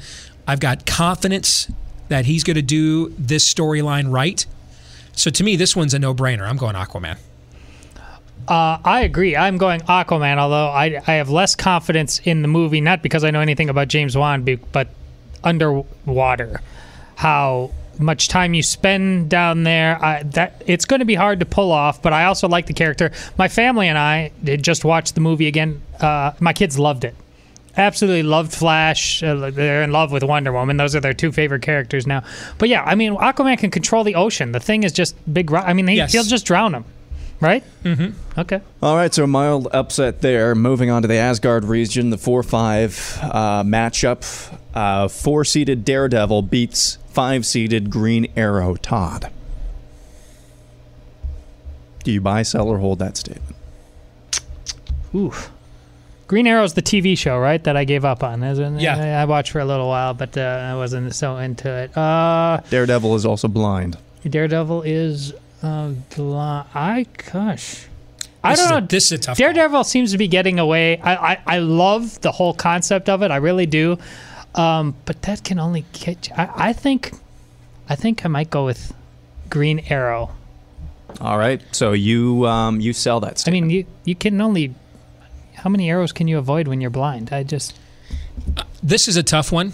I've 0.46 0.60
got 0.60 0.86
confidence 0.86 1.70
that 2.08 2.26
he's 2.26 2.44
going 2.44 2.56
to 2.56 2.62
do 2.62 3.08
this 3.18 3.52
storyline 3.52 4.10
right. 4.12 4.44
So 5.12 5.30
to 5.30 5.44
me, 5.44 5.56
this 5.56 5.74
one's 5.74 5.94
a 5.94 5.98
no 5.98 6.14
brainer. 6.14 6.48
I'm 6.48 6.56
going 6.56 6.74
Aquaman. 6.74 7.18
Uh, 8.48 8.78
I 8.84 9.02
agree. 9.02 9.36
I'm 9.36 9.58
going 9.58 9.80
Aquaman, 9.80 10.38
although 10.38 10.68
I, 10.68 11.00
I 11.06 11.14
have 11.14 11.30
less 11.30 11.54
confidence 11.54 12.20
in 12.24 12.42
the 12.42 12.48
movie, 12.48 12.80
not 12.80 13.02
because 13.02 13.22
I 13.22 13.30
know 13.30 13.40
anything 13.40 13.68
about 13.68 13.88
James 13.88 14.16
Wan, 14.16 14.58
but 14.72 14.88
underwater. 15.44 16.60
How 17.16 17.70
much 18.00 18.28
time 18.28 18.54
you 18.54 18.62
spend 18.62 19.28
down 19.30 19.62
there, 19.64 20.02
I, 20.02 20.22
that 20.24 20.62
it's 20.66 20.84
going 20.84 21.00
to 21.00 21.06
be 21.06 21.14
hard 21.14 21.40
to 21.40 21.46
pull 21.46 21.70
off. 21.72 22.00
But 22.02 22.12
I 22.12 22.24
also 22.24 22.48
like 22.48 22.66
the 22.66 22.72
character. 22.72 23.12
My 23.38 23.48
family 23.48 23.88
and 23.88 23.96
I 23.98 24.32
did 24.42 24.62
just 24.62 24.84
watch 24.84 25.12
the 25.12 25.20
movie 25.20 25.46
again. 25.46 25.82
Uh, 26.00 26.32
my 26.40 26.52
kids 26.52 26.78
loved 26.78 27.04
it. 27.04 27.14
Absolutely 27.76 28.24
loved 28.24 28.52
Flash. 28.52 29.22
Uh, 29.22 29.50
they're 29.50 29.82
in 29.84 29.92
love 29.92 30.10
with 30.10 30.24
Wonder 30.24 30.52
Woman. 30.52 30.76
Those 30.76 30.96
are 30.96 31.00
their 31.00 31.14
two 31.14 31.30
favorite 31.30 31.62
characters 31.62 32.06
now. 32.06 32.24
But 32.58 32.68
yeah, 32.68 32.82
I 32.82 32.94
mean, 32.96 33.14
Aquaman 33.14 33.58
can 33.58 33.70
control 33.70 34.02
the 34.02 34.16
ocean. 34.16 34.52
The 34.52 34.60
thing 34.60 34.82
is 34.82 34.92
just 34.92 35.14
big. 35.32 35.50
ro- 35.50 35.60
I 35.60 35.72
mean, 35.72 35.86
he, 35.86 35.96
Yes. 35.96 36.12
he'll 36.12 36.24
just 36.24 36.44
drown 36.46 36.74
him, 36.74 36.84
right? 37.38 37.62
Mm-hmm. 37.84 38.40
Okay. 38.40 38.60
All 38.82 38.96
right, 38.96 39.14
so 39.14 39.22
a 39.24 39.26
mild 39.28 39.68
upset 39.72 40.20
there. 40.20 40.54
Moving 40.56 40.90
on 40.90 41.02
to 41.02 41.08
the 41.08 41.14
Asgard 41.16 41.64
region, 41.64 42.10
the 42.10 42.18
4 42.18 42.42
5 42.42 43.18
uh, 43.22 43.62
matchup. 43.62 44.56
Uh, 44.74 45.08
four 45.08 45.44
seeded 45.44 45.84
Daredevil 45.84 46.42
beats 46.42 46.96
five 47.10 47.44
seeded 47.46 47.90
Green 47.90 48.30
Arrow 48.36 48.74
Todd. 48.76 49.30
Do 52.04 52.12
you 52.12 52.20
buy, 52.20 52.42
sell, 52.42 52.68
or 52.68 52.78
hold 52.78 52.98
that 53.00 53.16
statement? 53.16 53.56
Oof. 55.14 55.50
Green 56.26 56.46
Arrow's 56.46 56.74
the 56.74 56.82
TV 56.82 57.18
show, 57.18 57.38
right? 57.38 57.62
That 57.64 57.76
I 57.76 57.84
gave 57.84 58.04
up 58.04 58.22
on. 58.22 58.42
Isn't? 58.42 58.78
Yeah. 58.80 58.96
I, 59.18 59.22
I 59.22 59.24
watched 59.24 59.50
for 59.52 59.58
a 59.60 59.64
little 59.64 59.88
while, 59.88 60.14
but 60.14 60.36
uh, 60.38 60.40
I 60.40 60.76
wasn't 60.76 61.14
so 61.14 61.36
into 61.38 61.68
it. 61.68 61.96
Uh, 61.96 62.60
Daredevil 62.70 63.16
is 63.16 63.26
also 63.26 63.48
blind. 63.48 63.98
Daredevil 64.28 64.82
is. 64.82 65.34
Uh, 65.62 65.90
blah, 66.16 66.64
I 66.74 67.04
gosh. 67.32 67.86
I 68.42 68.52
This 68.52 68.60
don't 68.60 68.64
is 68.66 68.70
a- 68.70 68.80
know. 68.80 68.86
this 68.86 69.04
is 69.06 69.12
a 69.12 69.18
tough 69.18 69.36
call. 69.36 69.44
Daredevil 69.44 69.84
seems 69.84 70.12
to 70.12 70.18
be 70.18 70.28
getting 70.28 70.58
away. 70.58 70.98
I, 71.00 71.32
I, 71.32 71.38
I 71.46 71.58
love 71.58 72.18
the 72.22 72.32
whole 72.32 72.54
concept 72.54 73.10
of 73.10 73.20
it. 73.22 73.30
I 73.30 73.36
really 73.36 73.66
do. 73.66 73.98
Um, 74.54 74.94
but 75.04 75.22
that 75.22 75.44
can 75.44 75.58
only 75.58 75.84
catch. 75.92 76.30
I, 76.32 76.50
I 76.56 76.72
think. 76.72 77.12
I 77.88 77.96
think 77.96 78.24
I 78.24 78.28
might 78.28 78.50
go 78.50 78.64
with 78.64 78.92
Green 79.48 79.80
Arrow. 79.88 80.30
All 81.20 81.38
right, 81.38 81.60
so 81.72 81.92
you 81.92 82.46
um, 82.46 82.80
you 82.80 82.92
sell 82.92 83.18
that 83.20 83.42
I 83.46 83.50
mean, 83.50 83.70
you 83.70 83.86
you 84.04 84.14
can 84.14 84.40
only. 84.40 84.74
How 85.54 85.68
many 85.68 85.90
arrows 85.90 86.12
can 86.12 86.28
you 86.28 86.38
avoid 86.38 86.68
when 86.68 86.80
you're 86.80 86.90
blind? 86.90 87.32
I 87.32 87.42
just. 87.42 87.78
This 88.82 89.08
is 89.08 89.16
a 89.16 89.22
tough 89.22 89.52
one. 89.52 89.72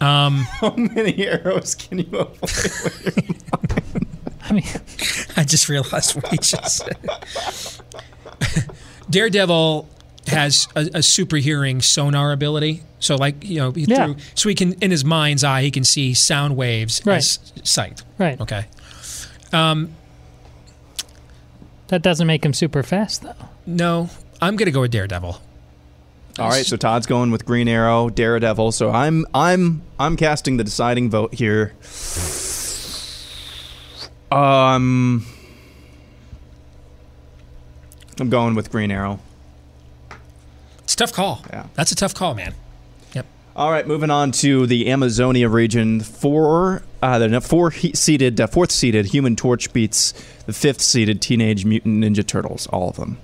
Um, 0.00 0.38
How 0.60 0.74
many 0.74 1.26
arrows 1.26 1.74
can 1.74 1.98
you 1.98 2.18
avoid? 2.18 3.36
I 4.42 4.52
mean. 4.52 4.64
I 5.36 5.44
just 5.44 5.68
realized 5.68 6.14
what 6.14 6.28
he 6.28 6.36
just 6.36 6.76
said. 6.76 6.96
Daredevil 9.10 9.88
has 10.34 10.68
a, 10.76 10.88
a 10.94 11.02
super 11.02 11.36
hearing 11.36 11.80
sonar 11.80 12.32
ability. 12.32 12.82
So, 13.00 13.16
like, 13.16 13.44
you 13.44 13.56
know, 13.58 13.70
he 13.72 13.84
Yeah. 13.84 14.06
through, 14.06 14.16
so 14.34 14.48
he 14.48 14.54
can, 14.54 14.72
in 14.74 14.90
his 14.90 15.04
mind's 15.04 15.44
eye, 15.44 15.62
he 15.62 15.70
can 15.70 15.84
see 15.84 16.14
sound 16.14 16.56
waves 16.56 17.00
Right. 17.04 17.16
as 17.18 17.38
sight. 17.62 18.02
Right. 18.18 18.40
Okay. 18.40 18.66
Um, 19.52 19.90
That 21.88 22.00
doesn't 22.02 22.26
make 22.26 22.44
him 22.44 22.54
super 22.54 22.82
fast, 22.82 23.22
though. 23.22 23.34
No, 23.66 24.08
I'm 24.40 24.56
going 24.56 24.66
to 24.66 24.72
go 24.72 24.80
with 24.80 24.90
Daredevil. 24.90 25.40
All 26.38 26.48
right, 26.48 26.66
so 26.66 26.76
Todd's 26.76 27.06
going 27.06 27.30
with 27.30 27.44
Green 27.46 27.68
Arrow, 27.68 28.08
Daredevil. 28.10 28.72
So 28.72 28.90
I'm 28.90 29.24
I'm 29.32 29.82
I'm 30.00 30.16
casting 30.16 30.56
the 30.56 30.64
deciding 30.64 31.08
vote 31.08 31.34
here. 31.34 31.72
Um, 34.32 35.24
I'm 38.18 38.30
going 38.30 38.56
with 38.56 38.70
Green 38.72 38.90
Arrow. 38.90 39.20
It's 40.84 40.94
a 40.94 40.96
tough 40.96 41.12
call. 41.12 41.42
Yeah. 41.50 41.66
That's 41.74 41.92
a 41.92 41.94
tough 41.94 42.14
call, 42.14 42.34
man. 42.34 42.54
Yep. 43.14 43.26
All 43.56 43.70
right, 43.70 43.86
moving 43.86 44.10
on 44.10 44.32
to 44.32 44.66
the 44.66 44.90
Amazonia 44.90 45.48
region. 45.48 46.00
Four, 46.00 46.82
uh, 47.02 47.18
the 47.18 47.40
four 47.40 47.72
seated, 47.72 48.40
uh, 48.40 48.46
fourth 48.46 48.70
seated 48.70 49.06
Human 49.06 49.34
Torch 49.34 49.72
beats 49.72 50.12
the 50.46 50.52
fifth 50.52 50.80
seeded 50.80 51.20
Teenage 51.22 51.64
Mutant 51.64 52.04
Ninja 52.04 52.26
Turtles. 52.26 52.66
All 52.68 52.90
of 52.90 52.96
them. 52.96 53.18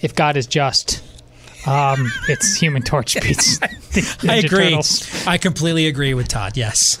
If 0.00 0.14
God 0.14 0.36
is 0.36 0.46
just, 0.46 1.02
um, 1.66 2.10
it's 2.28 2.56
Human 2.56 2.82
Torch 2.82 3.14
beats. 3.20 3.58
I 4.24 4.36
agree. 4.36 4.70
Turtles. 4.70 5.26
I 5.26 5.38
completely 5.38 5.86
agree 5.86 6.14
with 6.14 6.28
Todd. 6.28 6.56
Yes. 6.56 6.98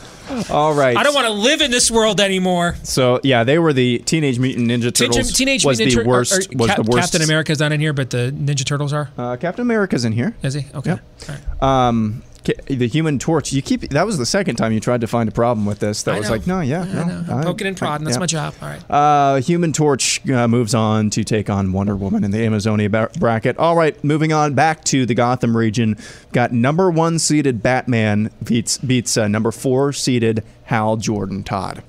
All 0.50 0.74
right. 0.74 0.96
I 0.96 1.02
don't 1.02 1.14
want 1.14 1.26
to 1.26 1.32
live 1.32 1.60
in 1.60 1.70
this 1.72 1.90
world 1.90 2.20
anymore. 2.20 2.76
So 2.84 3.20
yeah, 3.24 3.42
they 3.44 3.58
were 3.58 3.72
the 3.72 3.98
Teenage 3.98 4.38
Mutant 4.38 4.68
Ninja 4.68 4.92
Turtles. 4.94 5.32
Teenage 5.32 5.64
was 5.64 5.78
Mutant 5.78 5.96
the 5.96 6.00
Ninja 6.00 6.04
Tur- 6.04 6.08
worst. 6.08 6.32
or- 6.32 6.54
or 6.54 6.58
was 6.58 6.66
Cap- 6.68 6.76
the 6.76 6.82
worst. 6.90 7.12
Captain 7.12 7.22
America's 7.22 7.58
not 7.58 7.72
in 7.72 7.80
here, 7.80 7.92
but 7.92 8.10
the 8.10 8.32
Ninja 8.36 8.64
Turtles 8.64 8.92
are. 8.92 9.10
Uh, 9.18 9.36
Captain 9.36 9.62
America's 9.62 10.04
in 10.04 10.12
here. 10.12 10.36
Is 10.42 10.54
he? 10.54 10.66
Okay. 10.74 10.90
Yep. 10.90 11.00
All 11.28 11.34
right. 11.34 11.62
Um, 11.88 12.22
ca- 12.22 12.29
the 12.44 12.88
Human 12.88 13.18
Torch. 13.18 13.52
You 13.52 13.62
keep. 13.62 13.82
That 13.90 14.06
was 14.06 14.18
the 14.18 14.26
second 14.26 14.56
time 14.56 14.72
you 14.72 14.80
tried 14.80 15.00
to 15.02 15.06
find 15.06 15.28
a 15.28 15.32
problem 15.32 15.66
with 15.66 15.78
this. 15.78 16.02
That 16.04 16.14
I 16.14 16.18
was 16.18 16.28
know. 16.28 16.32
like, 16.32 16.46
no, 16.46 16.60
yeah, 16.60 16.82
I 16.82 16.84
no, 16.86 17.04
know. 17.04 17.24
I'm 17.32 17.38
I- 17.40 17.44
poking 17.44 17.66
and 17.66 17.76
prodding. 17.76 18.04
That's 18.04 18.16
yeah. 18.16 18.20
my 18.20 18.26
job. 18.26 18.54
All 18.62 18.68
right. 18.68 18.90
Uh, 18.90 19.40
Human 19.40 19.72
Torch 19.72 20.28
uh, 20.30 20.48
moves 20.48 20.74
on 20.74 21.10
to 21.10 21.24
take 21.24 21.50
on 21.50 21.72
Wonder 21.72 21.96
Woman 21.96 22.24
in 22.24 22.30
the 22.30 22.44
Amazonia 22.44 22.88
ba- 22.88 23.10
bracket. 23.18 23.56
All 23.58 23.76
right, 23.76 24.02
moving 24.02 24.32
on 24.32 24.54
back 24.54 24.84
to 24.84 25.06
the 25.06 25.14
Gotham 25.14 25.56
region. 25.56 25.96
Got 26.32 26.52
number 26.52 26.90
one 26.90 27.18
seeded 27.18 27.62
Batman 27.62 28.30
beats 28.44 28.78
beats 28.78 29.16
uh, 29.16 29.28
number 29.28 29.52
four 29.52 29.92
seeded 29.92 30.44
Hal 30.64 30.96
Jordan. 30.96 31.42
Todd, 31.44 31.82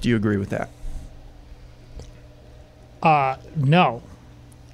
do 0.00 0.08
you 0.08 0.16
agree 0.16 0.36
with 0.36 0.50
that? 0.50 0.68
Uh, 3.02 3.36
no. 3.56 4.02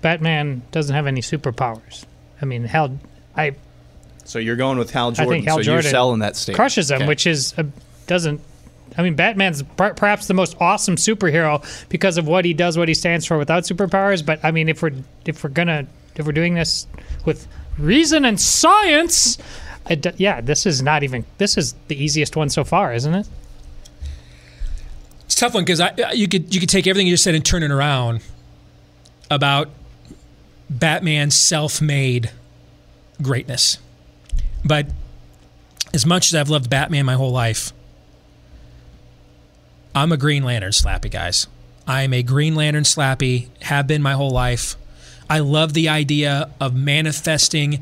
Batman 0.03 0.62
doesn't 0.71 0.95
have 0.95 1.07
any 1.07 1.21
superpowers. 1.21 2.05
I 2.41 2.45
mean, 2.45 2.64
Hal 2.64 2.99
I 3.37 3.57
So 4.29 4.38
you're 4.38 4.57
going 4.57 4.77
with 4.77 4.91
Hal 4.91 5.09
I 5.09 5.12
Jordan. 5.12 5.33
think 5.33 5.47
Hal 5.47 5.57
so 5.57 5.62
Jordan 5.62 5.85
you're 5.85 5.91
selling 5.91 6.19
that 6.21 6.37
statement. 6.37 6.57
crushes 6.57 6.91
him, 6.91 6.97
Okay. 6.99 7.09
which 7.09 7.27
is 7.27 7.55
uh, 7.57 7.62
doesn't. 8.07 8.43
I 8.99 9.03
mean, 9.03 9.14
Batman's 9.14 9.62
per- 9.62 9.95
perhaps 9.95 10.27
the 10.27 10.35
most 10.35 10.55
awesome 10.61 10.97
superhero 10.97 11.64
because 11.88 12.19
of 12.19 12.27
what 12.27 12.45
he 12.45 12.53
does, 12.53 12.77
what 12.77 12.88
he 12.88 12.95
stands 12.95 13.25
for 13.25 13.38
without 13.38 13.62
superpowers. 13.62 14.25
But 14.25 14.38
I 14.45 14.51
mean, 14.51 14.69
if 14.69 14.83
we're 14.83 14.93
if 15.25 15.43
we're 15.43 15.51
gonna 15.51 15.87
if 16.17 16.27
we're 16.27 16.33
doing 16.33 16.55
this 16.55 16.87
with 17.25 17.49
reason 17.79 18.27
and 18.27 18.38
science, 18.38 19.38
it, 19.88 20.03
d- 20.03 20.11
yeah, 20.19 20.43
this 20.43 20.67
is 20.67 20.83
not 20.83 21.03
even 21.03 21.25
this 21.38 21.57
is 21.57 21.75
the 21.88 21.96
easiest 22.02 22.37
one 22.37 22.50
so 22.50 22.65
far, 22.65 22.92
isn't 22.92 23.15
it? 23.15 23.27
It's 25.25 25.37
a 25.37 25.40
tough 25.40 25.55
one 25.55 25.65
because 25.65 25.81
I 25.81 25.94
you 26.13 26.29
could 26.29 26.52
you 26.55 26.61
could 26.61 26.69
take 26.69 26.87
everything 26.87 27.07
you 27.07 27.15
just 27.15 27.25
said 27.25 27.35
and 27.35 27.44
turn 27.44 27.63
it 27.63 27.71
around 27.71 28.21
about 29.31 29.71
Batman's 30.69 31.35
self-made 31.35 32.31
greatness. 33.23 33.79
But 34.65 34.87
as 35.94 36.04
much 36.04 36.29
as 36.29 36.35
I've 36.35 36.50
loved 36.50 36.69
Batman 36.69 37.06
my 37.06 37.15
whole 37.15 37.33
life, 37.33 37.73
I'm 39.94 40.13
a 40.13 40.17
Green 40.17 40.44
Lantern 40.44 40.73
slappy, 40.73 41.11
guys. 41.11 41.46
I 41.87 42.02
am 42.02 42.13
a 42.13 42.23
Green 42.23 42.54
Lantern 42.54 42.85
slappy, 42.85 43.48
have 43.63 43.87
been 43.87 44.02
my 44.02 44.13
whole 44.13 44.31
life. 44.31 44.77
I 45.31 45.40
love 45.40 45.73
the 45.73 45.88
idea 45.88 46.50
of 46.61 46.75
manifesting 46.75 47.81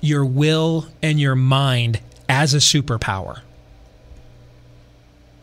your 0.00 0.24
will 0.24 0.86
and 1.02 1.18
your 1.18 1.34
mind 1.34 2.00
as 2.28 2.54
a 2.54 2.58
superpower. 2.58 3.40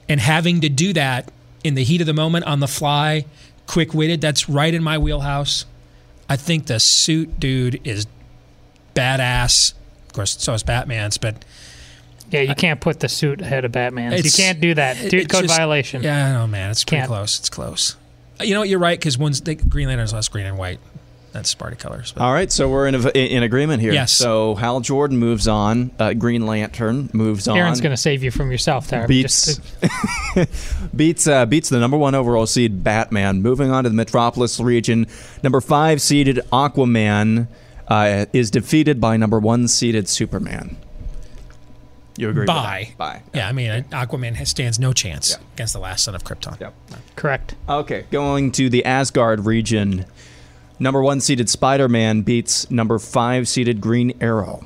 And 0.07 0.19
having 0.19 0.61
to 0.61 0.69
do 0.69 0.93
that 0.93 1.31
in 1.63 1.75
the 1.75 1.83
heat 1.83 2.01
of 2.01 2.07
the 2.07 2.13
moment 2.13 2.45
on 2.45 2.59
the 2.59 2.67
fly, 2.67 3.25
quick 3.67 3.93
witted, 3.93 4.21
that's 4.21 4.49
right 4.49 4.73
in 4.73 4.83
my 4.83 4.97
wheelhouse. 4.97 5.65
I 6.27 6.35
think 6.35 6.67
the 6.67 6.79
suit 6.79 7.39
dude 7.39 7.79
is 7.83 8.07
badass. 8.95 9.73
Of 10.09 10.13
course, 10.13 10.35
so 10.39 10.53
is 10.53 10.63
Batman's, 10.63 11.17
but 11.17 11.45
Yeah, 12.31 12.41
you 12.41 12.55
can't 12.55 12.81
put 12.81 12.99
the 12.99 13.09
suit 13.09 13.41
ahead 13.41 13.63
of 13.65 13.71
Batman's. 13.71 14.25
You 14.25 14.31
can't 14.31 14.59
do 14.59 14.73
that. 14.73 14.97
Dude, 14.97 15.13
it's 15.13 15.27
code 15.31 15.43
just- 15.43 15.55
violation. 15.55 16.03
Yeah, 16.03 16.27
I 16.27 16.31
know, 16.33 16.47
man. 16.47 16.71
It's 16.71 16.83
pretty 16.83 16.99
Can't. 17.01 17.07
close. 17.09 17.39
It's 17.39 17.49
close. 17.49 17.95
You 18.41 18.53
know 18.53 18.61
what? 18.61 18.69
You're 18.69 18.79
right 18.79 18.97
because 18.99 19.17
one's 19.17 19.41
the 19.41 19.55
Green 19.55 19.87
Lantern's 19.87 20.13
less 20.13 20.27
green 20.29 20.45
and 20.45 20.57
white. 20.57 20.79
That's 21.31 21.53
party 21.53 21.75
colors. 21.75 22.11
But 22.11 22.23
All 22.23 22.33
right, 22.33 22.51
so 22.51 22.67
we're 22.69 22.87
in 22.87 22.95
a, 22.95 23.09
in 23.09 23.43
agreement 23.43 23.81
here. 23.81 23.93
Yes. 23.93 24.11
So 24.13 24.55
Hal 24.55 24.79
Jordan 24.79 25.17
moves 25.19 25.47
on. 25.47 25.91
Uh, 25.99 26.13
Green 26.13 26.47
Lantern 26.47 27.09
moves 27.13 27.47
on. 27.47 27.55
Aaron's 27.55 27.81
going 27.81 27.91
to 27.93 27.97
save 28.01 28.23
you 28.23 28.31
from 28.31 28.49
yourself 28.49 28.87
there. 28.87 29.07
beats 29.07 29.57
Just- 29.57 29.61
beats 30.95 31.27
uh, 31.27 31.45
beats 31.45 31.69
the 31.69 31.79
number 31.79 31.97
one 31.97 32.15
overall 32.15 32.47
seed 32.47 32.83
Batman. 32.83 33.41
Moving 33.43 33.69
on 33.71 33.83
to 33.83 33.89
the 33.89 33.95
Metropolis 33.95 34.59
region, 34.59 35.05
number 35.43 35.61
five 35.61 36.01
seeded 36.01 36.39
Aquaman 36.51 37.47
uh, 37.89 38.25
is 38.33 38.49
defeated 38.51 39.01
by 39.01 39.17
number 39.17 39.39
one 39.39 39.67
seeded 39.67 40.07
Superman. 40.07 40.77
You 42.17 42.29
agree? 42.29 42.41
with 42.41 42.47
Bye. 42.47 42.93
Bye. 42.97 43.21
yeah, 43.33 43.47
I 43.47 43.51
mean, 43.53 43.69
Aquaman 43.91 44.45
stands 44.45 44.77
no 44.77 44.91
chance 44.93 45.31
Yeah. 45.31 45.37
against 45.53 45.73
the 45.73 45.79
last 45.79 46.03
son 46.03 46.15
of 46.15 46.23
Krypton. 46.23 46.59
Yep. 46.59 46.73
correct. 47.15 47.55
Okay, 47.67 48.05
going 48.11 48.51
to 48.53 48.69
the 48.69 48.83
Asgard 48.85 49.45
region. 49.45 50.05
Number 50.79 51.01
one 51.01 51.21
seeded 51.21 51.49
Spider 51.49 51.87
Man 51.89 52.21
beats 52.21 52.69
number 52.69 52.99
five 52.99 53.47
seeded 53.47 53.79
Green 53.81 54.13
Arrow. 54.21 54.65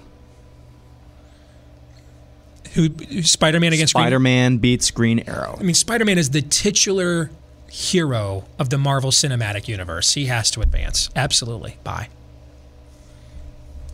Who 2.73 2.89
Spider-Man 3.21 3.71
against 3.73 3.93
Green 3.93 4.01
Arrow 4.03 4.07
Spider 4.07 4.17
Green? 4.17 4.23
Man 4.23 4.57
beats 4.57 4.89
Green 4.89 5.19
Arrow. 5.27 5.55
I 5.59 5.63
mean, 5.63 5.75
Spider-Man 5.75 6.17
is 6.17 6.31
the 6.31 6.41
titular 6.41 7.29
hero 7.69 8.45
of 8.57 8.69
the 8.71 8.79
Marvel 8.79 9.11
Cinematic 9.11 9.67
Universe. 9.67 10.13
He 10.13 10.25
has 10.25 10.49
to 10.51 10.61
advance. 10.61 11.09
Absolutely. 11.15 11.77
Bye. 11.83 12.09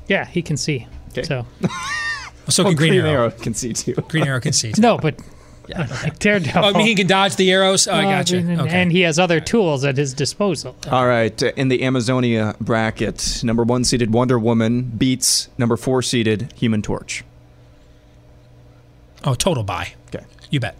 Yeah, 0.10 0.26
he 0.26 0.41
can 0.41 0.57
see. 0.57 0.86
Okay. 1.12 1.24
So 1.24 1.45
So 2.49 2.64
can 2.66 2.76
Green, 2.76 2.93
Arrow. 3.05 3.30
can 3.32 3.53
see 3.53 3.72
too. 3.74 3.93
Green 3.93 4.26
Arrow 4.28 4.39
can 4.41 4.51
see. 4.53 4.72
Too. 4.74 4.82
no, 4.82 4.97
but 4.97 5.20
Yeah, 5.68 5.84
okay. 5.84 6.10
Daredevil. 6.20 6.66
Oh, 6.66 6.70
I 6.70 6.74
mean, 6.74 6.88
he 6.88 6.95
can 6.95 7.05
dodge 7.05 7.36
the 7.36 7.51
arrows. 7.51 7.88
Oh, 7.88 7.91
I 7.93 8.05
Well, 8.05 8.12
gotcha. 8.18 8.38
and, 8.38 8.60
Okay. 8.62 8.70
and 8.82 8.91
he 8.91 9.01
has 9.01 9.20
other 9.20 9.39
tools 9.39 9.86
at 9.86 9.97
his 9.97 10.16
disposal. 10.16 10.76
All 10.91 11.05
right, 11.05 11.41
uh, 11.43 11.51
in 11.55 11.68
the 11.68 11.84
Amazonia 11.84 12.55
bracket, 12.60 13.41
number 13.43 13.64
one 13.64 13.84
seeded 13.84 14.12
Wonder 14.12 14.39
Woman 14.39 14.82
beats 14.97 15.49
number 15.60 15.78
four 15.78 16.01
seeded 16.01 16.51
Human 16.55 16.82
Torch. 16.82 17.24
oh, 19.24 19.36
total 19.36 19.64
buy. 19.64 19.93
Okay. 20.14 20.26
You 20.49 20.60
bet. 20.60 20.76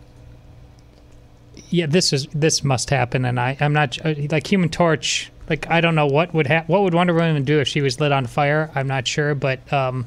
Yeah, 1.70 1.86
this 1.86 2.12
is 2.14 2.28
this 2.34 2.64
must 2.64 2.90
happen, 2.90 3.26
and 3.26 3.40
I 3.40 3.58
I'm 3.60 3.74
not 3.74 4.04
uh, 4.06 4.14
like 4.32 4.48
Human 4.52 4.70
Torch. 4.70 5.32
Like 5.50 5.70
I 5.70 5.82
don't 5.82 5.96
know 5.96 6.08
what 6.08 6.34
would 6.34 6.48
ha- 6.48 6.64
what 6.68 6.82
would 6.84 6.94
Wonder 6.94 7.14
Woman 7.14 7.44
do 7.44 7.60
if 7.60 7.68
she 7.68 7.82
was 7.82 8.00
lit 8.00 8.12
on 8.12 8.26
fire. 8.26 8.72
I'm 8.76 8.88
not 8.88 9.08
sure, 9.08 9.36
but 9.36 9.72
um, 9.72 10.06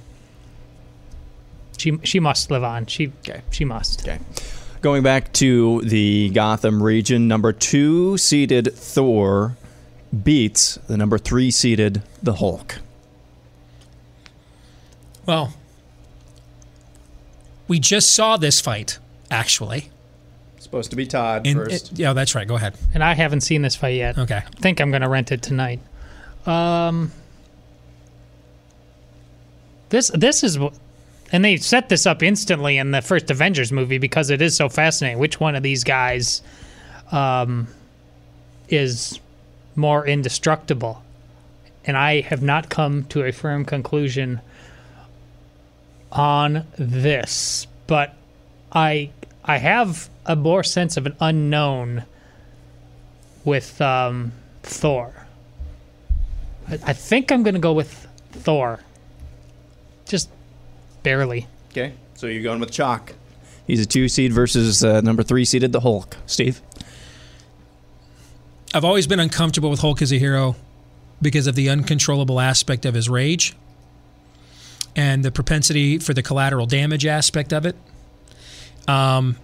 she 1.78 1.98
she 2.02 2.18
must 2.20 2.50
live 2.50 2.64
on. 2.64 2.86
She 2.86 3.12
Okay. 3.28 3.42
she 3.50 3.64
must. 3.64 4.02
Okay. 4.02 4.18
Going 4.80 5.04
back 5.04 5.32
to 5.34 5.80
the 5.82 6.30
Gotham 6.30 6.82
region, 6.82 7.28
number 7.28 7.52
two 7.52 8.18
seeded 8.18 8.72
Thor 8.74 9.56
beats 10.24 10.74
the 10.88 10.96
number 10.96 11.18
three 11.18 11.52
seeded 11.52 12.02
the 12.20 12.34
Hulk. 12.34 12.78
Well, 15.24 15.54
we 17.68 17.78
just 17.78 18.12
saw 18.12 18.36
this 18.36 18.60
fight, 18.60 18.98
actually. 19.30 19.91
Supposed 20.72 20.90
to 20.92 20.96
be 20.96 21.04
Todd 21.04 21.46
first. 21.46 21.92
it- 21.92 21.98
yeah, 21.98 22.14
that's 22.14 22.34
right. 22.34 22.48
Go 22.48 22.54
ahead. 22.54 22.74
And 22.94 23.04
I 23.04 23.12
haven't 23.12 23.42
seen 23.42 23.60
this 23.60 23.76
fight 23.76 23.96
yet. 23.96 24.16
Okay. 24.16 24.36
I 24.38 24.60
think 24.60 24.80
I'm 24.80 24.90
gonna 24.90 25.06
rent 25.08 25.30
it 25.30 25.42
tonight. 25.42 25.80
Um, 26.46 27.12
this 29.90 30.10
this 30.14 30.42
is, 30.42 30.56
wh- 30.56 30.72
and 31.30 31.44
they 31.44 31.58
set 31.58 31.90
this 31.90 32.06
up 32.06 32.22
instantly 32.22 32.78
in 32.78 32.90
the 32.90 33.02
first 33.02 33.30
Avengers 33.30 33.70
movie 33.70 33.98
because 33.98 34.30
it 34.30 34.40
is 34.40 34.56
so 34.56 34.70
fascinating. 34.70 35.18
Which 35.18 35.38
one 35.38 35.54
of 35.54 35.62
these 35.62 35.84
guys, 35.84 36.40
um, 37.10 37.68
is 38.70 39.20
more 39.76 40.06
indestructible? 40.06 41.02
And 41.84 41.98
I 41.98 42.22
have 42.22 42.42
not 42.42 42.70
come 42.70 43.04
to 43.10 43.24
a 43.24 43.32
firm 43.32 43.66
conclusion 43.66 44.40
on 46.10 46.66
this, 46.78 47.66
but 47.86 48.14
I 48.72 49.10
I 49.44 49.58
have 49.58 50.08
a 50.24 50.36
more 50.36 50.62
sense 50.62 50.96
of 50.96 51.06
an 51.06 51.16
unknown 51.20 52.04
with 53.44 53.80
um, 53.80 54.32
Thor. 54.62 55.26
I, 56.68 56.74
I 56.84 56.92
think 56.92 57.32
I'm 57.32 57.42
going 57.42 57.54
to 57.54 57.60
go 57.60 57.72
with 57.72 58.06
Thor. 58.32 58.80
Just 60.06 60.30
barely. 61.02 61.46
Okay. 61.70 61.94
So 62.14 62.26
you're 62.26 62.42
going 62.42 62.60
with 62.60 62.70
Chalk. 62.70 63.14
He's 63.66 63.80
a 63.80 63.86
two 63.86 64.08
seed 64.08 64.32
versus 64.32 64.84
uh, 64.84 65.00
number 65.00 65.22
three 65.22 65.44
seeded 65.44 65.72
the 65.72 65.80
Hulk. 65.80 66.16
Steve? 66.26 66.60
I've 68.74 68.84
always 68.84 69.06
been 69.06 69.20
uncomfortable 69.20 69.70
with 69.70 69.80
Hulk 69.80 70.02
as 70.02 70.12
a 70.12 70.18
hero 70.18 70.56
because 71.20 71.46
of 71.46 71.54
the 71.54 71.68
uncontrollable 71.68 72.40
aspect 72.40 72.84
of 72.84 72.94
his 72.94 73.08
rage 73.08 73.54
and 74.96 75.24
the 75.24 75.30
propensity 75.30 75.98
for 75.98 76.14
the 76.14 76.22
collateral 76.22 76.66
damage 76.66 77.06
aspect 77.06 77.52
of 77.52 77.66
it. 77.66 77.76
Um, 78.88 79.36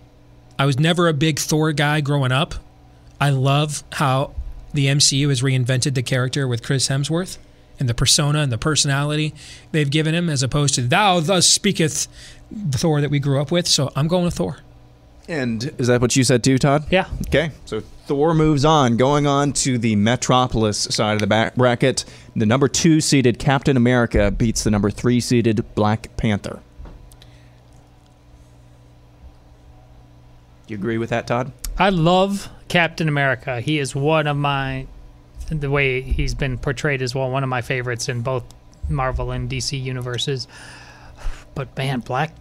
I 0.59 0.67
was 0.67 0.79
never 0.79 1.09
a 1.09 1.13
big 1.13 1.39
Thor 1.39 1.73
guy 1.73 2.01
growing 2.01 2.33
up. 2.33 2.55
I 3.21 3.31
love 3.31 3.85
how 3.93 4.35
the 4.73 4.87
MCU 4.87 5.29
has 5.29 5.43
reinvented 5.43 5.95
the 5.95 6.03
character 6.03 6.47
with 6.47 6.63
Chris 6.63 6.89
Hemsworth 6.89 7.39
and 7.81 7.89
the 7.89 7.95
persona 7.95 8.41
and 8.41 8.53
the 8.53 8.59
personality 8.59 9.35
they've 9.73 9.91
given 9.91 10.15
him, 10.15 10.29
as 10.29 10.43
opposed 10.43 10.75
to 10.75 10.83
"Thou 10.83 11.21
thus 11.21 11.49
speaketh 11.49 12.09
the 12.51 12.79
Thor 12.79 13.01
that 13.01 13.11
we 13.11 13.19
grew 13.19 13.41
up 13.41 13.51
with." 13.51 13.67
So 13.69 13.93
I'm 13.95 14.09
going 14.09 14.25
with 14.25 14.35
Thor. 14.35 14.59
And 15.29 15.75
is 15.79 15.89
that 15.89 16.01
what 16.01 16.17
you 16.17 16.25
said 16.25 16.43
too, 16.43 16.57
Todd? 16.59 16.87
Yeah. 16.91 17.07
Okay, 17.29 17.51
so 17.67 17.81
Thor 18.07 18.33
moves 18.33 18.65
on, 18.65 18.97
going 18.97 19.27
on 19.27 19.53
to 19.53 19.77
the 19.77 19.95
Metropolis 19.95 20.79
side 20.79 21.15
of 21.15 21.21
the 21.21 21.27
back 21.27 21.55
bracket. 21.55 22.05
The 22.35 22.47
number 22.47 22.67
two 22.67 23.03
seeded 23.03 23.39
Captain 23.39 23.77
America 23.77 24.31
beats 24.31 24.65
the 24.65 24.71
number 24.71 24.91
three 24.91 25.21
seeded 25.21 25.65
Black 25.75 26.17
Panther. 26.17 26.61
You 30.69 30.77
agree 30.77 30.99
with 30.99 31.11
that, 31.11 31.27
Todd? 31.27 31.51
I 31.79 31.89
love 31.89 32.49
Captain 32.69 33.09
America. 33.09 33.61
He 33.61 33.79
is 33.79 33.95
one 33.95 34.27
of 34.27 34.37
my, 34.37 34.87
the 35.49 35.71
way 35.71 36.03
he's 36.03 36.35
been 36.35 36.59
portrayed 36.59 37.01
as 37.01 37.15
well, 37.15 37.31
one 37.31 37.43
of 37.43 37.49
my 37.49 37.63
favorites 37.63 38.09
in 38.09 38.21
both 38.21 38.45
Marvel 38.89 39.31
and 39.31 39.51
DC 39.51 39.83
universes. 39.83 40.47
But 41.55 41.77
man, 41.77 42.01
Black 42.01 42.33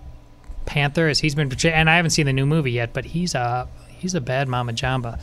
Panther, 0.66 1.08
as 1.08 1.20
he's 1.20 1.36
been 1.36 1.50
portrayed, 1.50 1.74
and 1.74 1.90
I 1.90 1.96
haven't 1.96 2.12
seen 2.12 2.26
the 2.26 2.34
new 2.34 2.46
movie 2.46 2.74
yet, 2.74 2.94
but 2.94 3.06
he's 3.06 3.34
a 3.34 3.68
he's 3.88 4.14
a 4.14 4.22
bad 4.22 4.48
mama 4.48 4.74
jamba. 4.74 5.20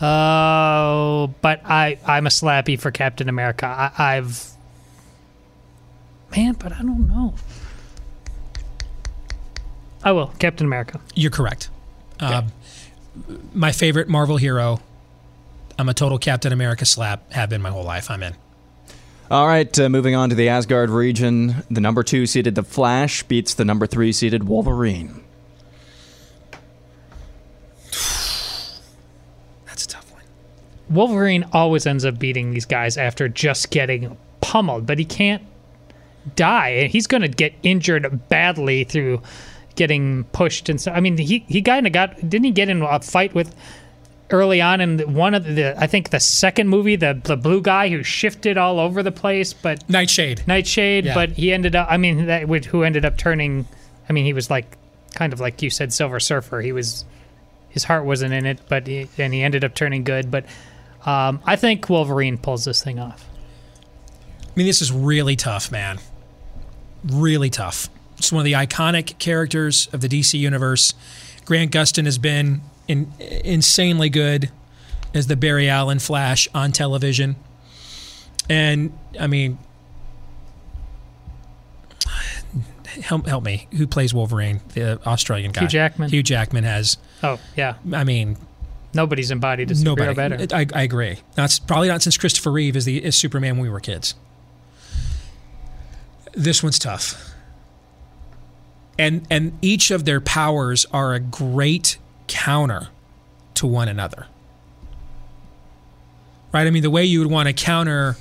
Oh, 0.00 1.34
but 1.42 1.60
I 1.64 1.98
I'm 2.06 2.26
a 2.26 2.30
slappy 2.30 2.80
for 2.80 2.90
Captain 2.90 3.28
America. 3.28 3.66
I, 3.66 4.16
I've 4.16 4.52
man, 6.34 6.54
but 6.54 6.72
I 6.72 6.78
don't 6.78 7.06
know. 7.06 7.34
I 10.02 10.12
will 10.12 10.28
Captain 10.38 10.66
America. 10.66 11.00
You're 11.14 11.30
correct. 11.30 11.70
Um, 12.20 12.46
my 13.52 13.72
favorite 13.72 14.08
Marvel 14.08 14.36
hero. 14.36 14.80
I'm 15.78 15.88
a 15.88 15.94
total 15.94 16.18
Captain 16.18 16.52
America 16.52 16.86
slap. 16.86 17.32
Have 17.32 17.50
been 17.50 17.62
my 17.62 17.70
whole 17.70 17.84
life. 17.84 18.10
I'm 18.10 18.22
in. 18.22 18.34
All 19.28 19.46
right, 19.46 19.76
uh, 19.78 19.88
moving 19.88 20.14
on 20.14 20.28
to 20.30 20.36
the 20.36 20.48
Asgard 20.48 20.88
region. 20.88 21.64
The 21.68 21.80
number 21.80 22.04
two 22.04 22.26
seeded 22.26 22.54
The 22.54 22.62
Flash 22.62 23.24
beats 23.24 23.54
the 23.54 23.64
number 23.64 23.86
three 23.86 24.12
seeded 24.12 24.44
Wolverine. 24.44 25.24
That's 29.66 29.84
a 29.84 29.88
tough 29.88 30.12
one. 30.12 30.22
Wolverine 30.88 31.44
always 31.52 31.86
ends 31.86 32.04
up 32.04 32.20
beating 32.20 32.52
these 32.52 32.66
guys 32.66 32.96
after 32.96 33.28
just 33.28 33.70
getting 33.70 34.16
pummeled, 34.40 34.86
but 34.86 35.00
he 35.00 35.04
can't 35.04 35.42
die. 36.36 36.68
And 36.68 36.90
He's 36.92 37.08
going 37.08 37.22
to 37.22 37.28
get 37.28 37.52
injured 37.64 38.28
badly 38.28 38.84
through 38.84 39.22
getting 39.76 40.24
pushed 40.32 40.68
and 40.68 40.80
so. 40.80 40.90
I 40.92 41.00
mean, 41.00 41.16
he 41.18 41.44
he 41.48 41.62
kind 41.62 41.86
of 41.86 41.92
got 41.92 42.16
didn't 42.28 42.44
he 42.44 42.50
get 42.50 42.68
in 42.68 42.82
a 42.82 43.00
fight 43.00 43.34
with 43.34 43.54
early 44.30 44.60
on 44.60 44.80
in 44.80 45.14
one 45.14 45.34
of 45.34 45.44
the 45.44 45.80
I 45.80 45.86
think 45.86 46.10
the 46.10 46.18
second 46.18 46.68
movie 46.68 46.96
the 46.96 47.20
the 47.22 47.36
blue 47.36 47.60
guy 47.62 47.88
who 47.88 48.02
shifted 48.02 48.58
all 48.58 48.80
over 48.80 49.02
the 49.02 49.12
place, 49.12 49.52
but 49.52 49.88
Nightshade. 49.88 50.42
Nightshade, 50.46 51.04
Yeah. 51.06 51.14
but 51.14 51.30
he 51.30 51.52
ended 51.52 51.76
up. 51.76 51.86
I 51.90 51.96
mean, 51.96 52.26
that 52.26 52.48
would- 52.48 52.64
who 52.64 52.82
ended 52.82 53.04
up 53.04 53.16
turning. 53.16 53.66
I 54.08 54.12
mean, 54.12 54.24
he 54.24 54.32
was 54.32 54.50
like 54.50 54.76
kind 55.14 55.32
of 55.32 55.40
like 55.40 55.62
you 55.62 55.70
said, 55.70 55.92
Silver 55.92 56.18
Surfer. 56.20 56.60
He 56.60 56.72
was 56.72 57.04
his 57.68 57.84
heart 57.84 58.04
wasn't 58.04 58.32
in 58.32 58.46
it, 58.46 58.60
but 58.68 58.86
he, 58.86 59.08
and 59.18 59.32
he 59.34 59.42
ended 59.42 59.62
up 59.62 59.74
turning 59.74 60.02
good. 60.02 60.30
But 60.30 60.44
um, 61.04 61.40
I 61.44 61.56
think 61.56 61.88
Wolverine 61.90 62.38
pulls 62.38 62.64
this 62.64 62.82
thing 62.82 62.98
off. 62.98 63.24
I 64.42 64.52
mean, 64.56 64.66
this 64.66 64.80
is 64.80 64.90
really 64.90 65.36
tough, 65.36 65.70
man. 65.70 65.98
Really 67.04 67.50
tough. 67.50 67.88
One 68.32 68.40
of 68.40 68.44
the 68.44 68.52
iconic 68.52 69.18
characters 69.18 69.88
of 69.92 70.00
the 70.00 70.08
DC 70.08 70.38
universe. 70.38 70.94
Grant 71.44 71.70
Gustin 71.70 72.06
has 72.06 72.18
been 72.18 72.60
in, 72.88 73.12
insanely 73.20 74.08
good 74.08 74.50
as 75.14 75.26
the 75.28 75.36
Barry 75.36 75.68
Allen 75.68 75.98
Flash 75.98 76.48
on 76.54 76.72
television. 76.72 77.36
And 78.48 78.96
I 79.18 79.26
mean, 79.26 79.58
help 83.02 83.26
help 83.26 83.44
me. 83.44 83.68
Who 83.76 83.86
plays 83.86 84.12
Wolverine? 84.14 84.60
The 84.74 85.00
Australian 85.06 85.52
guy. 85.52 85.62
Hugh 85.62 85.68
Jackman. 85.68 86.10
Hugh 86.10 86.22
Jackman 86.22 86.64
has. 86.64 86.98
Oh 87.22 87.38
yeah, 87.56 87.74
I 87.92 88.04
mean, 88.04 88.36
nobody's 88.94 89.30
embodied 89.30 89.70
a 89.70 89.74
superhero 89.74 90.16
nobody. 90.16 90.46
better. 90.46 90.54
I, 90.54 90.66
I 90.80 90.82
agree. 90.82 91.18
That's 91.34 91.58
probably 91.58 91.88
not 91.88 92.02
since 92.02 92.16
Christopher 92.16 92.52
Reeve 92.52 92.76
is 92.76 92.84
the 92.84 93.04
is 93.04 93.16
Superman 93.16 93.56
when 93.56 93.62
we 93.62 93.70
were 93.70 93.80
kids. 93.80 94.14
This 96.34 96.62
one's 96.62 96.78
tough. 96.78 97.32
And 98.98 99.26
and 99.30 99.58
each 99.60 99.90
of 99.90 100.04
their 100.04 100.20
powers 100.20 100.86
are 100.92 101.14
a 101.14 101.20
great 101.20 101.98
counter 102.28 102.88
to 103.54 103.66
one 103.66 103.88
another. 103.88 104.26
Right? 106.52 106.66
I 106.66 106.70
mean, 106.70 106.82
the 106.82 106.90
way 106.90 107.04
you 107.04 107.18
would 107.18 107.30
want 107.30 107.48
to 107.48 107.52
counter 107.52 108.16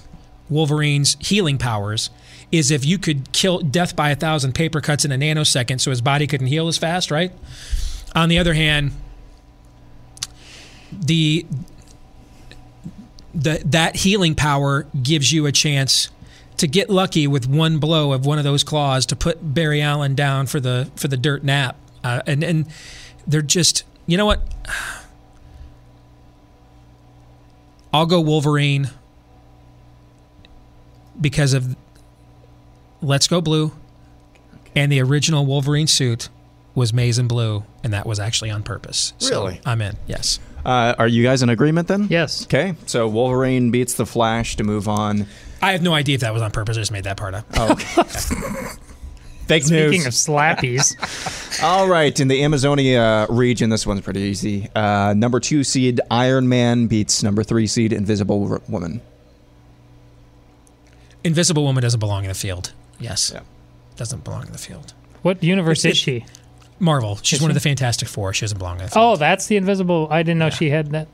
Wolverine's 0.49 1.15
healing 1.19 1.57
powers 1.57 2.09
is 2.51 2.71
if 2.71 2.86
you 2.86 2.97
could 2.97 3.32
kill 3.32 3.59
death 3.59 3.95
by 3.95 4.11
a 4.11 4.15
thousand 4.15 4.53
paper 4.53 4.82
cuts 4.82 5.05
in 5.05 5.11
a 5.11 5.17
nanosecond 5.17 5.80
so 5.80 5.89
his 5.89 6.01
body 6.01 6.28
couldn't 6.28 6.47
heal 6.47 6.67
as 6.67 6.78
fast, 6.78 7.11
right? 7.11 7.32
On 8.13 8.30
the 8.30 8.38
other 8.38 8.53
hand, 8.53 8.91
the 10.91 11.45
the 13.34 13.61
that 13.65 13.97
healing 13.97 14.36
power 14.36 14.88
gives 15.01 15.32
you 15.32 15.45
a 15.45 15.51
chance 15.51 16.09
to 16.57 16.67
get 16.67 16.89
lucky 16.89 17.27
with 17.27 17.47
one 17.47 17.77
blow 17.79 18.13
of 18.13 18.25
one 18.25 18.37
of 18.37 18.43
those 18.43 18.63
claws 18.63 19.05
to 19.07 19.15
put 19.15 19.53
Barry 19.53 19.81
Allen 19.81 20.15
down 20.15 20.45
for 20.47 20.59
the 20.59 20.89
for 20.95 21.07
the 21.07 21.17
dirt 21.17 21.43
nap. 21.43 21.75
Uh, 22.03 22.21
and 22.27 22.43
and 22.43 22.67
they're 23.27 23.41
just 23.41 23.83
you 24.07 24.17
know 24.17 24.25
what? 24.25 24.41
I'll 27.93 28.05
go 28.05 28.19
Wolverine 28.19 28.89
because 31.19 31.53
of 31.53 31.75
Let's 33.01 33.27
Go 33.27 33.39
Blue 33.39 33.71
and 34.75 34.91
the 34.91 35.01
original 35.01 35.45
Wolverine 35.45 35.87
suit 35.87 36.27
was 36.73 36.91
maize 36.91 37.17
and 37.17 37.29
blue, 37.29 37.63
and 37.85 37.93
that 37.93 38.05
was 38.05 38.19
actually 38.19 38.51
on 38.51 38.61
purpose. 38.63 39.13
So 39.17 39.43
Really? 39.45 39.61
I'm 39.65 39.81
in. 39.81 39.95
Yes. 40.07 40.39
Uh, 40.65 40.93
are 40.97 41.07
you 41.07 41.23
guys 41.23 41.41
in 41.41 41.47
agreement 41.49 41.87
then? 41.87 42.07
Yes. 42.09 42.43
Okay, 42.43 42.75
so 42.85 43.07
Wolverine 43.07 43.71
beats 43.71 43.93
the 43.93 44.05
Flash 44.05 44.57
to 44.57 44.63
move 44.65 44.89
on. 44.89 45.25
I 45.61 45.71
have 45.71 45.81
no 45.81 45.93
idea 45.93 46.15
if 46.15 46.21
that 46.21 46.33
was 46.33 46.41
on 46.41 46.51
purpose. 46.51 46.77
I 46.77 46.81
just 46.81 46.91
made 46.91 47.05
that 47.05 47.17
part 47.17 47.33
up. 47.33 47.45
Oh, 47.55 47.71
okay. 47.71 47.83
Fake 49.47 49.61
news. 49.63 49.67
Speaking 49.67 49.91
news. 50.03 50.05
of 50.07 50.13
slappies, 50.13 51.61
All 51.63 51.87
right, 51.87 52.19
in 52.19 52.27
the 52.27 52.43
Amazonia 52.43 53.27
region, 53.29 53.69
this 53.69 53.85
one's 53.85 54.01
pretty 54.01 54.21
easy. 54.21 54.69
Uh, 54.75 55.13
number 55.15 55.39
two 55.39 55.63
seed 55.63 56.01
Iron 56.09 56.49
Man 56.49 56.87
beats 56.87 57.21
number 57.21 57.43
three 57.43 57.67
seed 57.67 57.93
Invisible 57.93 58.51
R- 58.51 58.61
Woman. 58.67 59.01
Invisible 61.23 61.63
Woman 61.63 61.81
doesn't 61.81 61.99
belong 61.99 62.23
in 62.23 62.29
the 62.29 62.33
field. 62.35 62.73
Yes. 62.99 63.31
Yeah. 63.33 63.41
Doesn't 63.95 64.23
belong 64.23 64.45
in 64.47 64.51
the 64.51 64.57
field. 64.57 64.93
what 65.21 65.43
universe 65.43 65.85
It- 65.85 65.91
is 65.91 65.97
she? 65.97 66.25
Marvel. 66.79 67.17
She's 67.21 67.37
Is 67.37 67.41
one 67.41 67.49
of 67.51 67.55
the 67.55 67.61
Fantastic 67.61 68.07
Four. 68.09 68.33
She 68.33 68.41
doesn't 68.41 68.57
belong 68.57 68.79
in 68.79 68.85
the 68.85 68.91
field. 68.91 69.13
Oh, 69.13 69.15
that's 69.15 69.47
the 69.47 69.55
Invisible. 69.55 70.07
I 70.11 70.23
didn't 70.23 70.39
know 70.39 70.49
she 70.49 70.69
had 70.69 70.91
that. 70.91 71.07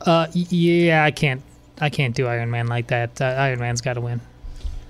Uh, 0.00 0.26
yeah, 0.32 1.04
I 1.04 1.10
can't. 1.12 1.40
I 1.80 1.90
can't 1.90 2.14
do 2.14 2.26
Iron 2.26 2.50
Man 2.50 2.66
like 2.66 2.88
that. 2.88 3.20
Uh, 3.20 3.24
Iron 3.24 3.58
Man's 3.60 3.80
got 3.80 3.94
to 3.94 4.00
win. 4.00 4.20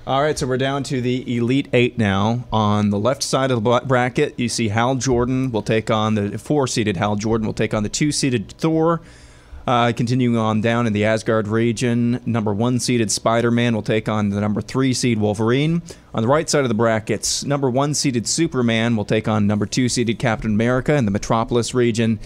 All 0.07 0.23
right, 0.23 0.37
so 0.37 0.47
we're 0.47 0.57
down 0.57 0.83
to 0.85 1.01
the 1.01 1.37
Elite 1.37 1.69
Eight 1.73 1.99
now. 1.99 2.45
On 2.53 2.91
the 2.91 2.99
left 2.99 3.23
side 3.23 3.51
of 3.51 3.63
the 3.63 3.81
bracket, 3.81 4.39
you 4.39 4.49
see 4.49 4.69
Hal 4.69 4.97
Jordan 4.97 5.53
will 5.53 5.63
take 5.63 5.91
on 5.91 6.15
the 6.15 6.39
four 6.39 6.67
seeded 6.67 6.97
Hal 6.97 7.17
Jordan 7.17 7.47
will 7.47 7.55
take 7.55 7.75
on 7.75 7.83
the 7.83 7.89
two 7.89 8.11
seeded 8.11 8.51
Thor. 8.53 9.01
Uh, 9.71 9.93
continuing 9.93 10.37
on 10.37 10.61
down 10.61 10.85
in 10.89 10.93
the 10.93 11.05
Asgard 11.05 11.47
region, 11.47 12.21
number 12.27 12.53
one 12.53 12.81
seeded 12.81 13.09
Spider 13.09 13.53
Man 13.53 13.73
will 13.73 13.85
take 13.85 14.09
on 14.09 14.31
the 14.31 14.41
number 14.41 14.61
three 14.61 14.93
seed 14.93 15.21
Wolverine. 15.21 15.81
On 16.13 16.23
the 16.23 16.29
right 16.29 16.51
side 16.51 16.65
of 16.65 16.69
the 16.69 16.75
brackets, 16.75 17.45
number 17.45 17.71
one 17.71 17.95
seeded 17.95 18.27
Superman 18.27 18.97
will 18.97 19.05
take 19.05 19.29
on 19.29 19.47
number 19.47 19.67
two 19.67 19.89
seeded 19.89 20.19
Captain 20.19 20.51
America 20.51 20.97
in 20.97 21.05
the 21.05 21.13
Metropolis 21.13 21.73
region. 21.73 22.19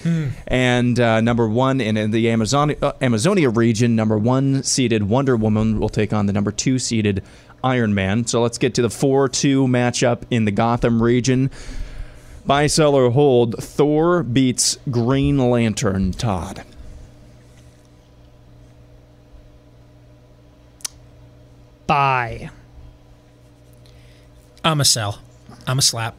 And 0.46 0.98
uh, 0.98 1.20
number 1.20 1.46
one 1.46 1.82
in, 1.82 1.98
in 1.98 2.12
the 2.12 2.30
Amazon- 2.30 2.76
uh, 2.80 2.92
Amazonia 3.02 3.50
region, 3.50 3.94
number 3.94 4.16
one 4.16 4.62
seeded 4.62 5.02
Wonder 5.02 5.36
Woman 5.36 5.78
will 5.78 5.90
take 5.90 6.14
on 6.14 6.24
the 6.24 6.32
number 6.32 6.50
two 6.50 6.78
seeded 6.78 7.22
Iron 7.62 7.92
Man. 7.92 8.26
So 8.26 8.40
let's 8.40 8.56
get 8.56 8.72
to 8.76 8.80
the 8.80 8.88
4 8.88 9.28
2 9.28 9.66
matchup 9.66 10.22
in 10.30 10.46
the 10.46 10.50
Gotham 10.50 11.02
region. 11.02 11.50
Buy, 12.46 12.68
sell, 12.68 12.94
or 12.94 13.10
hold. 13.10 13.62
Thor 13.62 14.22
beats 14.22 14.78
Green 14.90 15.36
Lantern. 15.50 16.12
Todd. 16.12 16.64
Bye. 21.86 22.50
I'm 24.64 24.80
a 24.80 24.84
sell. 24.84 25.20
I'm 25.66 25.78
a 25.78 25.82
slap. 25.82 26.16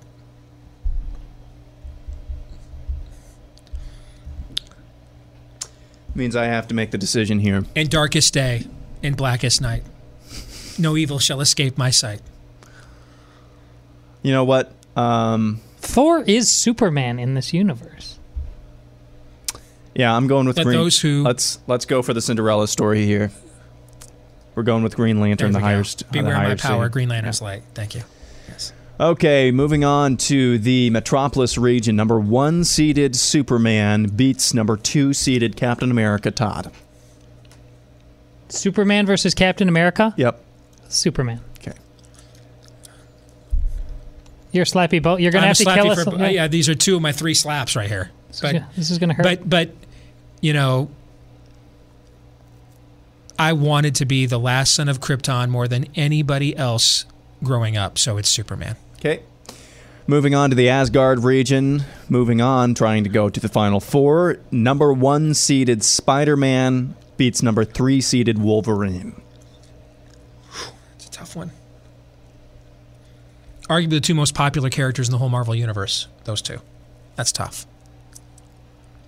Means 6.13 6.35
I 6.35 6.45
have 6.45 6.67
to 6.69 6.73
make 6.75 6.91
the 6.91 6.97
decision 6.97 7.39
here. 7.39 7.65
In 7.75 7.87
darkest 7.87 8.33
day 8.33 8.65
in 9.03 9.15
blackest 9.15 9.61
night. 9.61 9.83
No 10.79 10.95
evil 10.95 11.19
shall 11.19 11.41
escape 11.41 11.77
my 11.77 11.89
sight. 11.89 12.21
You 14.23 14.31
know 14.31 14.43
what? 14.43 14.71
Um, 14.95 15.61
Thor 15.79 16.21
is 16.21 16.49
Superman 16.49 17.19
in 17.19 17.33
this 17.33 17.53
universe. 17.53 18.17
yeah, 19.93 20.15
I'm 20.15 20.27
going 20.27 20.45
with 20.47 20.57
Let 20.57 20.63
Green. 20.65 20.77
those 20.79 20.99
who- 20.99 21.23
let's 21.23 21.59
let's 21.67 21.85
go 21.85 22.01
for 22.01 22.13
the 22.13 22.21
Cinderella 22.21 22.67
story 22.67 23.05
here. 23.05 23.31
We're 24.55 24.63
going 24.63 24.83
with 24.83 24.95
Green 24.95 25.19
Lantern, 25.19 25.51
the 25.51 25.59
we 25.59 25.61
go. 25.61 25.65
higher. 25.67 25.83
st- 25.83 26.09
the 26.11 26.19
Beware 26.19 26.33
higher 26.35 26.47
my 26.49 26.55
power, 26.55 26.85
seed. 26.85 26.91
Green 26.93 27.09
Lantern's 27.09 27.41
light. 27.41 27.63
Thank 27.73 27.93
you. 27.95 28.03
Yes. 28.47 28.71
Okay, 28.99 29.51
moving 29.51 29.83
on 29.83 30.15
to 30.17 30.57
the 30.57 30.89
Metropolis 30.91 31.57
region. 31.57 31.95
Number 31.97 32.17
one 32.19 32.63
seeded 32.63 33.15
Superman 33.17 34.05
beats 34.05 34.53
number 34.53 34.77
two 34.77 35.13
seeded 35.13 35.57
Captain 35.57 35.91
America. 35.91 36.31
Todd. 36.31 36.71
Superman 38.47 39.05
versus 39.05 39.33
Captain 39.33 39.67
America. 39.67 40.13
Yep. 40.15 40.41
Superman. 40.87 41.41
Okay. 41.59 41.73
You're 44.51 44.65
slappy 44.65 45.01
boat. 45.01 45.19
You're 45.19 45.31
gonna 45.31 45.43
I'm 45.43 45.47
have 45.49 45.57
to 45.57 45.65
slappy 45.65 45.75
kill 45.75 45.91
us. 45.91 46.03
for- 46.05 46.15
uh, 46.15 46.29
yeah, 46.29 46.47
these 46.47 46.69
are 46.69 46.75
two 46.75 46.95
of 46.95 47.01
my 47.01 47.11
three 47.11 47.33
slaps 47.33 47.75
right 47.75 47.89
here. 47.89 48.11
But 48.41 48.63
this 48.75 48.89
is 48.89 48.97
gonna 48.99 49.13
hurt. 49.13 49.23
but 49.23 49.49
but 49.49 49.71
you 50.41 50.53
know 50.53 50.89
I 53.37 53.53
wanted 53.53 53.95
to 53.95 54.05
be 54.05 54.25
the 54.25 54.39
last 54.39 54.73
son 54.73 54.87
of 54.87 54.99
Krypton 54.99 55.49
more 55.49 55.67
than 55.67 55.87
anybody 55.95 56.55
else 56.55 57.05
growing 57.43 57.75
up, 57.75 57.97
so 57.97 58.17
it's 58.17 58.29
Superman. 58.29 58.75
Okay. 58.97 59.23
Moving 60.07 60.35
on 60.35 60.51
to 60.51 60.55
the 60.55 60.69
Asgard 60.69 61.23
region. 61.23 61.83
Moving 62.09 62.39
on, 62.39 62.75
trying 62.75 63.03
to 63.03 63.09
go 63.09 63.29
to 63.29 63.39
the 63.39 63.49
final 63.49 63.79
four. 63.79 64.37
Number 64.51 64.93
one 64.93 65.33
seeded 65.33 65.83
Spider 65.83 66.37
Man 66.37 66.95
beats 67.17 67.41
number 67.41 67.65
three 67.65 68.01
seeded 68.01 68.37
Wolverine. 68.37 69.21
It's 70.95 71.07
a 71.07 71.11
tough 71.11 71.35
one. 71.35 71.51
Arguably 73.67 73.89
the 73.89 73.99
two 73.99 74.13
most 74.13 74.35
popular 74.35 74.69
characters 74.69 75.07
in 75.07 75.11
the 75.11 75.17
whole 75.17 75.29
Marvel 75.29 75.55
universe. 75.55 76.07
Those 76.25 76.41
two. 76.41 76.59
That's 77.15 77.31
tough. 77.31 77.65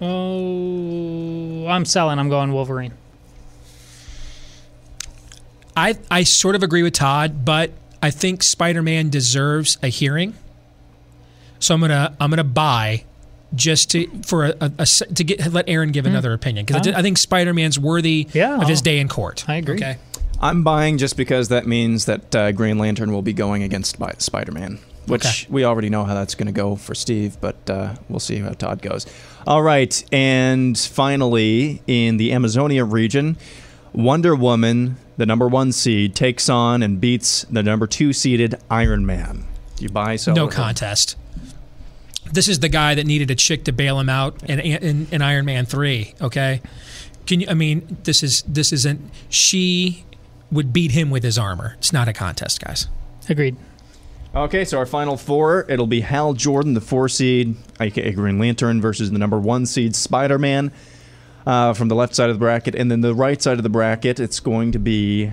oh, 0.02 1.68
I'm 1.68 1.86
selling. 1.86 2.18
I'm 2.18 2.30
going 2.30 2.52
Wolverine. 2.54 2.94
I 5.78 5.98
I 6.12 6.24
sort 6.24 6.56
of 6.56 6.64
agree 6.64 6.84
with 6.84 6.94
Todd, 6.94 7.46
but 7.46 7.72
I 8.02 8.10
think 8.12 8.44
Spider-Man 8.44 9.10
deserves 9.10 9.78
a 9.82 9.88
hearing. 9.88 10.34
So 11.60 11.74
I'm 11.76 11.82
gonna 11.82 12.16
I'm 12.20 12.30
gonna 12.30 12.44
buy 12.44 13.04
just 13.56 13.90
to 13.92 14.08
for 14.26 14.46
a, 14.46 14.54
a- 14.60 14.72
a 14.80 14.86
to 14.86 15.24
get 15.24 15.54
let 15.54 15.70
Aaron 15.70 15.92
give 15.92 16.06
another 16.06 16.34
opinion 16.34 16.66
because 16.66 16.88
I, 16.88 17.00
I 17.00 17.02
think 17.02 17.18
Spider-Man's 17.18 17.80
worthy 17.80 18.28
Yeah, 18.34 18.60
of 18.62 18.68
his 18.68 18.82
day 18.82 19.00
in 19.00 19.08
court. 19.08 19.48
I 19.48 19.56
agree. 19.56 19.76
Okay. 19.76 19.98
I'm 20.40 20.64
buying 20.64 20.98
just 21.00 21.18
because 21.18 21.48
that 21.50 21.66
means 21.66 22.06
that 22.06 22.36
uh, 22.36 22.52
Green 22.52 22.78
Lantern 22.78 23.12
will 23.12 23.24
be 23.24 23.34
going 23.34 23.64
against 23.64 23.92
Spi- 23.96 24.14
Spider 24.20 24.52
Man, 24.52 24.78
which 25.08 25.26
Okay. 25.26 25.48
we 25.50 25.64
already 25.64 25.90
know 25.90 26.04
how 26.04 26.14
that's 26.14 26.36
going 26.36 26.46
to 26.46 26.52
go 26.54 26.76
for 26.76 26.94
Steve, 26.94 27.38
but 27.42 27.68
uh, 27.70 27.96
we'll 28.08 28.20
see 28.20 28.38
how 28.38 28.50
Todd 28.52 28.84
goes. 28.84 29.08
All 29.48 29.64
right, 29.64 30.04
and 30.14 30.78
finally, 30.78 31.82
in 31.88 32.18
the 32.18 32.34
Amazonia 32.34 32.86
region, 32.86 33.36
Wonder 33.94 34.36
Woman, 34.36 34.98
the 35.18 35.26
number 35.26 35.48
one 35.48 35.72
seed, 35.72 36.16
takes 36.16 36.48
on 36.50 36.82
and 36.84 37.02
beats 37.02 37.44
the 37.50 37.64
number 37.64 37.88
two 37.88 38.14
seeded 38.14 38.56
Iron 38.70 39.06
Man. 39.06 39.46
Do 39.76 39.84
you 39.84 39.90
buy, 39.90 40.16
sell, 40.16 40.36
No 40.36 40.48
contest. 40.48 41.16
this 42.32 42.48
is 42.48 42.60
the 42.60 42.70
guy 42.70 42.96
that 42.96 43.06
needed 43.06 43.30
a 43.32 43.36
chick 43.36 43.64
to 43.66 43.72
bail 43.72 44.00
him 44.00 44.10
out 44.10 44.42
in, 44.44 44.60
in, 44.60 45.08
in 45.12 45.22
Iron 45.22 45.46
Man 45.46 45.66
three. 45.66 46.14
Okay, 46.22 46.62
can 47.26 47.42
you? 47.42 47.48
I 47.50 47.54
mean, 47.54 47.98
this 48.04 48.24
is 48.24 48.44
this 48.48 48.72
isn't. 48.72 49.02
She 49.30 50.04
would 50.52 50.72
beat 50.72 50.92
him 50.92 51.10
with 51.10 51.24
his 51.24 51.38
armor. 51.38 51.76
It's 51.78 51.92
not 51.92 52.08
a 52.08 52.14
contest, 52.14 52.64
guys. 52.64 52.88
Agreed. 53.30 53.58
Okay, 54.36 54.66
so 54.66 54.78
our 54.78 54.86
final 54.86 55.18
four, 55.18 55.66
it'll 55.70 55.88
be 55.88 56.02
Hal 56.02 56.34
Jordan, 56.34 56.74
the 56.74 56.82
four 56.82 57.10
seed, 57.10 57.56
aka 57.80 58.12
Green 58.12 58.38
Lantern, 58.40 58.80
versus 58.82 59.10
the 59.12 59.18
number 59.18 59.40
one 59.40 59.66
seed, 59.66 59.96
Spider 59.96 60.38
Man, 60.38 60.72
uh, 61.48 61.74
from 61.74 61.88
the 61.88 61.96
left 61.96 62.14
side 62.14 62.30
of 62.30 62.36
the 62.36 62.40
bracket. 62.40 62.76
And 62.76 62.92
then 62.92 63.00
the 63.00 63.16
right 63.16 63.42
side 63.42 63.58
of 63.58 63.64
the 63.64 63.70
bracket, 63.70 64.20
it's 64.20 64.42
going 64.42 64.74
to 64.74 64.80
be 64.80 65.32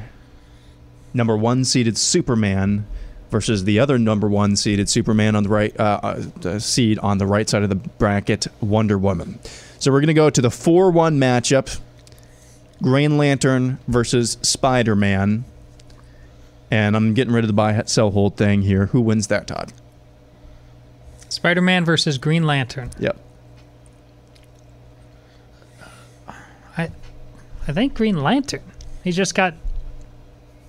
number 1.12 1.37
one 1.37 1.65
seeded 1.65 1.99
Superman 1.99 2.87
versus 3.31 3.65
the 3.65 3.81
other 3.81 3.99
number 3.99 4.29
one 4.29 4.55
seeded 4.55 4.89
Superman 4.89 5.35
on 5.35 5.43
the 5.43 5.49
right 5.49 5.79
uh, 5.79 6.23
uh, 6.45 6.59
seed 6.61 7.01
on 7.01 7.19
the 7.19 7.27
right 7.27 7.49
side 7.49 7.65
of 7.65 7.69
the 7.69 7.75
bracket, 7.75 8.47
Wonder 8.61 8.97
Woman. 8.97 9.41
So 9.81 9.91
we're 9.91 10.01
going 10.01 10.07
to 10.07 10.15
go 10.15 10.31
to 10.31 10.41
the 10.41 10.53
4 10.53 10.93
1 10.93 11.19
matchup 11.19 11.81
Green 12.81 13.19
Lantern 13.19 13.79
versus 13.89 14.39
Spider 14.41 14.95
Man. 14.95 15.45
And 16.71 16.95
I'm 16.95 17.12
getting 17.15 17.35
rid 17.35 17.43
of 17.43 17.49
the 17.49 17.55
buy 17.55 17.83
sell 17.87 18.12
hold 18.12 18.37
thing 18.37 18.62
here. 18.62 18.87
Who 18.87 19.01
wins 19.01 19.27
that, 19.27 19.49
Todd? 19.49 19.73
Spider 21.29 21.61
Man 21.61 21.85
versus 21.85 22.19
Green 22.19 22.45
Lantern. 22.45 22.91
Yep. 23.01 23.24
I 27.67 27.73
think 27.73 27.95
Green 27.95 28.23
Lantern. 28.23 28.62
He's 29.03 29.17
just 29.17 29.35
got. 29.35 29.55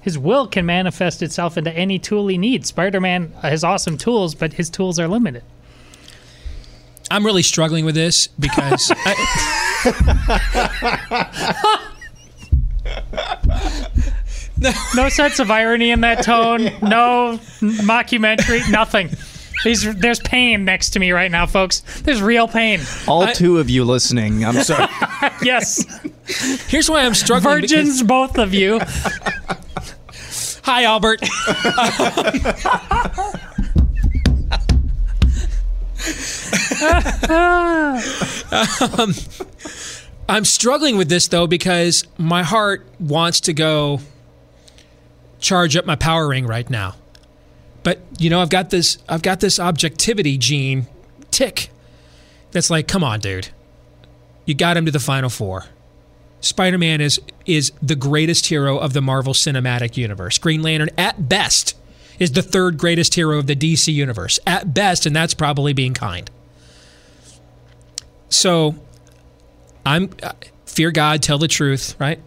His 0.01 0.17
will 0.19 0.47
can 0.47 0.65
manifest 0.67 1.21
itself 1.23 1.57
into 1.57 1.71
any 1.71 1.97
tool 1.97 2.27
he 2.27 2.37
needs. 2.37 2.67
Spider 2.69 3.01
Man 3.01 3.31
has 3.41 3.63
awesome 3.63 3.97
tools, 3.97 4.35
but 4.35 4.53
his 4.53 4.69
tools 4.69 4.99
are 4.99 5.07
limited. 5.07 5.43
I'm 7.09 7.25
really 7.25 7.41
struggling 7.43 7.85
with 7.85 7.95
this 7.95 8.27
because 8.27 8.91
I, 8.95 9.11
No 14.95 15.09
sense 15.09 15.39
of 15.39 15.51
irony 15.51 15.91
in 15.91 16.01
that 16.01 16.23
tone. 16.23 16.63
No 16.81 17.39
mockumentary. 17.61 18.69
Nothing. 18.71 19.09
These, 19.63 19.95
there's 19.95 20.19
pain 20.19 20.65
next 20.65 20.91
to 20.91 20.99
me 20.99 21.11
right 21.11 21.31
now, 21.31 21.45
folks. 21.45 21.79
There's 22.01 22.21
real 22.21 22.47
pain. 22.47 22.81
All 23.07 23.25
two 23.33 23.57
of 23.59 23.69
you 23.69 23.83
listening, 23.85 24.43
I'm 24.45 24.61
sorry. 24.63 24.87
Yes, 25.41 25.83
here's 26.67 26.89
why 26.89 27.01
I'm 27.05 27.13
struggling. 27.15 27.61
because- 27.61 27.71
virgins, 27.71 28.03
both 28.03 28.37
of 28.37 28.53
you. 28.53 28.79
Hi, 30.63 30.83
Albert. 30.83 31.21
Um, 38.97 39.13
I'm 40.27 40.45
struggling 40.45 40.97
with 40.97 41.09
this 41.09 41.27
though 41.27 41.47
because 41.47 42.05
my 42.17 42.43
heart 42.43 42.85
wants 42.99 43.41
to 43.41 43.53
go 43.53 43.99
charge 45.39 45.75
up 45.75 45.85
my 45.85 45.95
power 45.95 46.27
ring 46.27 46.45
right 46.47 46.69
now. 46.69 46.95
But 47.85 47.99
you 48.17 48.31
know, 48.31 48.41
I've 48.41 48.49
got 48.49 48.71
this 48.71 48.97
I've 49.07 49.21
got 49.21 49.39
this 49.39 49.59
objectivity 49.59 50.39
gene 50.39 50.87
tick 51.29 51.69
that's 52.51 52.71
like, 52.71 52.87
come 52.87 53.03
on, 53.03 53.19
dude. 53.19 53.49
You 54.45 54.55
got 54.55 54.75
him 54.75 54.85
to 54.85 54.91
the 54.91 54.99
final 54.99 55.29
four. 55.29 55.65
Spider-Man 56.41 56.99
is 56.99 57.21
is 57.45 57.71
the 57.81 57.95
greatest 57.95 58.47
hero 58.47 58.79
of 58.79 58.93
the 58.93 59.01
Marvel 59.01 59.33
Cinematic 59.33 59.97
Universe. 59.97 60.39
Green 60.39 60.63
Lantern 60.63 60.89
at 60.97 61.29
best 61.29 61.77
is 62.17 62.31
the 62.31 62.41
third 62.41 62.79
greatest 62.79 63.13
hero 63.13 63.37
of 63.37 63.45
the 63.45 63.55
DC 63.55 63.93
universe. 63.93 64.39
At 64.47 64.73
best, 64.73 65.05
and 65.05 65.15
that's 65.15 65.35
probably 65.35 65.73
being 65.73 65.93
kind. 65.93 66.31
So, 68.29 68.75
I'm 69.85 70.09
uh, 70.23 70.31
fear 70.65 70.89
God, 70.89 71.21
tell 71.21 71.37
the 71.37 71.47
truth, 71.47 71.95
right? 71.99 72.19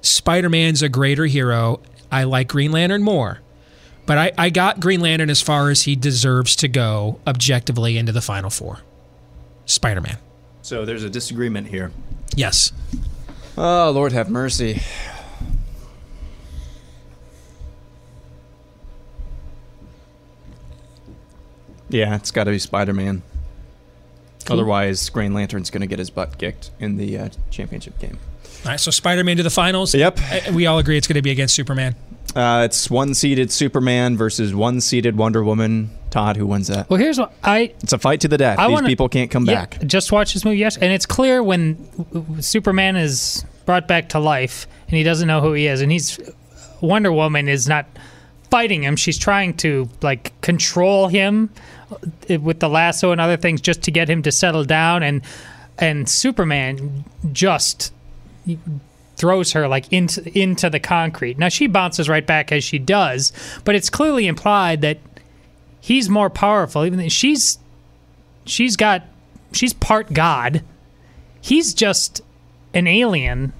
Spider-Man's 0.00 0.80
a 0.80 0.88
greater 0.88 1.26
hero. 1.26 1.80
I 2.10 2.24
like 2.24 2.48
Green 2.48 2.72
Lantern 2.72 3.02
more. 3.02 3.40
But 4.04 4.18
I, 4.18 4.32
I 4.36 4.50
got 4.50 4.80
Green 4.80 5.00
Lantern 5.00 5.30
as 5.30 5.40
far 5.40 5.70
as 5.70 5.82
he 5.82 5.94
deserves 5.94 6.56
to 6.56 6.68
go 6.68 7.20
objectively 7.26 7.96
into 7.98 8.12
the 8.12 8.20
final 8.20 8.50
four. 8.50 8.80
Spider-Man. 9.64 10.18
so 10.62 10.84
there's 10.84 11.04
a 11.04 11.10
disagreement 11.10 11.68
here. 11.68 11.92
Yes. 12.34 12.72
Oh, 13.56 13.90
Lord 13.94 14.12
have 14.12 14.28
mercy. 14.28 14.80
Yeah, 21.88 22.16
it's 22.16 22.30
got 22.30 22.44
to 22.44 22.50
be 22.50 22.58
Spider 22.58 22.94
Man. 22.94 23.22
Otherwise, 24.50 25.08
Green 25.10 25.34
Lantern's 25.34 25.70
going 25.70 25.82
to 25.82 25.86
get 25.86 25.98
his 25.98 26.10
butt 26.10 26.38
kicked 26.38 26.70
in 26.80 26.96
the 26.96 27.16
uh, 27.18 27.28
championship 27.50 27.98
game. 27.98 28.18
All 28.64 28.70
right, 28.70 28.80
so 28.80 28.90
Spider-Man 28.92 29.36
to 29.38 29.42
the 29.42 29.50
finals. 29.50 29.94
Yep. 29.94 30.18
We 30.52 30.66
all 30.66 30.78
agree 30.78 30.96
it's 30.96 31.08
going 31.08 31.16
to 31.16 31.22
be 31.22 31.30
against 31.32 31.54
Superman. 31.54 31.96
Uh, 32.36 32.62
it's 32.64 32.88
one 32.88 33.12
seeded 33.14 33.50
Superman 33.50 34.16
versus 34.16 34.54
one 34.54 34.80
seeded 34.80 35.16
Wonder 35.16 35.42
Woman. 35.42 35.90
Todd, 36.10 36.36
who 36.36 36.46
wins 36.46 36.68
that? 36.68 36.88
Well, 36.90 36.98
here's 37.00 37.18
what 37.18 37.32
I 37.42 37.72
It's 37.82 37.92
a 37.94 37.98
fight 37.98 38.20
to 38.20 38.28
the 38.28 38.36
death. 38.38 38.58
I 38.58 38.68
These 38.68 38.74
wanna- 38.74 38.88
people 38.88 39.08
can't 39.08 39.30
come 39.30 39.46
Yeah, 39.46 39.54
back. 39.54 39.78
just 39.86 40.12
watch 40.12 40.34
this 40.34 40.44
movie, 40.44 40.58
yes, 40.58 40.76
and 40.76 40.92
it's 40.92 41.06
clear 41.06 41.42
when 41.42 41.74
w- 41.96 42.04
w- 42.26 42.42
Superman 42.42 42.96
is 42.96 43.44
brought 43.64 43.88
back 43.88 44.10
to 44.10 44.18
life 44.18 44.66
and 44.88 44.96
he 44.98 45.02
doesn't 45.04 45.26
know 45.26 45.40
who 45.40 45.54
he 45.54 45.66
is, 45.66 45.80
and 45.80 45.90
he's 45.90 46.20
Wonder 46.82 47.10
Woman 47.12 47.48
is 47.48 47.66
not 47.66 47.86
fighting 48.50 48.82
him; 48.84 48.94
she's 48.96 49.16
trying 49.16 49.54
to 49.54 49.88
like 50.02 50.38
control 50.42 51.08
him 51.08 51.48
uh, 52.30 52.38
with 52.38 52.60
the 52.60 52.68
lasso 52.68 53.10
and 53.10 53.20
other 53.20 53.38
things 53.38 53.62
just 53.62 53.80
to 53.82 53.90
get 53.90 54.08
him 54.10 54.20
to 54.22 54.30
settle 54.32 54.64
down, 54.64 55.02
and 55.02 55.22
and 55.78 56.06
Superman 56.10 57.04
just 57.32 57.90
throws 59.16 59.52
her 59.52 59.68
like 59.68 59.92
into 59.92 60.38
into 60.38 60.68
the 60.68 60.80
concrete. 60.80 61.38
Now 61.38 61.48
she 61.48 61.66
bounces 61.66 62.08
right 62.08 62.26
back 62.26 62.50
as 62.52 62.64
she 62.64 62.78
does, 62.78 63.32
but 63.64 63.74
it's 63.74 63.90
clearly 63.90 64.26
implied 64.26 64.80
that 64.80 64.98
he's 65.80 66.08
more 66.08 66.30
powerful. 66.30 66.84
Even 66.84 66.98
though 66.98 67.08
she's 67.08 67.58
she's 68.44 68.76
got 68.76 69.04
she's 69.52 69.72
part 69.72 70.12
god. 70.12 70.62
He's 71.40 71.74
just 71.74 72.22
an 72.72 72.86
alien 72.86 73.52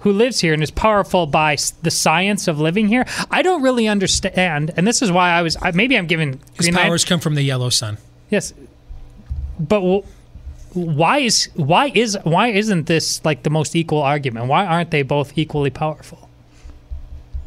who 0.00 0.12
lives 0.12 0.40
here 0.40 0.54
and 0.54 0.62
is 0.62 0.70
powerful 0.70 1.26
by 1.26 1.56
the 1.82 1.90
science 1.90 2.48
of 2.48 2.58
living 2.58 2.88
here. 2.88 3.04
I 3.30 3.42
don't 3.42 3.62
really 3.62 3.86
understand, 3.86 4.72
and 4.76 4.86
this 4.86 5.02
is 5.02 5.12
why 5.12 5.30
I 5.30 5.42
was 5.42 5.56
I, 5.60 5.72
maybe 5.72 5.96
I'm 5.98 6.06
giving 6.06 6.40
His 6.54 6.66
Green 6.66 6.74
powers 6.74 7.04
come 7.04 7.20
from 7.20 7.34
the 7.34 7.42
yellow 7.42 7.68
sun. 7.68 7.98
Yes, 8.30 8.54
but 9.58 9.82
why 10.72 11.18
is 11.18 11.48
why 11.54 11.90
is 11.94 12.16
why 12.24 12.48
isn't 12.48 12.86
this 12.86 13.24
like 13.24 13.42
the 13.42 13.50
most 13.50 13.74
equal 13.74 14.02
argument? 14.02 14.46
Why 14.46 14.66
aren't 14.66 14.90
they 14.90 15.02
both 15.02 15.36
equally 15.36 15.70
powerful? 15.70 16.28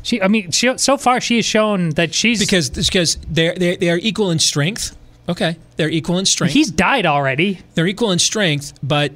She, 0.01 0.21
I 0.21 0.27
mean, 0.27 0.51
she, 0.51 0.77
so 0.77 0.97
far 0.97 1.21
she 1.21 1.37
has 1.37 1.45
shown 1.45 1.91
that 1.91 2.13
she's 2.13 2.39
Because 2.39 2.69
because 2.69 3.17
they're, 3.27 3.55
they 3.55 3.77
they 3.77 3.89
are 3.89 3.97
equal 3.97 4.31
in 4.31 4.39
strength. 4.39 4.97
Okay, 5.29 5.57
they're 5.77 5.89
equal 5.89 6.19
in 6.19 6.25
strength. 6.25 6.53
he's 6.53 6.69
died 6.69 7.05
already. 7.05 7.59
they're 7.75 7.87
equal 7.87 8.11
in 8.11 8.19
strength, 8.19 8.73
but 8.83 9.13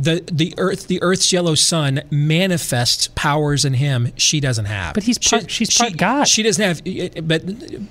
the 0.00 0.22
the 0.30 0.54
earth 0.58 0.86
the 0.86 1.02
Earth's 1.02 1.32
yellow 1.32 1.56
sun 1.56 2.02
manifests 2.10 3.08
powers 3.16 3.64
in 3.64 3.74
him 3.74 4.12
she 4.16 4.38
doesn't 4.38 4.66
have. 4.66 4.94
But 4.94 5.02
he's 5.02 5.18
part- 5.18 5.50
she's 5.50 5.76
part 5.76 5.96
God. 5.96 6.28
She 6.28 6.44
doesn't 6.44 6.62
have, 6.62 7.26
but 7.26 7.42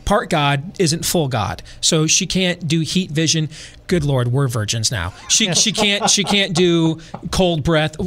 part 0.06 0.30
God 0.30 0.72
isn't 0.80 1.06
full 1.06 1.28
God, 1.28 1.62
so 1.82 2.08
she 2.08 2.26
can't 2.26 2.66
do 2.68 2.80
heat 2.80 3.12
vision. 3.12 3.50
Good 3.88 4.06
Lord, 4.06 4.30
we're 4.30 4.48
virgins 4.48 4.90
now. 4.90 5.14
She 5.28 5.54
she 5.54 5.74
can't 5.74 6.10
she 6.10 6.24
can't 6.24 6.56
do 6.56 7.00
cold 7.32 7.64
breath. 7.64 7.98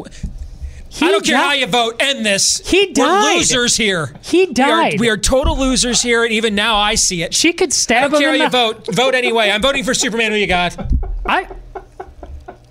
He 0.88 1.06
I 1.06 1.10
don't 1.12 1.24
care 1.24 1.36
how 1.36 1.52
you 1.52 1.66
vote. 1.66 1.96
End 2.00 2.26
this. 2.26 2.66
He 2.68 2.92
died. 2.92 3.04
We're 3.06 3.36
losers 3.38 3.76
here. 3.76 4.12
He 4.22 4.46
We 4.46 4.50
are- 4.50 4.54
died. 4.54 4.98
We 5.00 5.08
are, 5.08 5.16
total 5.16 5.56
losers 5.56 6.02
here, 6.02 6.24
and 6.24 6.32
even 6.32 6.56
now 6.56 6.76
I 6.78 6.96
see 6.96 7.22
it. 7.22 7.32
She 7.32 7.52
could 7.52 7.72
stab 7.72 7.98
I 7.98 8.08
don't 8.08 8.14
him 8.14 8.20
care 8.20 8.30
how 8.30 8.44
you 8.44 8.50
vote. 8.74 8.92
Vote 8.94 9.14
anyway. 9.14 9.50
I'm 9.50 9.62
voting 9.62 9.84
for 9.84 9.94
Superman. 9.94 10.32
Who 10.32 10.38
you 10.38 10.48
got? 10.48 10.76
I. 11.24 11.46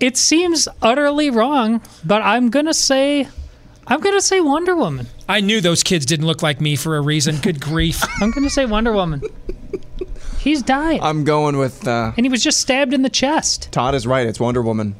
It 0.00 0.16
seems 0.16 0.66
utterly 0.80 1.30
wrong, 1.30 1.82
but 2.04 2.22
I'm 2.22 2.48
gonna 2.50 2.74
say, 2.74 3.28
I'm 3.86 4.00
gonna 4.00 4.22
say 4.22 4.40
Wonder 4.40 4.74
Woman. 4.74 5.06
I 5.28 5.40
knew 5.40 5.60
those 5.60 5.82
kids 5.82 6.06
didn't 6.06 6.26
look 6.26 6.42
like 6.42 6.60
me 6.60 6.74
for 6.76 6.96
a 6.96 7.00
reason. 7.00 7.36
Good 7.36 7.60
grief. 7.60 8.02
I'm 8.20 8.30
gonna 8.30 8.50
say 8.50 8.64
Wonder 8.66 8.92
Woman. 8.92 9.22
He's 10.38 10.62
died, 10.62 11.00
I'm 11.02 11.24
going 11.24 11.58
with 11.58 11.86
uh, 11.86 12.12
and 12.16 12.24
he 12.24 12.30
was 12.30 12.42
just 12.42 12.60
stabbed 12.60 12.94
in 12.94 13.02
the 13.02 13.10
chest. 13.10 13.70
Todd 13.72 13.94
is 13.94 14.06
right. 14.06 14.26
It's 14.26 14.40
Wonder 14.40 14.62
Woman. 14.62 14.96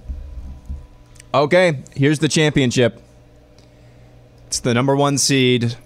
Okay, 1.32 1.82
here's 1.94 2.18
the 2.18 2.28
championship. 2.28 3.00
It's 4.48 4.60
the 4.60 4.74
number 4.74 4.94
one 4.94 5.16
seed 5.16 5.76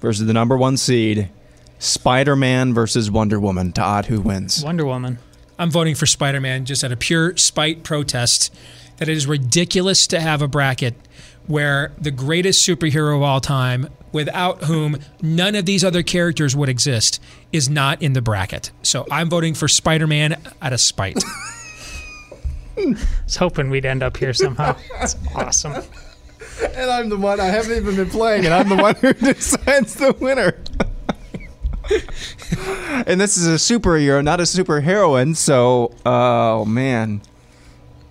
versus 0.00 0.26
the 0.26 0.32
number 0.32 0.56
one 0.56 0.76
seed. 0.76 1.30
Spider 1.78 2.36
Man 2.36 2.72
versus 2.74 3.10
Wonder 3.10 3.40
Woman. 3.40 3.72
Todd, 3.72 4.06
who 4.06 4.20
wins? 4.20 4.62
Wonder 4.62 4.84
Woman. 4.84 5.18
I'm 5.62 5.70
voting 5.70 5.94
for 5.94 6.06
Spider 6.06 6.40
Man 6.40 6.64
just 6.64 6.82
out 6.82 6.90
of 6.90 6.98
pure 6.98 7.36
spite 7.36 7.84
protest 7.84 8.52
that 8.96 9.08
it 9.08 9.16
is 9.16 9.28
ridiculous 9.28 10.08
to 10.08 10.18
have 10.18 10.42
a 10.42 10.48
bracket 10.48 10.96
where 11.46 11.92
the 11.96 12.10
greatest 12.10 12.66
superhero 12.66 13.14
of 13.14 13.22
all 13.22 13.40
time, 13.40 13.88
without 14.10 14.64
whom 14.64 14.98
none 15.22 15.54
of 15.54 15.64
these 15.64 15.84
other 15.84 16.02
characters 16.02 16.56
would 16.56 16.68
exist, 16.68 17.22
is 17.52 17.68
not 17.68 18.02
in 18.02 18.12
the 18.12 18.20
bracket. 18.20 18.72
So 18.82 19.06
I'm 19.08 19.30
voting 19.30 19.54
for 19.54 19.68
Spider 19.68 20.08
Man 20.08 20.34
out 20.60 20.72
of 20.72 20.80
spite. 20.80 21.22
I 22.76 22.96
was 23.24 23.36
hoping 23.36 23.70
we'd 23.70 23.86
end 23.86 24.02
up 24.02 24.16
here 24.16 24.32
somehow. 24.32 24.76
That's 24.98 25.14
awesome. 25.32 25.80
And 26.74 26.90
I'm 26.90 27.08
the 27.08 27.16
one 27.16 27.38
I 27.38 27.46
haven't 27.46 27.76
even 27.76 27.94
been 27.94 28.10
playing, 28.10 28.46
and 28.46 28.52
I'm 28.52 28.68
the 28.68 28.82
one 28.82 28.96
who 28.96 29.12
decides 29.32 29.94
the 29.94 30.12
winner. 30.14 30.58
and 33.06 33.20
this 33.20 33.36
is 33.36 33.46
a 33.46 33.52
superhero, 33.56 34.22
not 34.22 34.40
a 34.40 34.44
superheroine. 34.44 35.36
So, 35.36 35.94
oh 36.06 36.64
man, 36.64 37.22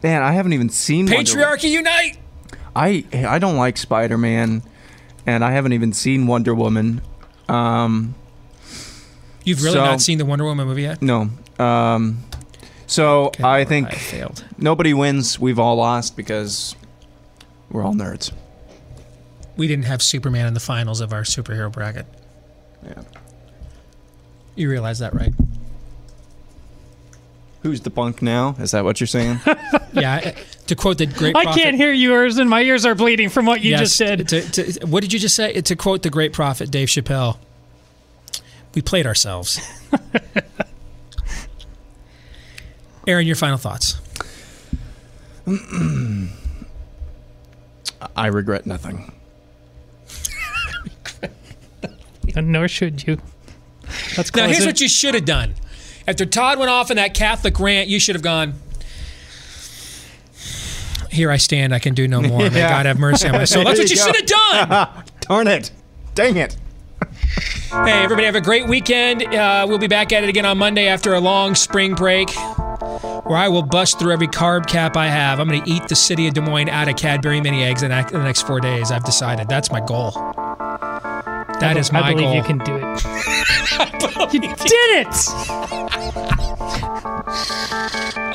man, 0.03 0.21
I 0.23 0.31
haven't 0.33 0.53
even 0.53 0.69
seen 0.69 1.07
Patriarchy 1.07 1.69
unite! 1.69 2.17
I 2.75 3.03
I 3.13 3.39
don't 3.39 3.57
like 3.57 3.77
Spider 3.77 4.17
Man, 4.17 4.63
and 5.25 5.43
I 5.43 5.51
haven't 5.51 5.73
even 5.73 5.93
seen 5.93 6.27
Wonder 6.27 6.53
Woman. 6.55 7.01
Um, 7.49 8.15
You've 9.43 9.63
really 9.63 9.75
So- 9.75 9.83
not 9.85 10.01
seen 10.01 10.17
the 10.19 10.25
Wonder 10.25 10.45
Woman 10.45 10.67
movie 10.67 10.83
yet? 10.83 11.01
no. 11.01 11.29
Um, 11.59 12.23
so 12.87 13.25
Okay, 13.27 13.43
I 13.43 13.65
think 13.65 13.87
I 13.87 13.95
failed. 13.95 14.43
nobody 14.57 14.93
wins. 14.93 15.39
We've 15.39 15.59
all 15.59 15.75
lost 15.75 16.15
because 16.17 16.75
we're 17.69 17.83
all 17.83 17.93
nerds. 17.93 18.31
We 19.57 19.67
didn't 19.67 19.85
have 19.85 20.01
Superman 20.01 20.47
in 20.47 20.53
the 20.53 20.59
finals 20.59 21.01
of 21.01 21.13
our 21.13 21.21
superhero 21.23 21.71
bracket. 21.71 22.05
Yeah. 22.83 23.03
You 24.55 24.69
realize 24.69 24.99
that, 24.99 25.13
right? 25.13 25.33
Who's 27.63 27.81
the 27.81 27.91
punk 27.91 28.21
now? 28.21 28.55
Is 28.59 28.71
that 28.71 28.83
what 28.83 28.99
you're 28.99 29.07
saying? 29.07 29.39
Yeah. 29.93 30.33
To 30.67 30.75
quote 30.77 30.99
the 30.99 31.05
great 31.05 31.35
I 31.35 31.43
can't 31.53 31.75
hear 31.75 31.91
yours, 31.91 32.37
and 32.37 32.49
my 32.49 32.61
ears 32.61 32.85
are 32.85 32.95
bleeding 32.95 33.27
from 33.27 33.45
what 33.45 33.59
you 33.59 33.71
Yes, 33.71 33.79
just 33.81 33.97
said. 33.97 34.29
To, 34.29 34.41
to, 34.41 34.85
what 34.87 35.01
did 35.01 35.11
you 35.11 35.19
just 35.19 35.35
say? 35.35 35.59
To 35.59 35.75
quote 35.75 36.01
the 36.01 36.09
great 36.09 36.31
prophet 36.31 36.71
Dave 36.71 36.87
Chappelle, 36.87 37.37
we 38.73 38.81
played 38.81 39.05
ourselves. 39.05 39.59
Aaron, 43.05 43.27
your 43.27 43.35
final 43.35 43.57
thoughts. 43.57 43.99
I 48.15 48.27
regret 48.27 48.65
nothing. 48.65 49.11
And 52.33 52.47
nor 52.51 52.69
should 52.69 53.05
you. 53.05 53.19
Let's 54.17 54.33
Now, 54.35 54.47
here's 54.47 54.63
it. 54.63 54.65
what 54.67 54.81
you 54.81 54.89
should 54.89 55.13
have 55.15 55.25
done. 55.25 55.55
After 56.07 56.25
Todd 56.25 56.57
went 56.59 56.69
off 56.71 56.89
in 56.91 56.97
that 56.97 57.13
Catholic 57.13 57.59
rant, 57.59 57.87
you 57.87 57.99
should 57.99 58.15
have 58.15 58.23
gone. 58.23 58.55
Here 61.09 61.29
I 61.29 61.37
stand. 61.37 61.73
I 61.75 61.79
can 61.79 61.93
do 61.93 62.07
no 62.07 62.21
more. 62.21 62.49
May 62.49 62.59
Yeah. 62.59 62.69
God 62.69 62.85
have 62.85 62.97
mercy 62.99 63.27
on 63.27 63.33
my 63.33 63.43
soul. 63.45 63.63
That's 63.65 63.79
what 63.79 63.89
you 63.89 63.95
you 63.95 64.01
should 64.01 64.15
have 64.15 64.25
done. 64.25 65.03
Darn 65.21 65.47
it! 65.47 65.71
Dang 66.15 66.37
it! 66.37 66.57
Hey, 67.71 68.03
everybody, 68.03 68.25
have 68.25 68.35
a 68.35 68.41
great 68.41 68.67
weekend. 68.67 69.23
Uh, 69.23 69.65
we'll 69.67 69.77
be 69.77 69.87
back 69.87 70.11
at 70.11 70.23
it 70.23 70.29
again 70.29 70.45
on 70.45 70.57
Monday 70.57 70.87
after 70.87 71.13
a 71.13 71.19
long 71.19 71.55
spring 71.55 71.95
break, 71.95 72.29
where 72.29 73.37
I 73.37 73.47
will 73.47 73.61
bust 73.63 73.97
through 73.97 74.11
every 74.11 74.27
carb 74.27 74.67
cap 74.67 74.97
I 74.97 75.07
have. 75.07 75.39
I'm 75.39 75.47
going 75.47 75.63
to 75.63 75.69
eat 75.69 75.87
the 75.87 75.95
city 75.95 76.27
of 76.27 76.33
Des 76.33 76.41
Moines 76.41 76.69
out 76.69 76.89
of 76.89 76.97
Cadbury 76.97 77.39
mini 77.39 77.63
eggs 77.63 77.81
in 77.81 77.89
the 77.89 78.23
next 78.23 78.41
four 78.45 78.59
days. 78.59 78.91
I've 78.91 79.05
decided 79.05 79.47
that's 79.47 79.71
my 79.71 79.79
goal. 79.79 80.11
That 81.61 81.77
is 81.77 81.91
my 81.91 82.01
I 82.01 82.13
believe 82.13 82.25
goal. 82.25 82.35
you 82.35 82.43
can 82.43 82.57
do 82.57 82.75
it. 82.75 84.33
you 84.33 84.39
did 84.39 85.05
it! 85.05 85.15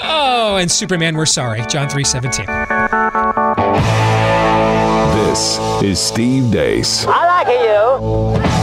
Oh, 0.05 0.59
and 0.61 0.71
Superman, 0.71 1.17
we're 1.17 1.27
sorry. 1.27 1.63
John 1.67 1.89
three 1.89 2.05
seventeen. 2.05 2.47
This 5.27 5.59
is 5.83 5.99
Steve 5.99 6.53
Deace. 6.53 7.05
I 7.09 7.27
like 7.27 7.49
you. 7.49 8.56